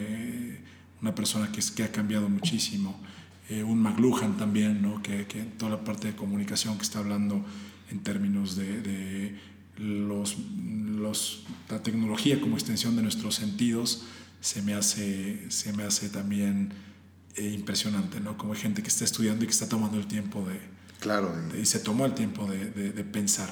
una 1.01 1.15
persona 1.15 1.51
que, 1.51 1.61
que 1.75 1.83
ha 1.83 1.91
cambiado 1.91 2.27
muchísimo. 2.27 2.99
un 3.49 3.81
McLuhan 3.81 4.37
también, 4.37 4.81
¿no? 4.81 5.01
que, 5.01 5.25
que 5.25 5.43
toda 5.43 5.71
la 5.71 5.83
parte 5.83 6.07
de 6.07 6.15
comunicación 6.15 6.77
que 6.77 6.83
está 6.83 6.99
hablando 6.99 7.45
en 7.91 7.99
términos 7.99 8.55
de, 8.55 9.35
los, 9.77 10.37
los, 10.37 11.43
la 11.69 11.81
tecnología 11.81 12.39
como 12.41 12.55
extensión 12.55 12.95
de 12.95 13.01
nuestros 13.01 13.35
sentidos, 13.35 14.03
se 14.41 14.61
me 14.61 14.73
hace, 14.73 15.49
se 15.49 15.73
me 15.73 15.83
hace 15.83 16.09
también 16.09 16.73
eh, 17.35 17.51
impresionante, 17.53 18.19
¿no? 18.19 18.37
Como 18.37 18.53
hay 18.53 18.59
gente 18.59 18.81
que 18.81 18.89
está 18.89 19.05
estudiando 19.05 19.43
y 19.43 19.47
que 19.47 19.53
está 19.53 19.67
tomando 19.67 19.97
el 19.97 20.07
tiempo 20.07 20.45
de... 20.47 20.59
Claro. 20.99 21.33
y 21.57 21.65
se 21.65 21.79
tomó 21.79 22.05
el 22.05 22.13
tiempo 22.13 22.45
de, 22.45 22.71
de, 22.71 23.03
pensar. 23.05 23.49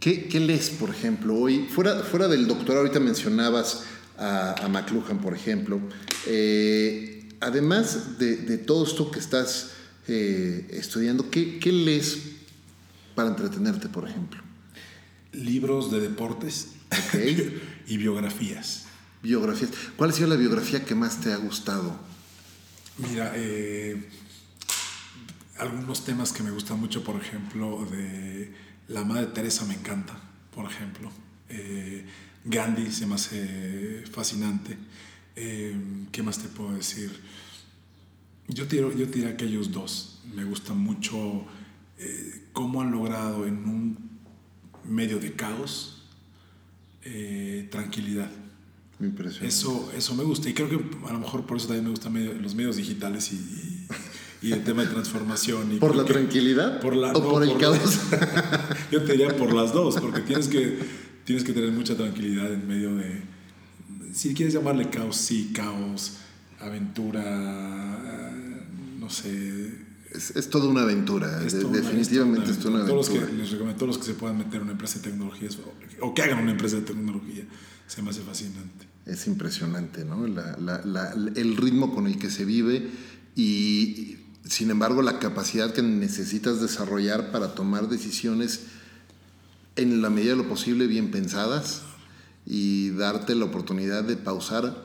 ¿Qué, 0.00 0.28
¿Qué, 0.28 0.40
lees, 0.40 0.70
por 0.70 0.88
ejemplo, 0.88 1.36
hoy? 1.36 1.68
Fuera, 1.68 2.02
fuera 2.02 2.26
del 2.26 2.46
doctorado, 2.46 2.80
ahorita 2.80 3.00
mencionabas 3.00 3.84
a, 4.16 4.64
a 4.64 4.68
McLuhan, 4.68 5.20
por 5.20 5.34
ejemplo. 5.34 5.78
Eh, 6.26 7.28
además 7.40 8.18
de, 8.18 8.36
de, 8.36 8.56
todo 8.56 8.84
esto 8.84 9.10
que 9.10 9.18
estás 9.18 9.72
eh, 10.08 10.66
estudiando, 10.70 11.30
¿qué, 11.30 11.58
¿qué 11.58 11.70
lees 11.70 12.18
para 13.14 13.28
entretenerte, 13.28 13.90
por 13.90 14.08
ejemplo? 14.08 14.42
Libros 15.32 15.90
de 15.90 16.00
deportes 16.00 16.68
y 17.86 17.96
biografías. 17.98 18.86
Biografías. 19.22 19.70
¿Cuál 19.96 20.10
ha 20.10 20.12
sido 20.14 20.28
la 20.28 20.36
biografía 20.36 20.82
que 20.82 20.94
más 20.94 21.20
te 21.20 21.30
ha 21.30 21.36
gustado? 21.36 21.94
Mira, 22.96 23.32
eh, 23.36 24.08
algunos 25.58 26.06
temas 26.06 26.32
que 26.32 26.42
me 26.42 26.50
gustan 26.50 26.80
mucho, 26.80 27.04
por 27.04 27.20
ejemplo, 27.20 27.86
de 27.90 28.54
la 28.90 29.04
Madre 29.04 29.26
Teresa 29.26 29.64
me 29.64 29.74
encanta, 29.74 30.18
por 30.54 30.70
ejemplo. 30.70 31.10
Eh, 31.48 32.04
Gandhi 32.44 32.90
se 32.90 33.06
me 33.06 33.14
hace 33.14 34.04
fascinante. 34.10 34.76
Eh, 35.36 35.76
¿Qué 36.10 36.22
más 36.22 36.38
te 36.38 36.48
puedo 36.48 36.74
decir? 36.74 37.10
Yo 38.48 38.66
tiro, 38.66 38.92
yo 38.92 39.08
tiro 39.08 39.28
aquellos 39.28 39.70
dos. 39.70 40.22
Me 40.34 40.44
gustan 40.44 40.78
mucho 40.78 41.44
eh, 41.98 42.48
cómo 42.52 42.82
han 42.82 42.90
logrado 42.90 43.46
en 43.46 43.64
un 43.64 44.10
medio 44.84 45.18
de 45.18 45.32
caos 45.32 45.96
tranquilidad. 47.70 48.30
Eso, 49.40 49.90
eso 49.96 50.14
me 50.14 50.22
gusta 50.24 50.50
y 50.50 50.52
creo 50.52 50.68
que 50.68 50.76
a 51.08 51.12
lo 51.12 51.20
mejor 51.20 51.46
por 51.46 51.56
eso 51.56 51.68
también 51.68 51.84
me 51.84 51.90
gustan 51.90 52.42
los 52.42 52.54
medios 52.54 52.76
digitales 52.76 53.32
y, 53.32 53.36
y, 53.36 53.79
el 54.42 54.64
tema 54.64 54.82
de 54.82 54.88
transformación. 54.88 55.72
Y 55.72 55.78
¿Por 55.78 55.94
la 55.94 56.04
tranquilidad? 56.04 56.80
Por 56.80 56.96
la, 56.96 57.12
¿O 57.12 57.22
por 57.22 57.42
el 57.42 57.56
caos? 57.58 58.00
yo 58.90 59.02
te 59.02 59.12
diría 59.12 59.36
por 59.36 59.52
las 59.52 59.72
dos, 59.72 59.96
porque 60.00 60.20
tienes 60.22 60.48
que, 60.48 60.78
tienes 61.24 61.44
que 61.44 61.52
tener 61.52 61.70
mucha 61.72 61.96
tranquilidad 61.96 62.52
en 62.52 62.66
medio 62.66 62.94
de, 62.96 63.22
si 64.12 64.34
quieres 64.34 64.54
llamarle 64.54 64.88
caos, 64.90 65.16
sí, 65.16 65.52
caos, 65.54 66.18
aventura, 66.60 68.32
no 68.98 69.10
sé, 69.10 69.90
es, 70.12 70.36
es 70.36 70.50
toda 70.50 70.68
una 70.68 70.82
aventura, 70.82 71.38
definitivamente 71.40 72.50
es 72.50 72.58
toda 72.58 72.74
una, 72.74 72.84
aventura. 72.84 73.02
Todos 73.02 73.08
los 73.08 73.10
que, 73.10 73.36
les 73.36 73.50
recomiendo 73.50 73.76
a 73.76 73.78
todos 73.78 73.88
los 73.88 73.98
que 73.98 74.12
se 74.12 74.14
puedan 74.14 74.38
meter 74.38 74.56
en 74.56 74.62
una 74.62 74.72
empresa 74.72 74.98
de 74.98 75.10
tecnología 75.10 75.48
o, 76.00 76.14
que 76.14 76.22
hagan 76.22 76.40
una 76.40 76.52
empresa 76.52 76.76
de 76.76 76.82
tecnología, 76.82 77.44
se 77.86 78.02
me 78.02 78.10
hace 78.10 78.22
fascinante. 78.22 78.86
Es 79.06 79.26
impresionante, 79.26 80.04
¿no? 80.04 80.26
La, 80.26 80.56
la, 80.58 81.14
el 81.36 81.56
ritmo 81.56 81.94
con 81.94 82.06
el 82.06 82.18
que 82.18 82.30
se 82.30 82.44
vive 82.44 82.88
y, 83.34 84.16
sin 84.44 84.70
embargo, 84.70 85.02
la 85.02 85.18
capacidad 85.18 85.72
que 85.72 85.82
necesitas 85.82 86.60
desarrollar 86.60 87.30
para 87.30 87.54
tomar 87.54 87.88
decisiones 87.88 88.66
en 89.76 90.02
la 90.02 90.10
medida 90.10 90.30
de 90.30 90.36
lo 90.36 90.48
posible 90.48 90.86
bien 90.86 91.10
pensadas 91.10 91.82
y 92.46 92.90
darte 92.90 93.34
la 93.34 93.44
oportunidad 93.44 94.04
de 94.04 94.16
pausar, 94.16 94.84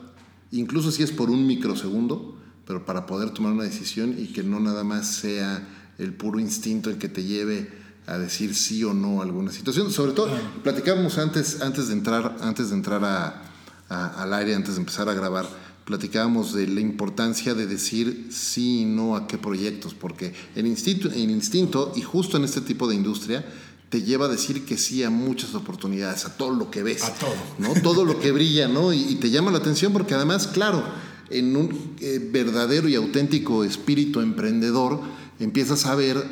incluso 0.52 0.92
si 0.92 1.02
es 1.02 1.10
por 1.10 1.30
un 1.30 1.46
microsegundo, 1.46 2.36
pero 2.66 2.84
para 2.84 3.06
poder 3.06 3.30
tomar 3.30 3.52
una 3.52 3.64
decisión 3.64 4.14
y 4.18 4.28
que 4.28 4.42
no 4.42 4.60
nada 4.60 4.84
más 4.84 5.06
sea 5.06 5.66
el 5.98 6.12
puro 6.12 6.38
instinto 6.38 6.90
el 6.90 6.98
que 6.98 7.08
te 7.08 7.24
lleve 7.24 7.70
a 8.06 8.18
decir 8.18 8.54
sí 8.54 8.84
o 8.84 8.94
no 8.94 9.20
a 9.20 9.24
alguna 9.24 9.50
situación. 9.50 9.90
Sobre 9.90 10.12
todo, 10.12 10.28
platicábamos 10.62 11.18
antes, 11.18 11.60
antes 11.60 11.88
de 11.88 11.94
entrar, 11.94 12.36
antes 12.40 12.70
de 12.70 12.76
entrar 12.76 13.04
a, 13.04 13.42
al 13.88 14.32
aire, 14.34 14.54
antes 14.54 14.74
de 14.74 14.80
empezar 14.80 15.08
a 15.08 15.14
grabar, 15.14 15.46
platicábamos 15.86 16.52
de 16.52 16.66
la 16.66 16.80
importancia 16.80 17.54
de 17.54 17.66
decir 17.66 18.28
sí 18.30 18.82
y 18.82 18.84
no 18.84 19.16
a 19.16 19.26
qué 19.26 19.38
proyectos, 19.38 19.94
porque 19.94 20.34
el 20.54 20.66
instinto, 20.66 21.08
el 21.08 21.30
instinto, 21.30 21.92
y 21.96 22.02
justo 22.02 22.36
en 22.36 22.44
este 22.44 22.60
tipo 22.60 22.86
de 22.86 22.96
industria, 22.96 23.46
te 23.88 24.02
lleva 24.02 24.26
a 24.26 24.28
decir 24.28 24.66
que 24.66 24.76
sí 24.76 25.02
a 25.04 25.10
muchas 25.10 25.54
oportunidades, 25.54 26.24
a 26.24 26.36
todo 26.36 26.50
lo 26.54 26.70
que 26.70 26.82
ves. 26.82 27.04
A 27.04 27.14
todo. 27.14 27.34
¿no? 27.58 27.80
Todo 27.80 28.04
lo 28.04 28.20
que 28.20 28.32
brilla, 28.32 28.68
¿no? 28.68 28.92
y 28.92 29.14
te 29.14 29.30
llama 29.30 29.50
la 29.50 29.58
atención 29.58 29.92
porque 29.92 30.14
además, 30.14 30.48
claro, 30.48 30.82
en 31.30 31.56
un 31.56 31.94
eh, 32.00 32.20
verdadero 32.32 32.88
y 32.88 32.94
auténtico 32.94 33.64
espíritu 33.64 34.20
emprendedor, 34.20 35.00
empiezas 35.38 35.86
a 35.86 35.94
ver 35.94 36.24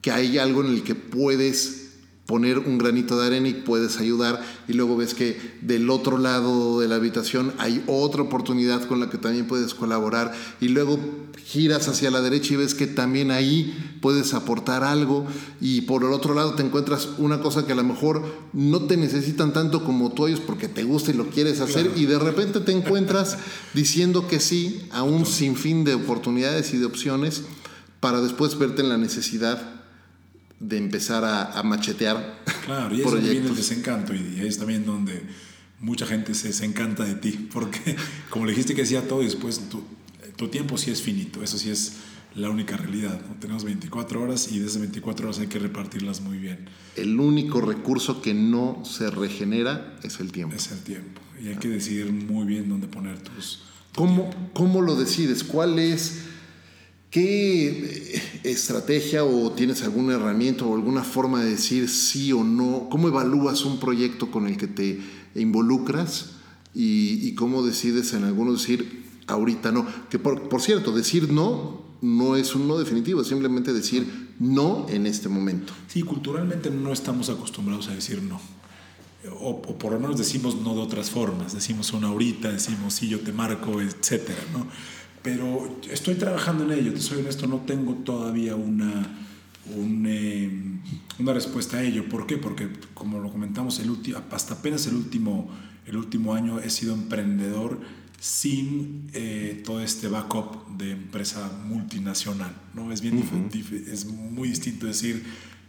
que 0.00 0.10
hay 0.10 0.38
algo 0.38 0.64
en 0.64 0.72
el 0.72 0.82
que 0.82 0.94
puedes 0.94 1.81
poner 2.32 2.60
un 2.60 2.78
granito 2.78 3.20
de 3.20 3.26
arena 3.26 3.48
y 3.48 3.52
puedes 3.52 3.98
ayudar 3.98 4.42
y 4.66 4.72
luego 4.72 4.96
ves 4.96 5.12
que 5.12 5.38
del 5.60 5.90
otro 5.90 6.16
lado 6.16 6.80
de 6.80 6.88
la 6.88 6.94
habitación 6.94 7.52
hay 7.58 7.84
otra 7.86 8.22
oportunidad 8.22 8.86
con 8.86 9.00
la 9.00 9.10
que 9.10 9.18
también 9.18 9.46
puedes 9.46 9.74
colaborar 9.74 10.32
y 10.58 10.68
luego 10.68 10.98
giras 11.44 11.88
hacia 11.88 12.10
la 12.10 12.22
derecha 12.22 12.54
y 12.54 12.56
ves 12.56 12.74
que 12.74 12.86
también 12.86 13.30
ahí 13.30 13.98
puedes 14.00 14.32
aportar 14.32 14.82
algo 14.82 15.26
y 15.60 15.82
por 15.82 16.04
el 16.04 16.12
otro 16.14 16.32
lado 16.32 16.54
te 16.54 16.62
encuentras 16.62 17.10
una 17.18 17.42
cosa 17.42 17.66
que 17.66 17.72
a 17.72 17.76
lo 17.76 17.84
mejor 17.84 18.24
no 18.54 18.86
te 18.86 18.96
necesitan 18.96 19.52
tanto 19.52 19.84
como 19.84 20.12
tú 20.12 20.26
ellos 20.26 20.40
porque 20.40 20.68
te 20.68 20.84
gusta 20.84 21.10
y 21.10 21.14
lo 21.14 21.28
quieres 21.28 21.60
hacer 21.60 21.90
y 21.96 22.06
de 22.06 22.18
repente 22.18 22.60
te 22.60 22.72
encuentras 22.72 23.36
diciendo 23.74 24.26
que 24.26 24.40
sí 24.40 24.86
a 24.90 25.02
un 25.02 25.26
sinfín 25.26 25.84
de 25.84 25.96
oportunidades 25.96 26.72
y 26.72 26.78
de 26.78 26.86
opciones 26.86 27.42
para 28.00 28.22
después 28.22 28.58
verte 28.58 28.80
en 28.80 28.88
la 28.88 28.96
necesidad 28.96 29.81
de 30.62 30.78
empezar 30.78 31.24
a, 31.24 31.62
machetear. 31.62 32.40
Claro, 32.64 32.94
y 32.94 33.00
es 33.00 33.10
donde 33.10 33.28
viene 33.28 33.48
el 33.48 33.56
desencanto 33.56 34.14
y 34.14 34.40
es 34.40 34.56
también 34.56 34.86
donde 34.86 35.20
mucha 35.80 36.06
gente 36.06 36.32
se 36.32 36.48
desencanta 36.48 37.04
de 37.04 37.16
ti, 37.16 37.48
porque 37.52 37.96
como 38.30 38.46
le 38.46 38.52
dijiste 38.52 38.74
que 38.74 38.82
hacía 38.82 39.08
todo 39.08 39.20
y 39.22 39.24
después 39.24 39.68
tu, 39.68 39.82
tu, 40.36 40.46
tiempo 40.46 40.78
sí 40.78 40.92
es 40.92 41.02
finito, 41.02 41.42
eso 41.42 41.58
sí 41.58 41.70
es 41.70 41.94
la 42.36 42.50
única 42.50 42.76
realidad. 42.76 43.20
Tenemos 43.40 43.64
24 43.64 44.22
horas 44.22 44.52
y 44.52 44.60
de 44.60 44.66
esas 44.66 44.78
24 44.78 45.26
horas 45.26 45.40
hay 45.40 45.48
que 45.48 45.58
repartirlas 45.58 46.20
muy 46.20 46.38
bien. 46.38 46.68
El 46.94 47.18
único 47.18 47.60
recurso 47.60 48.22
que 48.22 48.32
no 48.32 48.82
se 48.84 49.10
regenera 49.10 49.98
es 50.04 50.20
el 50.20 50.30
tiempo. 50.30 50.54
Es 50.54 50.70
el 50.70 50.78
tiempo 50.82 51.20
y 51.42 51.48
hay 51.48 51.56
que 51.56 51.68
decidir 51.68 52.12
muy 52.12 52.46
bien 52.46 52.68
dónde 52.68 52.86
poner 52.86 53.18
tus... 53.18 53.62
¿Cómo, 53.94 54.30
¿Cómo 54.54 54.80
lo 54.80 54.94
decides? 54.94 55.44
¿Cuál 55.44 55.78
es 55.78 56.22
¿Qué 57.12 58.22
estrategia 58.42 59.22
o 59.22 59.52
tienes 59.52 59.82
alguna 59.82 60.14
herramienta 60.14 60.64
o 60.64 60.74
alguna 60.74 61.04
forma 61.04 61.44
de 61.44 61.50
decir 61.50 61.90
sí 61.90 62.32
o 62.32 62.42
no? 62.42 62.88
¿Cómo 62.90 63.06
evalúas 63.06 63.66
un 63.66 63.78
proyecto 63.78 64.30
con 64.30 64.46
el 64.46 64.56
que 64.56 64.66
te 64.66 64.98
involucras 65.34 66.30
y, 66.72 67.34
cómo 67.34 67.62
decides 67.62 68.14
en 68.14 68.24
algunos 68.24 68.62
decir 68.62 69.04
ahorita 69.26 69.72
no? 69.72 69.86
Que 70.08 70.18
por, 70.18 70.48
por, 70.48 70.62
cierto, 70.62 70.90
decir 70.92 71.30
no 71.30 71.82
no 72.00 72.34
es 72.34 72.54
un 72.54 72.66
no 72.66 72.78
definitivo, 72.78 73.22
simplemente 73.24 73.74
decir 73.74 74.30
no 74.40 74.86
en 74.88 75.06
este 75.06 75.28
momento. 75.28 75.74
Sí, 75.88 76.00
culturalmente 76.00 76.70
no 76.70 76.94
estamos 76.94 77.28
acostumbrados 77.28 77.88
a 77.88 77.94
decir 77.94 78.22
no. 78.22 78.40
O, 79.38 79.50
o, 79.50 79.78
por 79.78 79.92
lo 79.92 80.00
menos 80.00 80.16
decimos 80.16 80.56
no 80.56 80.74
de 80.74 80.80
otras 80.80 81.10
formas, 81.10 81.52
decimos 81.52 81.92
una 81.92 82.08
ahorita, 82.08 82.50
decimos 82.50 82.94
sí, 82.94 83.06
yo 83.06 83.20
te 83.20 83.32
marco, 83.32 83.82
etcétera, 83.82 84.42
¿no? 84.54 84.66
Pero 85.22 85.78
estoy 85.90 86.16
trabajando 86.16 86.64
en 86.64 86.78
ello, 86.78 86.92
te 86.92 87.00
soy 87.00 87.20
honesto, 87.20 87.46
no 87.46 87.58
tengo 87.58 87.94
todavía 87.94 88.56
una, 88.56 89.24
em, 89.66 90.80
una 91.18 91.32
respuesta 91.32 91.78
a 91.78 91.82
ello. 91.82 92.08
¿Por 92.08 92.26
qué? 92.26 92.38
Porque, 92.38 92.68
como 92.94 93.20
lo 93.20 93.30
comentamos, 93.30 93.78
el 93.78 93.90
hasta 94.30 94.54
apenas 94.54 94.86
el 94.86 94.94
último, 94.94 95.48
el 95.86 95.96
último 95.96 96.34
año 96.34 96.58
he 96.58 96.70
sido 96.70 96.94
emprendedor 96.94 97.80
sin 98.18 99.08
eh, 99.14 99.62
todo 99.64 99.80
este 99.80 100.06
backup 100.06 100.76
de 100.76 100.92
empresa 100.92 101.50
multinacional. 101.66 102.54
¿no? 102.74 102.92
Es, 102.92 103.00
bien 103.00 103.24
es 103.90 104.06
muy 104.06 104.48
distinto 104.48 104.86
decir, 104.86 105.24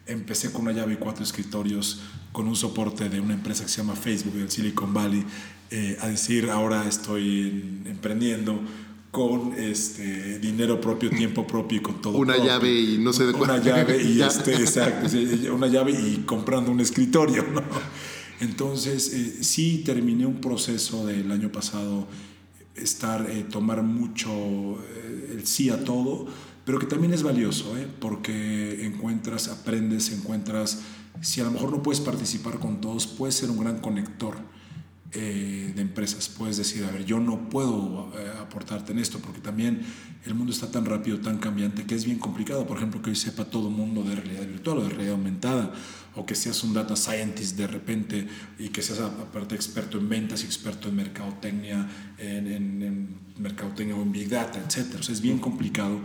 empecé 0.06 0.52
con 0.52 0.64
una 0.64 0.72
llave 0.72 0.94
y 0.94 0.98
cuatro 0.98 1.24
escritorios 1.24 2.02
con 2.32 2.48
un 2.48 2.56
soporte 2.56 3.10
de 3.10 3.20
una 3.20 3.34
empresa 3.34 3.64
que 3.64 3.70
se 3.70 3.78
llama 3.78 3.96
Facebook 3.96 4.34
del 4.34 4.52
Silicon 4.52 4.94
Valley, 4.94 5.24
eh, 5.72 5.98
a 6.02 6.08
decir, 6.08 6.50
ahora 6.50 6.88
estoy 6.88 7.82
emprendiendo 7.86 8.62
con 9.14 9.54
este 9.56 10.40
dinero 10.40 10.82
propio, 10.82 11.12
tiempo 11.12 11.46
propio 11.46 11.78
y 11.78 11.82
con 11.82 12.02
todo. 12.02 12.18
Una 12.18 12.36
llave 12.36 12.74
y 12.74 12.98
no 12.98 13.14
sé 13.14 13.28
de 13.28 13.34
Una 13.34 13.60
llave 13.60 14.02
y 14.02 14.20
este, 14.24 14.56
exacto, 14.56 15.08
una 15.54 15.68
llave 15.68 15.92
y 15.92 16.24
comprando 16.26 16.72
un 16.72 16.80
escritorio, 16.80 17.46
¿no? 17.54 17.62
Entonces, 18.40 19.14
eh, 19.14 19.44
sí 19.44 19.84
terminé 19.86 20.26
un 20.26 20.42
proceso 20.42 21.06
del 21.06 21.32
año 21.32 21.52
pasado, 21.52 22.08
estar, 22.74 23.30
eh, 23.30 23.44
tomar 23.44 23.84
mucho 23.84 24.32
eh, 24.32 25.30
el 25.34 25.46
sí 25.46 25.70
a 25.70 25.84
todo, 25.84 26.26
pero 26.66 26.80
que 26.80 26.88
también 26.88 27.14
es 27.14 27.22
valioso, 27.22 27.78
¿eh? 27.78 27.88
porque 28.00 28.84
encuentras, 28.84 29.48
aprendes, 29.48 30.12
encuentras, 30.12 30.82
si 31.22 31.40
a 31.40 31.44
lo 31.44 31.52
mejor 31.52 31.70
no 31.70 31.84
puedes 31.84 32.02
participar 32.02 32.58
con 32.58 32.82
todos, 32.82 33.06
puedes 33.06 33.36
ser 33.36 33.52
un 33.52 33.60
gran 33.60 33.78
conector 33.78 34.38
eh, 35.16 35.72
de 35.76 35.82
empresas. 35.82 36.28
Puedes 36.30 36.58
decir, 36.58 36.84
a 36.86 36.92
ver, 36.92 37.06
yo 37.06 37.20
no 37.20 37.50
puedo 37.50 38.12
eh, 38.18 38.32
aportarte 38.42 38.94
en 38.94 39.00
esto, 39.00 39.20
porque 39.20 39.42
también 39.42 39.82
el 40.26 40.34
mundo 40.34 40.52
está 40.52 40.72
tan 40.72 40.86
rápido, 40.86 41.20
tan 41.20 41.38
cambiante, 41.38 41.84
que 41.84 41.94
es 41.94 42.06
bien 42.06 42.18
complicado, 42.18 42.66
por 42.66 42.78
ejemplo, 42.78 43.02
que 43.02 43.12
hoy 43.12 43.16
sepa 43.16 43.46
todo 43.46 43.70
mundo 43.70 44.04
de 44.04 44.16
realidad 44.16 44.48
virtual 44.48 44.80
o 44.80 44.84
de 44.84 44.90
realidad 44.90 45.14
aumentada, 45.14 45.74
o 46.16 46.26
que 46.26 46.34
seas 46.34 46.64
un 46.64 46.74
data 46.74 46.96
scientist 46.96 47.58
de 47.58 47.68
repente 47.68 48.28
y 48.58 48.70
que 48.70 48.82
seas 48.82 49.00
aparte 49.00 49.56
experto 49.56 49.98
en 49.98 50.10
ventas 50.10 50.44
y 50.44 50.46
experto 50.46 50.90
en 50.90 50.96
mercadotecnia, 50.96 51.88
en, 52.18 52.48
en, 52.48 53.24
mercadotecnia 53.38 53.96
o 53.96 54.02
en 54.02 54.12
big 54.12 54.30
data, 54.30 54.60
etc. 54.60 54.96
O 55.00 55.04
sea, 55.04 55.14
es 55.14 55.22
bien 55.22 55.40
complicado 55.40 56.00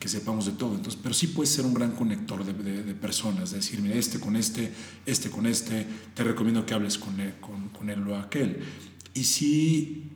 que 0.00 0.08
sepamos 0.08 0.46
de 0.46 0.52
todo. 0.52 0.74
Entonces, 0.74 0.98
pero 1.00 1.14
sí 1.14 1.28
puede 1.28 1.46
ser 1.46 1.66
un 1.66 1.74
gran 1.74 1.92
conector 1.92 2.42
de, 2.44 2.82
de, 2.82 2.94
personas, 2.94 3.50
de 3.50 3.58
decir, 3.58 3.80
mira, 3.82 3.94
este 3.94 4.18
con 4.18 4.34
este, 4.34 4.72
este 5.04 5.30
con 5.30 5.46
este, 5.46 5.86
te 6.14 6.24
recomiendo 6.24 6.64
que 6.64 6.72
hables 6.72 6.96
con 6.98 7.20
él, 7.20 7.34
con, 7.40 7.68
con 7.68 7.90
él 7.90 8.08
o 8.08 8.16
aquel. 8.16 8.60
Y 9.12 9.24
sí, 9.24 10.10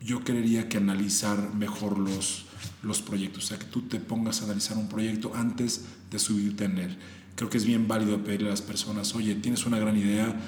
yo 0.00 0.22
quería 0.22 0.68
que 0.68 0.76
analizar 0.76 1.52
mejor 1.54 1.98
los, 1.98 2.46
los 2.82 3.02
proyectos, 3.02 3.44
o 3.44 3.46
sea, 3.48 3.58
que 3.58 3.66
tú 3.66 3.82
te 3.82 3.98
pongas 3.98 4.40
a 4.40 4.44
analizar 4.44 4.78
un 4.78 4.88
proyecto 4.88 5.32
antes 5.34 5.82
de 6.10 6.18
subirte 6.20 6.64
en 6.64 6.78
él. 6.78 6.98
Creo 7.34 7.50
que 7.50 7.58
es 7.58 7.64
bien 7.64 7.88
válido 7.88 8.22
pedirle 8.22 8.48
a 8.48 8.50
las 8.50 8.62
personas, 8.62 9.14
oye, 9.16 9.34
tienes 9.34 9.66
una 9.66 9.80
gran 9.80 9.96
idea, 9.96 10.40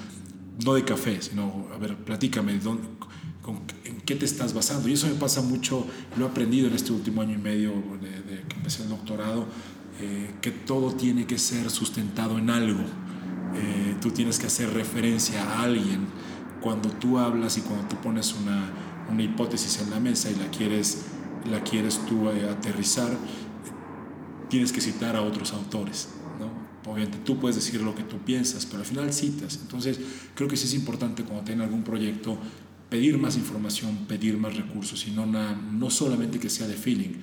no 0.63 0.73
de 0.73 0.85
café, 0.85 1.21
sino, 1.21 1.67
a 1.73 1.77
ver, 1.77 1.97
platícame, 1.97 2.57
¿dónde, 2.59 2.87
¿en 3.45 3.61
qué 4.11 4.17
te 4.17 4.25
estás 4.25 4.53
basando? 4.53 4.89
Y 4.89 4.93
eso 4.93 5.07
me 5.07 5.13
pasa 5.13 5.41
mucho, 5.41 5.87
lo 6.17 6.25
he 6.25 6.29
aprendido 6.29 6.67
en 6.67 6.73
este 6.73 6.91
último 6.91 7.21
año 7.21 7.35
y 7.35 7.37
medio 7.37 7.71
de, 7.71 8.43
que 8.43 8.57
empecé 8.57 8.83
el 8.83 8.89
doctorado, 8.89 9.45
eh, 10.01 10.31
que 10.41 10.51
todo 10.51 10.93
tiene 10.93 11.25
que 11.25 11.37
ser 11.37 11.69
sustentado 11.69 12.37
en 12.37 12.49
algo. 12.49 12.81
Eh, 13.55 13.95
tú 14.01 14.11
tienes 14.11 14.37
que 14.37 14.47
hacer 14.47 14.73
referencia 14.73 15.41
a 15.41 15.63
alguien. 15.63 16.07
Cuando 16.59 16.89
tú 16.89 17.19
hablas 17.19 17.57
y 17.57 17.61
cuando 17.61 17.87
tú 17.87 17.95
pones 18.01 18.35
una, 18.35 18.69
una 19.09 19.23
hipótesis 19.23 19.79
en 19.81 19.91
la 19.91 19.99
mesa 20.01 20.29
y 20.29 20.35
la 20.35 20.49
quieres, 20.49 21.03
la 21.49 21.63
quieres 21.63 22.01
tú 22.05 22.29
eh, 22.29 22.49
aterrizar, 22.49 23.11
tienes 24.49 24.73
que 24.73 24.81
citar 24.81 25.15
a 25.15 25.21
otros 25.21 25.53
autores. 25.53 26.09
¿no? 26.37 26.91
Obviamente 26.91 27.17
tú 27.23 27.39
puedes 27.39 27.55
decir 27.55 27.81
lo 27.81 27.95
que 27.95 28.03
tú 28.03 28.17
piensas, 28.17 28.65
pero 28.65 28.79
al 28.79 28.85
final 28.85 29.13
citas. 29.13 29.59
Entonces 29.61 30.01
creo 30.35 30.49
que 30.49 30.57
sí 30.57 30.65
es 30.65 30.73
importante 30.73 31.23
cuando 31.23 31.45
tengas 31.45 31.67
algún 31.67 31.83
proyecto 31.83 32.37
pedir 32.91 33.17
más 33.17 33.37
información, 33.37 33.99
pedir 34.05 34.37
más 34.37 34.53
recursos 34.53 35.07
y 35.07 35.11
no, 35.11 35.25
no 35.25 35.89
solamente 35.89 36.39
que 36.39 36.49
sea 36.49 36.67
de 36.67 36.75
feeling. 36.75 37.13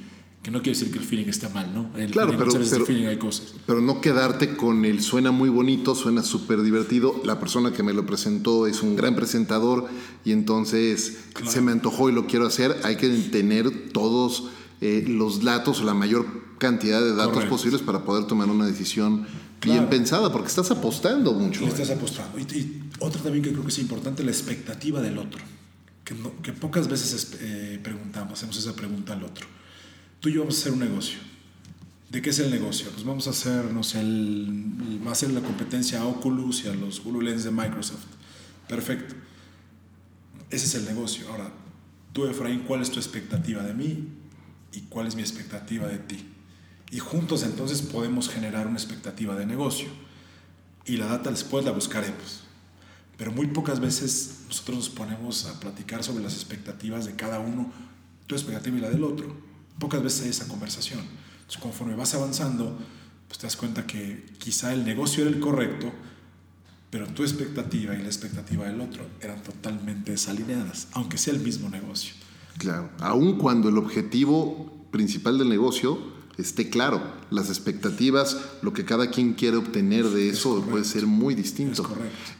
Que 0.43 0.51
no 0.51 0.63
quiere 0.63 0.79
decir 0.79 0.91
que 0.91 0.99
el 0.99 1.05
feeling 1.05 1.27
esté 1.27 1.49
mal, 1.51 1.75
¿no? 1.75 1.91
El 1.99 2.11
claro, 2.11 2.33
pero, 2.39 2.51
pero, 2.53 2.87
feeling 2.87 3.07
hay 3.07 3.19
cosas. 3.19 3.55
pero 3.67 3.83
no 3.83 4.01
quedarte 4.01 4.57
con 4.57 4.87
el 4.87 5.03
suena 5.03 5.31
muy 5.31 5.51
bonito, 5.51 5.95
suena 5.95 6.23
súper 6.23 6.63
divertido. 6.63 7.21
La 7.25 7.39
persona 7.39 7.73
que 7.73 7.83
me 7.83 7.93
lo 7.93 8.07
presentó 8.07 8.67
es 8.67 8.83
un 8.83 8.97
gran 8.97 9.15
presentador 9.15 9.89
y 10.25 10.33
entonces 10.33 11.19
se 11.45 11.61
me 11.61 11.73
antojó 11.73 12.09
y 12.09 12.13
lo 12.13 12.27
quiero 12.27 12.47
hacer. 12.47 12.75
Hay 12.85 12.97
que 12.97 13.11
tener 13.11 13.91
todos 13.93 14.49
eh, 14.81 15.05
los 15.07 15.45
datos 15.45 15.83
o 15.83 15.85
la 15.85 15.93
mayor 15.93 16.25
cantidad 16.57 17.03
de 17.03 17.15
datos 17.15 17.45
posibles 17.45 17.83
para 17.83 18.05
poder 18.05 18.25
tomar 18.25 18.49
una 18.49 18.67
decisión 18.67 19.27
bien 19.63 19.89
pensada, 19.89 20.33
porque 20.33 20.49
estás 20.49 20.71
apostando 20.71 21.33
mucho. 21.33 21.67
estás 21.67 21.91
apostando. 21.91 22.39
Y, 22.39 22.43
y 22.43 22.83
otra 23.01 23.23
también 23.23 23.43
que 23.45 23.53
creo 23.53 23.63
que 23.63 23.71
es 23.71 23.79
importante, 23.79 24.23
la 24.25 24.31
expectativa 24.31 25.01
del 25.01 25.19
otro 25.19 25.41
que, 26.43 26.53
pocas 26.53 26.89
veces 26.89 27.37
eh, 27.41 27.79
preguntamos, 27.83 28.33
hacemos 28.35 28.57
esa 28.57 28.75
pregunta 28.75 29.13
al 29.13 29.25
otro. 29.25 29.47
Tú 30.21 30.29
y 30.29 30.35
yo 30.35 30.41
vamos 30.41 30.57
a 30.57 30.61
hacer 30.61 30.73
un 30.73 30.81
negocio. 30.81 31.19
¿De 32.11 32.23
qué 32.23 32.31
es 32.31 32.39
el 32.39 32.51
negocio? 32.51 32.91
Pues 32.91 33.05
vamos 33.05 33.27
a 33.27 33.31
hacer, 33.31 33.73
no 33.73 33.83
sé, 33.83 34.01
el, 34.01 35.01
va 35.07 35.13
a 35.13 35.15
ser 35.15 35.31
la 35.31 35.41
competencia 35.41 36.01
a 36.01 36.07
Oculus 36.07 36.65
y 36.65 36.69
a 36.69 36.75
los 36.75 37.05
HoloLens 37.05 37.45
de 37.45 37.51
Microsoft. 37.51 38.07
Perfecto. 38.67 39.15
Ese 40.51 40.67
es 40.67 40.75
el 40.75 40.87
negocio. 40.87 41.29
Ahora, 41.29 41.53
tú, 42.15 42.25
Efraín, 42.25 42.61
¿cuál 42.61 42.81
es 42.81 42.91
tu 42.91 42.99
expectativa 42.99 43.63
de 43.63 43.75
mí 43.75 44.09
y 44.73 44.81
cuál 44.83 45.07
es 45.07 45.15
mi 45.15 45.21
expectativa 45.21 45.87
de 45.87 45.99
ti? 45.99 46.27
Y 46.91 46.99
juntos 47.01 47.43
entonces 47.43 47.83
podemos 47.83 48.29
generar 48.29 48.67
una 48.67 48.77
expectativa 48.77 49.35
de 49.35 49.47
negocio. 49.47 49.89
Y 50.87 50.97
la 50.97 51.07
data 51.07 51.31
después 51.31 51.65
la 51.65 51.73
buscaremos. 51.73 52.45
Pero 53.19 53.33
muy 53.33 53.49
pocas 53.49 53.81
veces 53.81 54.45
nosotros 54.49 54.77
nos 54.79 54.89
ponemos 54.89 55.45
a 55.47 55.61
platicar 55.61 56.03
sobre 56.03 56.23
las 56.23 56.35
expectativas 56.35 57.05
de 57.05 57.15
cada 57.15 57.41
uno, 57.41 57.71
tu 58.27 58.35
expectativa 58.35 58.79
y 58.79 58.81
la 58.81 58.91
del 58.91 59.05
otro. 59.05 59.37
Pocas 59.79 60.03
veces 60.03 60.23
hay 60.23 60.31
esa 60.31 60.49
conversación. 60.49 61.01
Entonces, 61.01 61.61
conforme 61.61 61.95
vas 61.95 62.15
avanzando, 62.15 62.79
pues 63.27 63.39
te 63.39 63.47
das 63.47 63.57
cuenta 63.57 63.87
que 63.87 64.25
quizá 64.39 64.73
el 64.73 64.85
negocio 64.85 65.27
era 65.27 65.35
el 65.35 65.41
correcto, 65.41 65.93
pero 66.91 67.07
tu 67.09 67.23
expectativa 67.23 67.95
y 67.95 67.99
la 67.99 68.07
expectativa 68.07 68.67
del 68.67 68.81
otro 68.81 69.07
eran 69.21 69.43
totalmente 69.43 70.13
desalineadas, 70.13 70.89
aunque 70.93 71.19
sea 71.19 71.35
el 71.35 71.41
mismo 71.41 71.69
negocio. 71.69 72.15
Claro, 72.57 72.91
aun 72.99 73.37
cuando 73.37 73.69
el 73.69 73.77
objetivo 73.77 74.87
principal 74.91 75.39
del 75.39 75.49
negocio 75.49 76.18
esté 76.39 76.71
claro. 76.71 77.03
Las 77.31 77.49
expectativas, 77.49 78.39
lo 78.63 78.73
que 78.73 78.85
cada 78.85 79.11
quien 79.11 79.35
quiere 79.35 79.57
obtener 79.57 80.09
de 80.09 80.31
eso 80.31 80.65
puede 80.65 80.85
ser 80.85 81.07
muy 81.07 81.35
distinto. 81.35 81.87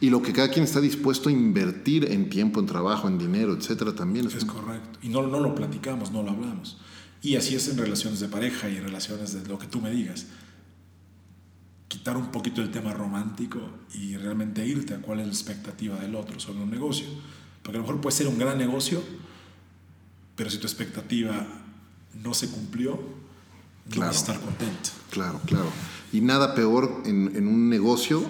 y 0.01 0.09
lo 0.09 0.21
que 0.21 0.33
cada 0.33 0.49
quien 0.49 0.63
está 0.63 0.81
dispuesto 0.81 1.29
a 1.29 1.31
invertir 1.31 2.11
en 2.11 2.29
tiempo, 2.29 2.59
en 2.59 2.65
trabajo, 2.65 3.07
en 3.07 3.17
dinero, 3.17 3.53
etcétera, 3.53 3.93
también 3.93 4.25
es, 4.27 4.45
correcto. 4.45 4.99
Y 5.01 5.09
no, 5.09 5.27
no 5.27 5.39
lo 5.39 5.53
platicamos, 5.53 6.11
no 6.11 6.23
lo 6.23 6.31
hablamos. 6.31 6.77
Y 7.21 7.35
así 7.35 7.55
es 7.55 7.67
en 7.67 7.77
relaciones 7.77 8.21
de 8.21 8.29
pareja 8.29 8.69
y 8.69 8.77
en 8.77 8.83
relaciones 8.83 9.33
de 9.33 9.47
lo 9.47 9.59
que 9.59 9.67
tú 9.67 9.81
me 9.81 9.91
digas. 9.91 10.27
Quitar 11.89 12.15
un 12.15 12.31
poquito 12.31 12.61
el 12.61 12.71
tema 12.71 12.93
romántico 12.93 13.59
y 13.93 14.15
realmente 14.15 14.65
irte 14.65 14.93
a 14.93 15.01
cuál 15.01 15.19
es 15.19 15.25
la 15.25 15.33
expectativa 15.33 15.99
del 15.99 16.15
otro 16.15 16.39
sobre 16.39 16.63
un 16.63 16.69
negocio. 16.69 17.07
Porque 17.61 17.77
a 17.77 17.81
lo 17.81 17.87
mejor 17.87 17.99
puede 17.99 18.15
ser 18.15 18.27
un 18.27 18.37
gran 18.37 18.57
negocio, 18.57 19.03
pero 20.37 20.49
si 20.49 20.59
tu 20.59 20.67
expectativa 20.67 21.45
no 22.23 22.33
se 22.33 22.49
cumplió, 22.49 23.18
claro, 23.89 24.11
estar 24.11 24.39
contento. 24.39 24.89
Claro, 25.11 25.41
claro. 25.45 25.71
Y 26.11 26.21
nada 26.21 26.55
peor 26.55 27.03
en, 27.05 27.47
un 27.47 27.69
negocio 27.69 28.23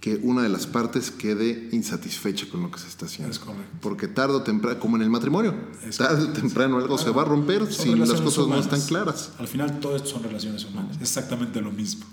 que 0.00 0.20
una 0.22 0.42
de 0.42 0.48
las 0.48 0.66
partes 0.66 1.10
quede 1.10 1.68
insatisfecha 1.72 2.46
con 2.48 2.62
lo 2.62 2.70
que 2.70 2.78
se 2.78 2.86
está 2.86 3.06
haciendo. 3.06 3.32
Es 3.32 3.38
correcto. 3.38 3.76
Porque 3.80 4.06
tarde 4.06 4.34
o 4.34 4.42
temprano, 4.42 4.78
como 4.78 4.96
en 4.96 5.02
el 5.02 5.10
matrimonio, 5.10 5.54
tarde 5.96 6.24
o 6.24 6.32
temprano 6.32 6.78
algo 6.78 6.96
se 6.96 7.10
va 7.10 7.22
a 7.22 7.24
romper 7.24 7.72
si 7.72 7.94
las 7.94 8.20
cosas 8.20 8.46
no 8.46 8.58
están 8.58 8.80
claras. 8.82 9.32
Al 9.38 9.48
final 9.48 9.80
todo 9.80 9.96
esto 9.96 10.10
son 10.10 10.22
relaciones 10.22 10.64
humanas, 10.64 10.96
exactamente 11.00 11.60
lo 11.60 11.72
mismo. 11.72 12.06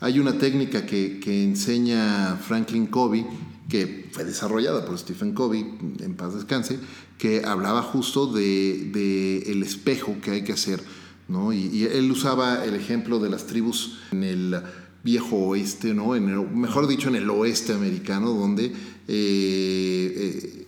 Hay 0.00 0.18
una 0.18 0.38
técnica 0.38 0.86
que, 0.86 1.18
que 1.18 1.44
enseña 1.44 2.36
Franklin 2.36 2.86
Covey, 2.86 3.26
que 3.68 4.08
fue 4.12 4.24
desarrollada 4.24 4.84
por 4.84 4.98
Stephen 4.98 5.34
Covey, 5.34 5.60
en 6.00 6.14
paz 6.14 6.34
descanse, 6.34 6.78
que 7.18 7.44
hablaba 7.44 7.82
justo 7.82 8.26
de, 8.26 8.90
de 8.92 9.50
el 9.50 9.62
espejo 9.62 10.16
que 10.22 10.30
hay 10.30 10.44
que 10.44 10.52
hacer 10.52 10.82
¿no? 11.28 11.52
Y, 11.52 11.84
él 11.84 12.10
usaba 12.10 12.64
el 12.64 12.74
ejemplo 12.74 13.18
de 13.18 13.30
las 13.30 13.46
tribus 13.46 13.98
en 14.10 14.24
el 14.24 14.62
viejo 15.04 15.36
oeste, 15.36 15.94
¿no? 15.94 16.16
En 16.16 16.58
mejor 16.58 16.88
dicho, 16.88 17.08
en 17.08 17.16
el 17.16 17.30
oeste 17.30 17.72
americano, 17.72 18.30
donde 18.30 18.66
eh, 18.66 18.74
eh, 19.06 20.66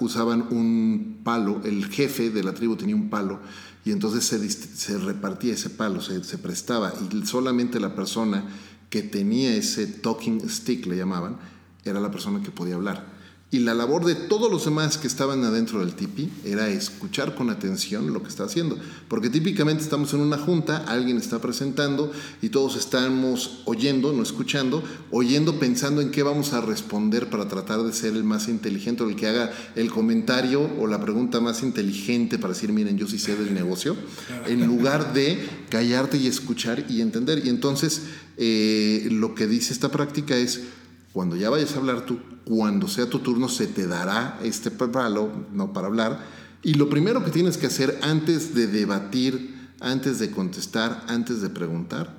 usaban 0.00 0.42
un 0.50 1.20
palo, 1.24 1.60
el 1.64 1.86
jefe 1.86 2.30
de 2.30 2.42
la 2.42 2.52
tribu 2.52 2.76
tenía 2.76 2.94
un 2.94 3.08
palo, 3.08 3.40
y 3.84 3.90
entonces 3.90 4.24
se, 4.24 4.98
repartía 4.98 5.54
ese 5.54 5.70
palo, 5.70 6.00
se, 6.00 6.22
se, 6.22 6.38
prestaba, 6.38 6.92
y 7.10 7.26
solamente 7.26 7.80
la 7.80 7.94
persona 7.94 8.44
que 8.90 9.02
tenía 9.02 9.54
ese 9.56 9.86
talking 9.86 10.48
stick, 10.48 10.86
le 10.86 10.96
llamaban, 10.96 11.38
era 11.84 11.98
la 11.98 12.10
persona 12.10 12.42
que 12.42 12.50
podía 12.50 12.74
hablar. 12.74 13.11
Y 13.52 13.58
la 13.58 13.74
labor 13.74 14.06
de 14.06 14.14
todos 14.14 14.50
los 14.50 14.64
demás 14.64 14.96
que 14.96 15.06
estaban 15.06 15.44
adentro 15.44 15.80
del 15.80 15.92
tipi 15.92 16.30
era 16.42 16.70
escuchar 16.70 17.34
con 17.34 17.50
atención 17.50 18.10
lo 18.10 18.22
que 18.22 18.30
está 18.30 18.44
haciendo. 18.44 18.78
Porque 19.08 19.28
típicamente 19.28 19.82
estamos 19.82 20.14
en 20.14 20.20
una 20.20 20.38
junta, 20.38 20.78
alguien 20.88 21.18
está 21.18 21.38
presentando 21.38 22.10
y 22.40 22.48
todos 22.48 22.76
estamos 22.76 23.60
oyendo, 23.66 24.14
no 24.14 24.22
escuchando, 24.22 24.82
oyendo 25.10 25.58
pensando 25.58 26.00
en 26.00 26.10
qué 26.10 26.22
vamos 26.22 26.54
a 26.54 26.62
responder 26.62 27.28
para 27.28 27.46
tratar 27.46 27.82
de 27.82 27.92
ser 27.92 28.14
el 28.14 28.24
más 28.24 28.48
inteligente 28.48 29.02
o 29.02 29.10
el 29.10 29.16
que 29.16 29.26
haga 29.26 29.52
el 29.76 29.90
comentario 29.90 30.70
o 30.80 30.86
la 30.86 30.98
pregunta 31.02 31.42
más 31.42 31.62
inteligente 31.62 32.38
para 32.38 32.54
decir, 32.54 32.72
miren, 32.72 32.96
yo 32.96 33.06
sí 33.06 33.18
sé 33.18 33.36
del 33.36 33.52
negocio, 33.52 33.94
en 34.46 34.66
lugar 34.66 35.12
de 35.12 35.46
callarte 35.68 36.16
y 36.16 36.26
escuchar 36.26 36.86
y 36.88 37.02
entender. 37.02 37.44
Y 37.44 37.50
entonces 37.50 38.00
eh, 38.38 39.08
lo 39.10 39.34
que 39.34 39.46
dice 39.46 39.74
esta 39.74 39.90
práctica 39.90 40.38
es, 40.38 40.62
cuando 41.12 41.36
ya 41.36 41.50
vayas 41.50 41.74
a 41.74 41.78
hablar 41.80 42.06
tú, 42.06 42.18
cuando 42.44 42.88
sea 42.88 43.08
tu 43.08 43.20
turno 43.20 43.48
se 43.48 43.66
te 43.66 43.86
dará 43.86 44.38
este 44.42 44.70
palo, 44.70 45.30
no 45.52 45.72
para 45.72 45.86
hablar. 45.86 46.20
Y 46.62 46.74
lo 46.74 46.88
primero 46.88 47.24
que 47.24 47.30
tienes 47.30 47.56
que 47.56 47.66
hacer 47.66 47.98
antes 48.02 48.54
de 48.54 48.66
debatir, 48.66 49.54
antes 49.80 50.18
de 50.18 50.30
contestar, 50.30 51.04
antes 51.08 51.40
de 51.40 51.50
preguntar, 51.50 52.16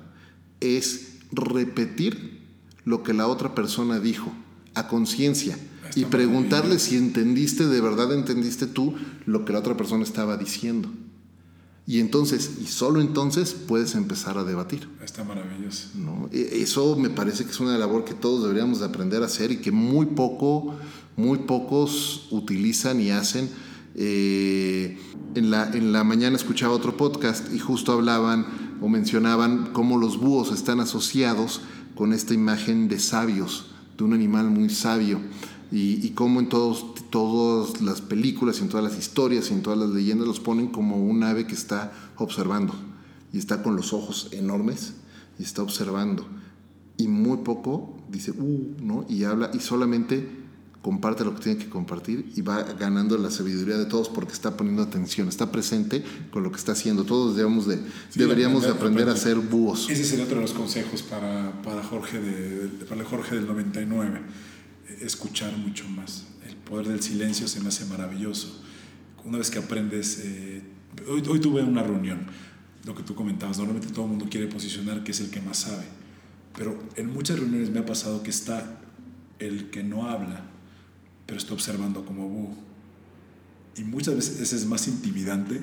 es 0.60 1.18
repetir 1.32 2.42
lo 2.84 3.02
que 3.02 3.14
la 3.14 3.26
otra 3.26 3.54
persona 3.54 3.98
dijo 3.98 4.32
a 4.74 4.88
conciencia 4.88 5.58
y 5.94 6.06
preguntarle 6.06 6.78
si 6.78 6.96
entendiste, 6.96 7.66
de 7.66 7.80
verdad 7.80 8.12
entendiste 8.12 8.66
tú 8.66 8.94
lo 9.26 9.44
que 9.44 9.52
la 9.52 9.60
otra 9.60 9.76
persona 9.76 10.02
estaba 10.02 10.36
diciendo. 10.36 10.90
Y 11.86 12.00
entonces, 12.00 12.52
y 12.62 12.66
solo 12.66 13.00
entonces 13.00 13.52
puedes 13.52 13.94
empezar 13.94 14.38
a 14.38 14.44
debatir. 14.44 14.88
Está 15.04 15.22
maravilloso. 15.22 15.88
¿no? 15.94 16.30
E, 16.32 16.62
eso 16.62 16.96
me 16.96 17.10
parece 17.10 17.44
que 17.44 17.50
es 17.50 17.60
una 17.60 17.76
labor 17.76 18.04
que 18.04 18.14
todos 18.14 18.42
deberíamos 18.42 18.80
de 18.80 18.86
aprender 18.86 19.22
a 19.22 19.26
hacer 19.26 19.52
y 19.52 19.58
que 19.58 19.70
muy 19.70 20.06
poco, 20.06 20.74
muy 21.16 21.38
pocos 21.38 22.28
utilizan 22.30 23.00
y 23.00 23.10
hacen. 23.10 23.50
Eh, 23.96 24.98
en, 25.34 25.50
la, 25.50 25.70
en 25.72 25.92
la 25.92 26.04
mañana 26.04 26.36
escuchaba 26.36 26.72
otro 26.72 26.96
podcast 26.96 27.52
y 27.52 27.58
justo 27.58 27.92
hablaban 27.92 28.46
o 28.80 28.88
mencionaban 28.88 29.70
cómo 29.72 29.98
los 29.98 30.18
búhos 30.18 30.52
están 30.52 30.80
asociados 30.80 31.60
con 31.94 32.12
esta 32.12 32.34
imagen 32.34 32.88
de 32.88 32.98
sabios, 32.98 33.66
de 33.96 34.04
un 34.04 34.14
animal 34.14 34.50
muy 34.50 34.70
sabio 34.70 35.20
y, 35.70 36.10
cómo 36.10 36.40
en 36.40 36.48
todos, 36.48 36.94
todas 37.10 37.80
las 37.80 38.00
películas, 38.00 38.60
en 38.60 38.68
todas 38.68 38.84
las 38.84 38.98
historias, 38.98 39.50
y 39.50 39.54
en 39.54 39.62
todas 39.62 39.78
las 39.78 39.90
leyendas 39.90 40.26
los 40.26 40.40
ponen 40.40 40.68
como 40.68 40.96
un 40.96 41.22
ave 41.22 41.46
que 41.46 41.54
está 41.54 41.92
observando 42.16 42.74
y 43.32 43.38
está 43.38 43.62
con 43.62 43.74
los 43.74 43.92
ojos 43.92 44.28
enormes 44.32 44.94
y 45.38 45.42
está 45.42 45.62
observando 45.62 46.26
y 46.96 47.08
muy 47.08 47.38
poco 47.38 47.96
dice 48.08 48.30
uh, 48.30 48.74
¿no? 48.80 49.04
Y 49.08 49.24
habla 49.24 49.50
y 49.52 49.58
solamente 49.58 50.44
comparte 50.82 51.24
lo 51.24 51.34
que 51.34 51.42
tiene 51.42 51.58
que 51.58 51.70
compartir 51.70 52.30
y 52.36 52.42
va 52.42 52.62
ganando 52.62 53.16
la 53.16 53.30
sabiduría 53.30 53.78
de 53.78 53.86
todos 53.86 54.10
porque 54.10 54.34
está 54.34 54.56
poniendo 54.56 54.82
atención, 54.82 55.28
está 55.28 55.50
presente 55.50 56.04
con 56.30 56.42
lo 56.42 56.50
que 56.50 56.58
está 56.58 56.72
haciendo. 56.72 57.04
Todos 57.04 57.36
debemos 57.36 57.66
de, 57.66 57.80
deberíamos 58.14 58.64
de 58.64 58.68
aprender 58.68 59.08
a 59.08 59.16
ser 59.16 59.36
búhos. 59.36 59.88
Ese 59.88 60.04
sería 60.04 60.26
otro 60.26 60.36
de 60.36 60.42
los 60.42 60.52
consejos 60.52 61.02
para, 61.02 61.62
para 61.62 61.82
Jorge, 61.82 62.20
de, 62.20 62.68
para 62.84 63.02
Jorge 63.04 63.36
del 63.36 63.46
99 63.46 64.20
escuchar 65.00 65.56
mucho 65.56 65.88
más. 65.88 66.26
El 66.46 66.56
poder 66.56 66.88
del 66.88 67.02
silencio 67.02 67.48
se 67.48 67.60
me 67.60 67.68
hace 67.68 67.84
maravilloso. 67.86 68.62
Una 69.24 69.38
vez 69.38 69.50
que 69.50 69.58
aprendes, 69.58 70.20
eh, 70.24 70.62
hoy, 71.08 71.40
tuve 71.40 71.62
una 71.62 71.82
reunión, 71.82 72.26
lo 72.84 72.94
que 72.94 73.02
tú 73.02 73.14
comentabas, 73.14 73.58
normalmente 73.58 73.92
todo 73.92 74.04
el 74.04 74.10
mundo 74.10 74.26
quiere 74.30 74.46
posicionar 74.46 75.02
que 75.02 75.12
es 75.12 75.20
el 75.20 75.30
que 75.30 75.40
más 75.40 75.58
sabe, 75.58 75.84
pero 76.56 76.78
en 76.96 77.12
muchas 77.12 77.38
reuniones 77.38 77.70
me 77.70 77.80
ha 77.80 77.86
pasado 77.86 78.22
que 78.22 78.30
está 78.30 78.80
el 79.38 79.70
que 79.70 79.82
no 79.82 80.08
habla, 80.08 80.42
pero 81.26 81.38
está 81.38 81.54
observando 81.54 82.04
como 82.04 82.28
búho. 82.28 82.54
Y 83.76 83.84
muchas 83.84 84.14
veces 84.14 84.40
ese 84.40 84.56
es 84.56 84.66
más 84.66 84.86
intimidante 84.86 85.62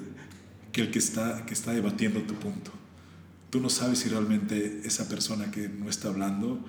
que 0.72 0.82
el 0.82 0.92
que 0.92 1.00
está, 1.00 1.46
que 1.46 1.54
está 1.54 1.72
debatiendo 1.72 2.22
tu 2.22 2.34
punto. 2.34 2.72
Tú 3.50 3.60
no 3.60 3.70
sabes 3.70 4.00
si 4.00 4.10
realmente 4.10 4.82
esa 4.86 5.08
persona 5.08 5.52
que 5.52 5.70
no 5.70 5.90
está 5.90 6.08
hablando 6.08 6.66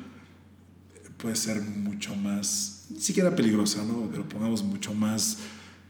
puede 1.22 1.36
ser 1.36 1.62
mucho 1.62 2.16
más, 2.16 2.86
ni 2.90 3.00
siquiera 3.00 3.34
peligrosa, 3.34 3.84
¿no? 3.84 4.08
pero 4.10 4.28
pongamos 4.28 4.64
mucho 4.64 4.92
más 4.92 5.38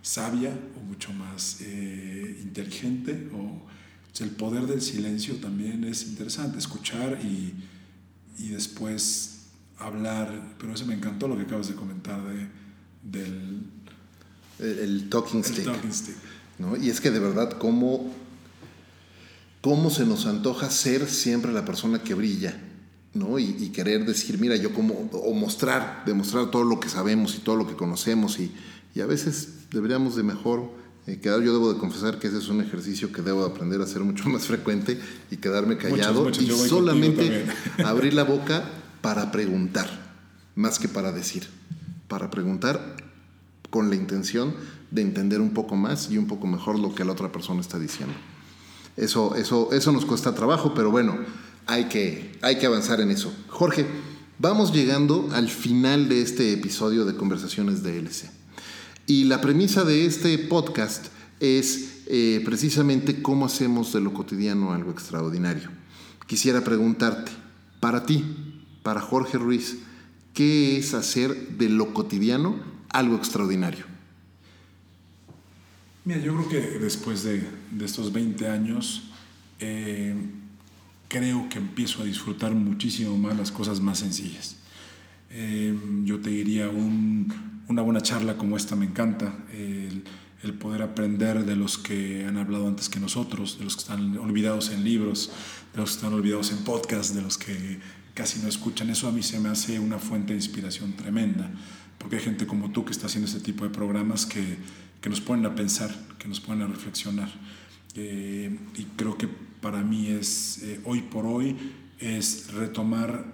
sabia 0.03 0.55
o 0.77 0.85
mucho 0.85 1.11
más 1.15 1.57
eh, 1.63 2.39
inteligente. 2.43 3.31
O, 3.35 3.73
el 4.21 4.31
poder 4.31 4.67
del 4.67 4.83
silencio 4.83 5.37
también 5.37 5.83
es 5.85 6.07
interesante, 6.07 6.59
escuchar 6.59 7.19
y, 7.25 7.55
y, 8.39 8.49
después 8.51 9.47
hablar. 9.79 10.55
Pero 10.59 10.75
eso 10.75 10.87
me 10.87 10.95
encantó 10.95 11.27
lo 11.27 11.37
que 11.37 11.43
acabas 11.43 11.67
de 11.67 11.75
comentar 11.75 12.23
de, 12.23 12.47
del... 13.03 13.63
El, 14.61 15.09
talking 15.09 15.43
stick. 15.43 15.67
¿no? 16.59 16.77
Y 16.77 16.91
es 16.91 17.01
que 17.01 17.11
de 17.11 17.19
verdad, 17.19 17.57
¿cómo, 17.59 18.15
¿cómo 19.63 19.91
se 19.91 20.05
nos 20.05 20.27
antoja 20.27 20.71
ser 20.71 21.09
siempre 21.09 21.53
la 21.53 21.65
persona 21.65 22.03
que 22.03 22.15
brilla? 22.15 22.55
¿No? 23.15 23.39
Y, 23.39 23.71
querer 23.71 24.07
decir, 24.07 24.39
mira, 24.39 24.57
yo 24.57 24.73
como, 24.73 24.95
o 25.13 25.35
mostrar, 25.35 26.03
demostrar 26.07 26.51
todo 26.51 26.65
lo 26.65 26.81
que 26.81 26.89
sabemos 26.89 27.35
y 27.37 27.39
todo 27.39 27.57
lo 27.57 27.67
que 27.67 27.75
conocemos 27.75 28.39
y, 28.39 28.53
a 29.01 29.07
veces 29.07 29.71
deberíamos 29.71 30.17
de 30.17 30.23
mejor 30.23 30.71
eh, 31.07 31.19
quedar, 31.19 31.41
yo 31.41 31.55
debo 31.55 31.73
de 31.73 31.79
confesar 31.79 32.19
que 32.19 32.27
ese 32.27 32.39
es 32.39 32.49
un 32.49 32.61
ejercicio 32.61 33.11
que 33.11 33.23
debo 33.23 33.41
de 33.43 33.51
aprender 33.51 33.81
a 33.81 33.85
hacer 33.85 34.03
mucho 34.03 34.29
más 34.29 34.47
frecuente 34.47 35.01
y 35.31 35.39
quedarme 35.39 35.79
callado 35.79 36.29
y 36.29 36.47
solamente 36.47 37.47
abrir 37.85 38.13
la 38.13 38.25
boca 38.25 38.65
para 39.01 39.33
preguntar, 39.33 39.89
más 40.55 40.79
que 40.79 40.89
para 40.89 41.11
decir, 41.11 41.49
para 42.07 42.31
preguntar 42.31 42.97
con 43.71 43.89
la 43.89 43.97
intención 43.97 44.55
de 44.91 45.01
entender 45.01 45.41
un 45.41 45.55
poco 45.55 45.75
más 45.75 46.11
y 46.11 46.19
un 46.19 46.27
poco 46.27 46.47
mejor 46.47 46.79
lo 46.79 46.95
que 46.95 47.05
la 47.05 47.13
otra 47.13 47.33
persona 47.33 47.63
está 47.63 47.79
diciendo. 47.79 48.15
Eso, 48.97 49.35
eso, 49.37 49.73
eso 49.73 49.91
nos 49.91 50.05
cuesta 50.05 50.35
trabajo, 50.35 50.75
pero 50.75 50.91
bueno, 50.91 51.17
hay 51.67 51.85
que, 51.85 52.33
hay 52.43 52.59
que 52.59 52.67
avanzar 52.67 53.01
en 53.01 53.11
eso. 53.11 53.35
Jorge, 53.49 53.87
vamos 54.39 54.73
llegando 54.73 55.29
al 55.33 55.49
final 55.49 56.09
de 56.09 56.23
este 56.23 56.53
episodio 56.53 57.05
de 57.05 57.17
Conversaciones 57.17 57.83
de 57.83 57.99
LC. 57.99 58.31
Y 59.07 59.25
la 59.25 59.41
premisa 59.41 59.85
de 59.85 60.07
este 60.07 60.39
podcast 60.39 61.07
es 61.41 62.03
eh, 62.07 62.43
precisamente 62.45 63.23
cómo 63.23 63.47
hacemos 63.47 63.93
de 63.93 64.01
lo 64.01 64.13
cotidiano 64.13 64.73
algo 64.73 64.91
extraordinario. 64.91 65.71
Quisiera 66.27 66.63
preguntarte, 66.63 67.33
para 67.81 68.07
ti, 68.07 68.25
para 68.83 69.01
Jorge 69.01 69.39
Ruiz, 69.39 69.79
¿qué 70.35 70.77
es 70.77 70.95
hacer 70.95 71.57
de 71.59 71.69
lo 71.69 71.93
cotidiano 71.95 72.57
algo 72.91 73.17
extraordinario? 73.17 73.85
Mira, 76.05 76.21
yo 76.21 76.35
creo 76.35 76.49
que 76.49 76.79
después 76.79 77.23
de, 77.23 77.47
estos 77.81 78.13
20 78.13 78.49
años, 78.49 79.11
eh, 79.61 80.15
creo 81.13 81.47
que 81.51 81.59
empiezo 81.59 82.01
a 82.01 82.07
disfrutar 82.07 82.55
muchísimo 82.55 83.19
más 83.19 83.37
las 83.37 83.53
cosas 83.53 83.81
más 83.81 83.99
sencillas. 83.99 84.57
Eh, 85.29 85.79
yo 86.05 86.21
te 86.21 86.31
diría, 86.31 86.71
una 86.71 87.83
buena 87.83 88.01
charla 88.01 88.39
como 88.39 88.57
esta 88.57 88.77
me 88.77 88.87
encanta, 88.87 89.37
el, 89.53 90.03
poder 90.59 90.83
aprender 90.83 91.45
de 91.45 91.55
los 91.55 91.77
que 91.77 92.25
han 92.25 92.39
hablado 92.39 92.67
antes 92.67 92.89
que 92.89 92.99
nosotros, 92.99 93.59
de 93.59 93.65
los 93.65 93.77
que 93.77 93.83
están 93.83 94.17
olvidados 94.17 94.71
en 94.71 94.85
libros, 94.85 95.31
de 95.75 95.81
los 95.81 95.91
que 95.91 95.97
están 95.97 96.15
olvidados 96.15 96.51
en 96.51 96.59
podcasts, 96.65 97.15
de 97.15 97.21
los 97.21 97.37
que 97.37 97.79
casi 98.15 98.41
no 98.41 98.49
escuchan. 98.49 98.89
Eso 98.89 99.07
a 99.07 99.13
mí 99.13 99.23
se 99.23 99.39
me 99.39 99.51
hace 99.51 99.79
una 99.79 99.99
fuente 99.99 100.33
de 100.33 100.39
inspiración 100.39 100.95
tremenda, 100.95 101.51
porque 101.99 102.17
hay 102.17 102.23
gente 102.23 102.47
como 102.47 102.71
tú 102.71 102.87
que 102.87 102.93
está 102.93 103.07
haciendo 103.07 103.31
este 103.31 103.41
tipo 103.41 103.65
de 103.65 103.71
programas 103.71 104.25
que, 104.25 104.57
que 105.01 105.11
nos 105.11 105.21
ponen 105.21 105.45
a 105.45 105.55
pensar, 105.55 105.95
que 106.19 106.27
nos 106.27 106.41
ponen 106.41 106.63
a 106.63 106.67
reflexionar. 106.69 107.31
Eh, 107.95 108.59
y 108.77 108.85
creo 108.97 109.19
que 109.19 109.29
para 109.63 109.83
mí 109.83 110.09
es, 110.09 110.61
eh, 110.65 110.81
hoy 110.85 111.01
por 111.01 111.25
hoy, 111.25 111.57
es 111.99 112.53
retomar 112.53 113.33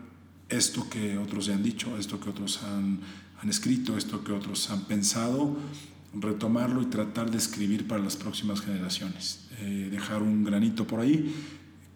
esto 0.49 0.89
que 0.89 1.19
otros 1.19 1.49
han 1.49 1.63
dicho, 1.63 1.97
esto 1.99 2.21
que 2.21 2.29
otros 2.29 2.63
han, 2.63 3.01
han 3.43 3.49
escrito, 3.49 3.97
esto 3.97 4.23
que 4.23 4.33
otros 4.33 4.71
han 4.71 4.85
pensado, 4.85 5.57
retomarlo 6.15 6.83
y 6.83 6.87
tratar 6.87 7.31
de 7.31 7.39
escribir 7.39 7.89
para 7.89 8.03
las 8.03 8.17
próximas 8.17 8.61
generaciones. 8.61 9.49
Eh, 9.61 9.89
dejar 9.91 10.23
un 10.23 10.45
granito 10.45 10.87
por 10.87 11.01
ahí, 11.01 11.35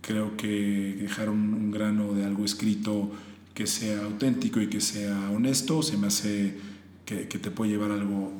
creo 0.00 0.36
que 0.36 0.96
dejar 1.00 1.28
un, 1.28 1.54
un, 1.54 1.70
grano 1.70 2.14
de 2.14 2.24
algo 2.24 2.44
escrito 2.44 3.12
que 3.54 3.66
sea 3.66 4.04
auténtico 4.04 4.60
y 4.60 4.68
que 4.68 4.80
sea 4.80 5.30
honesto, 5.30 5.82
se 5.82 5.96
me 5.98 6.06
hace 6.06 6.56
que, 7.04 7.28
que 7.28 7.38
te 7.38 7.50
puede 7.50 7.72
llevar 7.72 7.90
algo 7.90 8.32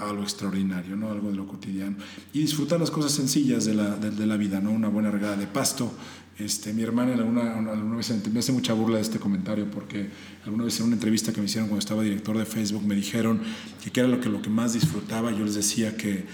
algo 0.00 0.22
extraordinario, 0.22 0.96
¿no? 0.96 1.10
algo 1.10 1.30
de 1.30 1.36
lo 1.36 1.46
cotidiano. 1.46 1.96
Y 2.32 2.40
disfrutar 2.40 2.80
las 2.80 2.90
cosas 2.90 3.12
sencillas 3.12 3.64
de 3.64 3.74
la, 3.74 3.96
de, 3.96 4.26
la 4.26 4.36
vida, 4.36 4.60
¿no? 4.60 4.70
una 4.70 4.88
buena 4.88 5.10
regada 5.10 5.36
de 5.36 5.46
pasto. 5.46 5.92
Este, 6.38 6.72
mi 6.72 6.82
hermana 6.82 7.12
alguna, 7.12 7.56
alguna 7.56 7.96
vez 7.96 8.10
me 8.32 8.38
hace 8.38 8.52
mucha 8.52 8.72
burla 8.72 8.96
de 8.96 9.02
este 9.02 9.18
comentario 9.18 9.70
porque 9.70 10.08
alguna 10.46 10.64
vez 10.64 10.80
en 10.80 10.86
una 10.86 10.94
entrevista 10.94 11.34
que 11.34 11.40
me 11.40 11.46
hicieron 11.46 11.68
cuando 11.68 11.80
estaba 11.80 12.02
director 12.02 12.38
de 12.38 12.46
Facebook 12.46 12.82
me 12.82 12.94
dijeron 12.94 13.42
que 13.84 13.90
qué 13.90 14.00
era 14.00 14.08
lo 14.08 14.20
que, 14.20 14.30
lo 14.30 14.40
que 14.40 14.48
más 14.48 14.72
disfrutaba. 14.72 15.32
Yo 15.32 15.44
les 15.44 15.54
decía 15.54 15.98
que 15.98 16.24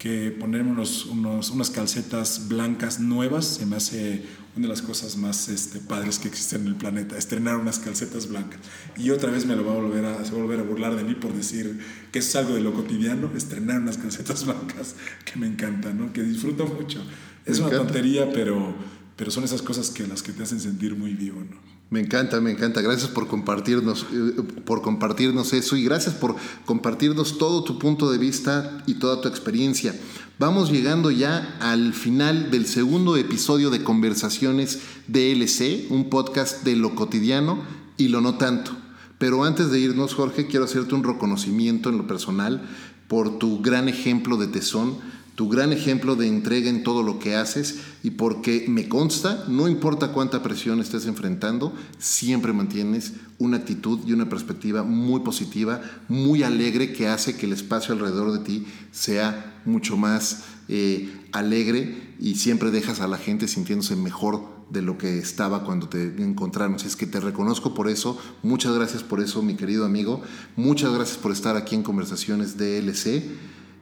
que 0.00 0.30
ponerme 0.30 0.70
unos, 0.70 1.04
unas 1.04 1.68
calcetas 1.68 2.48
blancas 2.48 3.00
nuevas 3.00 3.44
se 3.44 3.66
me 3.66 3.76
hace 3.76 4.24
una 4.56 4.64
de 4.64 4.68
las 4.70 4.80
cosas 4.80 5.18
más 5.18 5.50
este, 5.50 5.78
padres 5.78 6.18
que 6.18 6.26
existen 6.26 6.62
en 6.62 6.68
el 6.68 6.76
planeta, 6.76 7.18
estrenar 7.18 7.56
unas 7.56 7.78
calcetas 7.78 8.26
blancas. 8.26 8.60
Y 8.96 9.10
otra 9.10 9.30
vez 9.30 9.44
me 9.44 9.54
lo 9.54 9.64
va 9.66 9.72
a 9.72 9.74
volver 9.74 10.06
a, 10.06 10.24
se 10.24 10.32
va 10.32 10.38
a, 10.38 10.40
volver 10.40 10.60
a 10.60 10.62
burlar 10.62 10.96
de 10.96 11.04
mí 11.04 11.14
por 11.14 11.34
decir 11.34 11.78
que 12.10 12.20
es 12.20 12.34
algo 12.34 12.54
de 12.54 12.62
lo 12.62 12.72
cotidiano, 12.72 13.30
estrenar 13.36 13.78
unas 13.78 13.98
calcetas 13.98 14.44
blancas 14.46 14.96
que 15.30 15.38
me 15.38 15.46
encantan, 15.46 15.98
¿no? 15.98 16.14
que 16.14 16.22
disfruto 16.22 16.66
mucho. 16.66 17.04
Es 17.44 17.58
una 17.58 17.68
tontería, 17.68 18.32
pero, 18.32 18.74
pero 19.16 19.30
son 19.30 19.44
esas 19.44 19.60
cosas 19.60 19.90
que 19.90 20.06
las 20.06 20.22
que 20.22 20.32
te 20.32 20.44
hacen 20.44 20.60
sentir 20.60 20.96
muy 20.96 21.12
vivo. 21.12 21.40
¿no? 21.40 21.79
Me 21.90 21.98
encanta, 21.98 22.40
me 22.40 22.52
encanta. 22.52 22.80
Gracias 22.80 23.10
por 23.10 23.26
compartirnos, 23.26 24.06
eh, 24.12 24.42
por 24.64 24.80
compartirnos 24.80 25.52
eso 25.52 25.76
y 25.76 25.82
gracias 25.82 26.14
por 26.14 26.36
compartirnos 26.64 27.36
todo 27.36 27.64
tu 27.64 27.80
punto 27.80 28.12
de 28.12 28.18
vista 28.18 28.82
y 28.86 28.94
toda 28.94 29.20
tu 29.20 29.26
experiencia. 29.26 29.94
Vamos 30.38 30.70
llegando 30.70 31.10
ya 31.10 31.58
al 31.60 31.92
final 31.92 32.52
del 32.52 32.66
segundo 32.66 33.16
episodio 33.16 33.70
de 33.70 33.82
Conversaciones 33.82 34.78
DLC, 35.08 35.90
un 35.90 36.08
podcast 36.08 36.62
de 36.62 36.76
lo 36.76 36.94
cotidiano 36.94 37.60
y 37.96 38.06
lo 38.06 38.20
no 38.20 38.36
tanto. 38.36 38.70
Pero 39.18 39.44
antes 39.44 39.72
de 39.72 39.80
irnos, 39.80 40.14
Jorge, 40.14 40.46
quiero 40.46 40.66
hacerte 40.66 40.94
un 40.94 41.02
reconocimiento 41.02 41.90
en 41.90 41.98
lo 41.98 42.06
personal 42.06 42.62
por 43.08 43.38
tu 43.38 43.60
gran 43.60 43.88
ejemplo 43.88 44.36
de 44.36 44.46
tesón 44.46 44.96
tu 45.40 45.48
gran 45.48 45.72
ejemplo 45.72 46.16
de 46.16 46.26
entrega 46.26 46.68
en 46.68 46.82
todo 46.82 47.02
lo 47.02 47.18
que 47.18 47.34
haces 47.34 47.78
y 48.02 48.10
porque 48.10 48.66
me 48.68 48.90
consta, 48.90 49.46
no 49.48 49.68
importa 49.68 50.12
cuánta 50.12 50.42
presión 50.42 50.80
estés 50.80 51.06
enfrentando, 51.06 51.72
siempre 51.98 52.52
mantienes 52.52 53.14
una 53.38 53.56
actitud 53.56 54.00
y 54.06 54.12
una 54.12 54.28
perspectiva 54.28 54.82
muy 54.82 55.20
positiva, 55.20 55.80
muy 56.08 56.42
alegre 56.42 56.92
que 56.92 57.08
hace 57.08 57.38
que 57.38 57.46
el 57.46 57.54
espacio 57.54 57.94
alrededor 57.94 58.32
de 58.32 58.40
ti 58.40 58.66
sea 58.92 59.62
mucho 59.64 59.96
más 59.96 60.42
eh, 60.68 61.08
alegre 61.32 62.14
y 62.20 62.34
siempre 62.34 62.70
dejas 62.70 63.00
a 63.00 63.08
la 63.08 63.16
gente 63.16 63.48
sintiéndose 63.48 63.96
mejor 63.96 64.46
de 64.68 64.82
lo 64.82 64.98
que 64.98 65.18
estaba 65.18 65.64
cuando 65.64 65.88
te 65.88 66.22
encontraron. 66.22 66.76
es 66.76 66.96
que 66.96 67.06
te 67.06 67.18
reconozco 67.18 67.72
por 67.72 67.88
eso. 67.88 68.18
Muchas 68.42 68.74
gracias 68.74 69.02
por 69.02 69.22
eso, 69.22 69.40
mi 69.40 69.54
querido 69.54 69.86
amigo. 69.86 70.20
Muchas 70.56 70.92
gracias 70.92 71.16
por 71.16 71.32
estar 71.32 71.56
aquí 71.56 71.76
en 71.76 71.82
Conversaciones 71.82 72.58
DLC. 72.58 73.24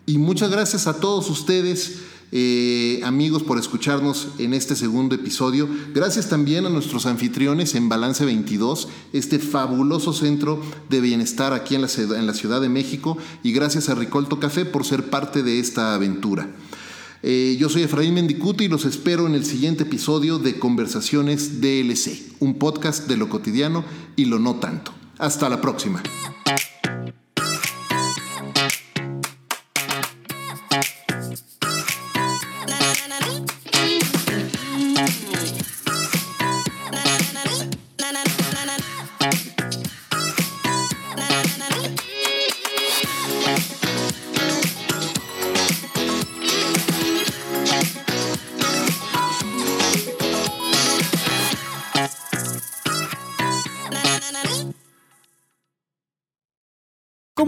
Y 0.09 0.17
muchas 0.17 0.51
gracias 0.51 0.87
a 0.87 1.01
todos 1.01 1.29
ustedes 1.29 1.99
eh, 2.33 3.03
amigos, 3.05 3.43
por 3.43 3.59
escucharnos 3.59 4.29
en 4.39 4.55
este 4.55 4.75
segundo 4.75 5.15
episodio. 5.15 5.69
Gracias 5.93 6.31
también 6.31 6.65
a 6.65 6.71
nuestros 6.71 7.05
anfitriones 7.05 7.75
en 7.75 7.91
Balance 7.91 8.25
22, 8.25 8.89
este 9.13 9.39
fabuloso 9.39 10.15
centro 10.15 10.63
de 10.89 11.03
bienestar 11.03 11.53
aquí 11.53 11.75
en 11.75 11.83
la, 11.83 11.89
en 11.99 12.27
la 12.27 12.33
Ciudad 12.33 12.63
de 12.63 12.71
México. 12.71 13.19
Y 13.43 13.53
gracias 13.53 13.91
a 13.91 13.95
Ricolto 13.95 14.41
Café 14.41 14.65
por 14.65 14.87
ser 14.87 15.11
parte 15.11 15.43
de 15.43 15.61
esta 15.61 15.95
aventura. 15.95 16.49
Eh, 17.23 17.59
yo 17.61 17.69
soy 17.69 17.83
Efraín 17.83 18.15
Mendicuti 18.15 18.65
y 18.65 18.69
los 18.69 18.87
espero 18.87 19.27
en 19.27 19.35
el 19.35 19.45
siguiente 19.45 19.83
episodio 19.83 20.39
de 20.39 20.59
Conversaciones 20.59 21.61
DLC, 21.61 22.33
un 22.41 22.59
podcast 22.59 23.09
de 23.09 23.19
lo 23.19 23.29
cotidiano 23.29 23.85
y 24.17 24.25
lo 24.25 24.39
no 24.39 24.55
tanto. 24.55 24.91
Hasta 25.19 25.51
la 25.51 25.61
próxima. 25.61 26.03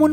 Como 0.01 0.10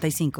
85 0.00 0.32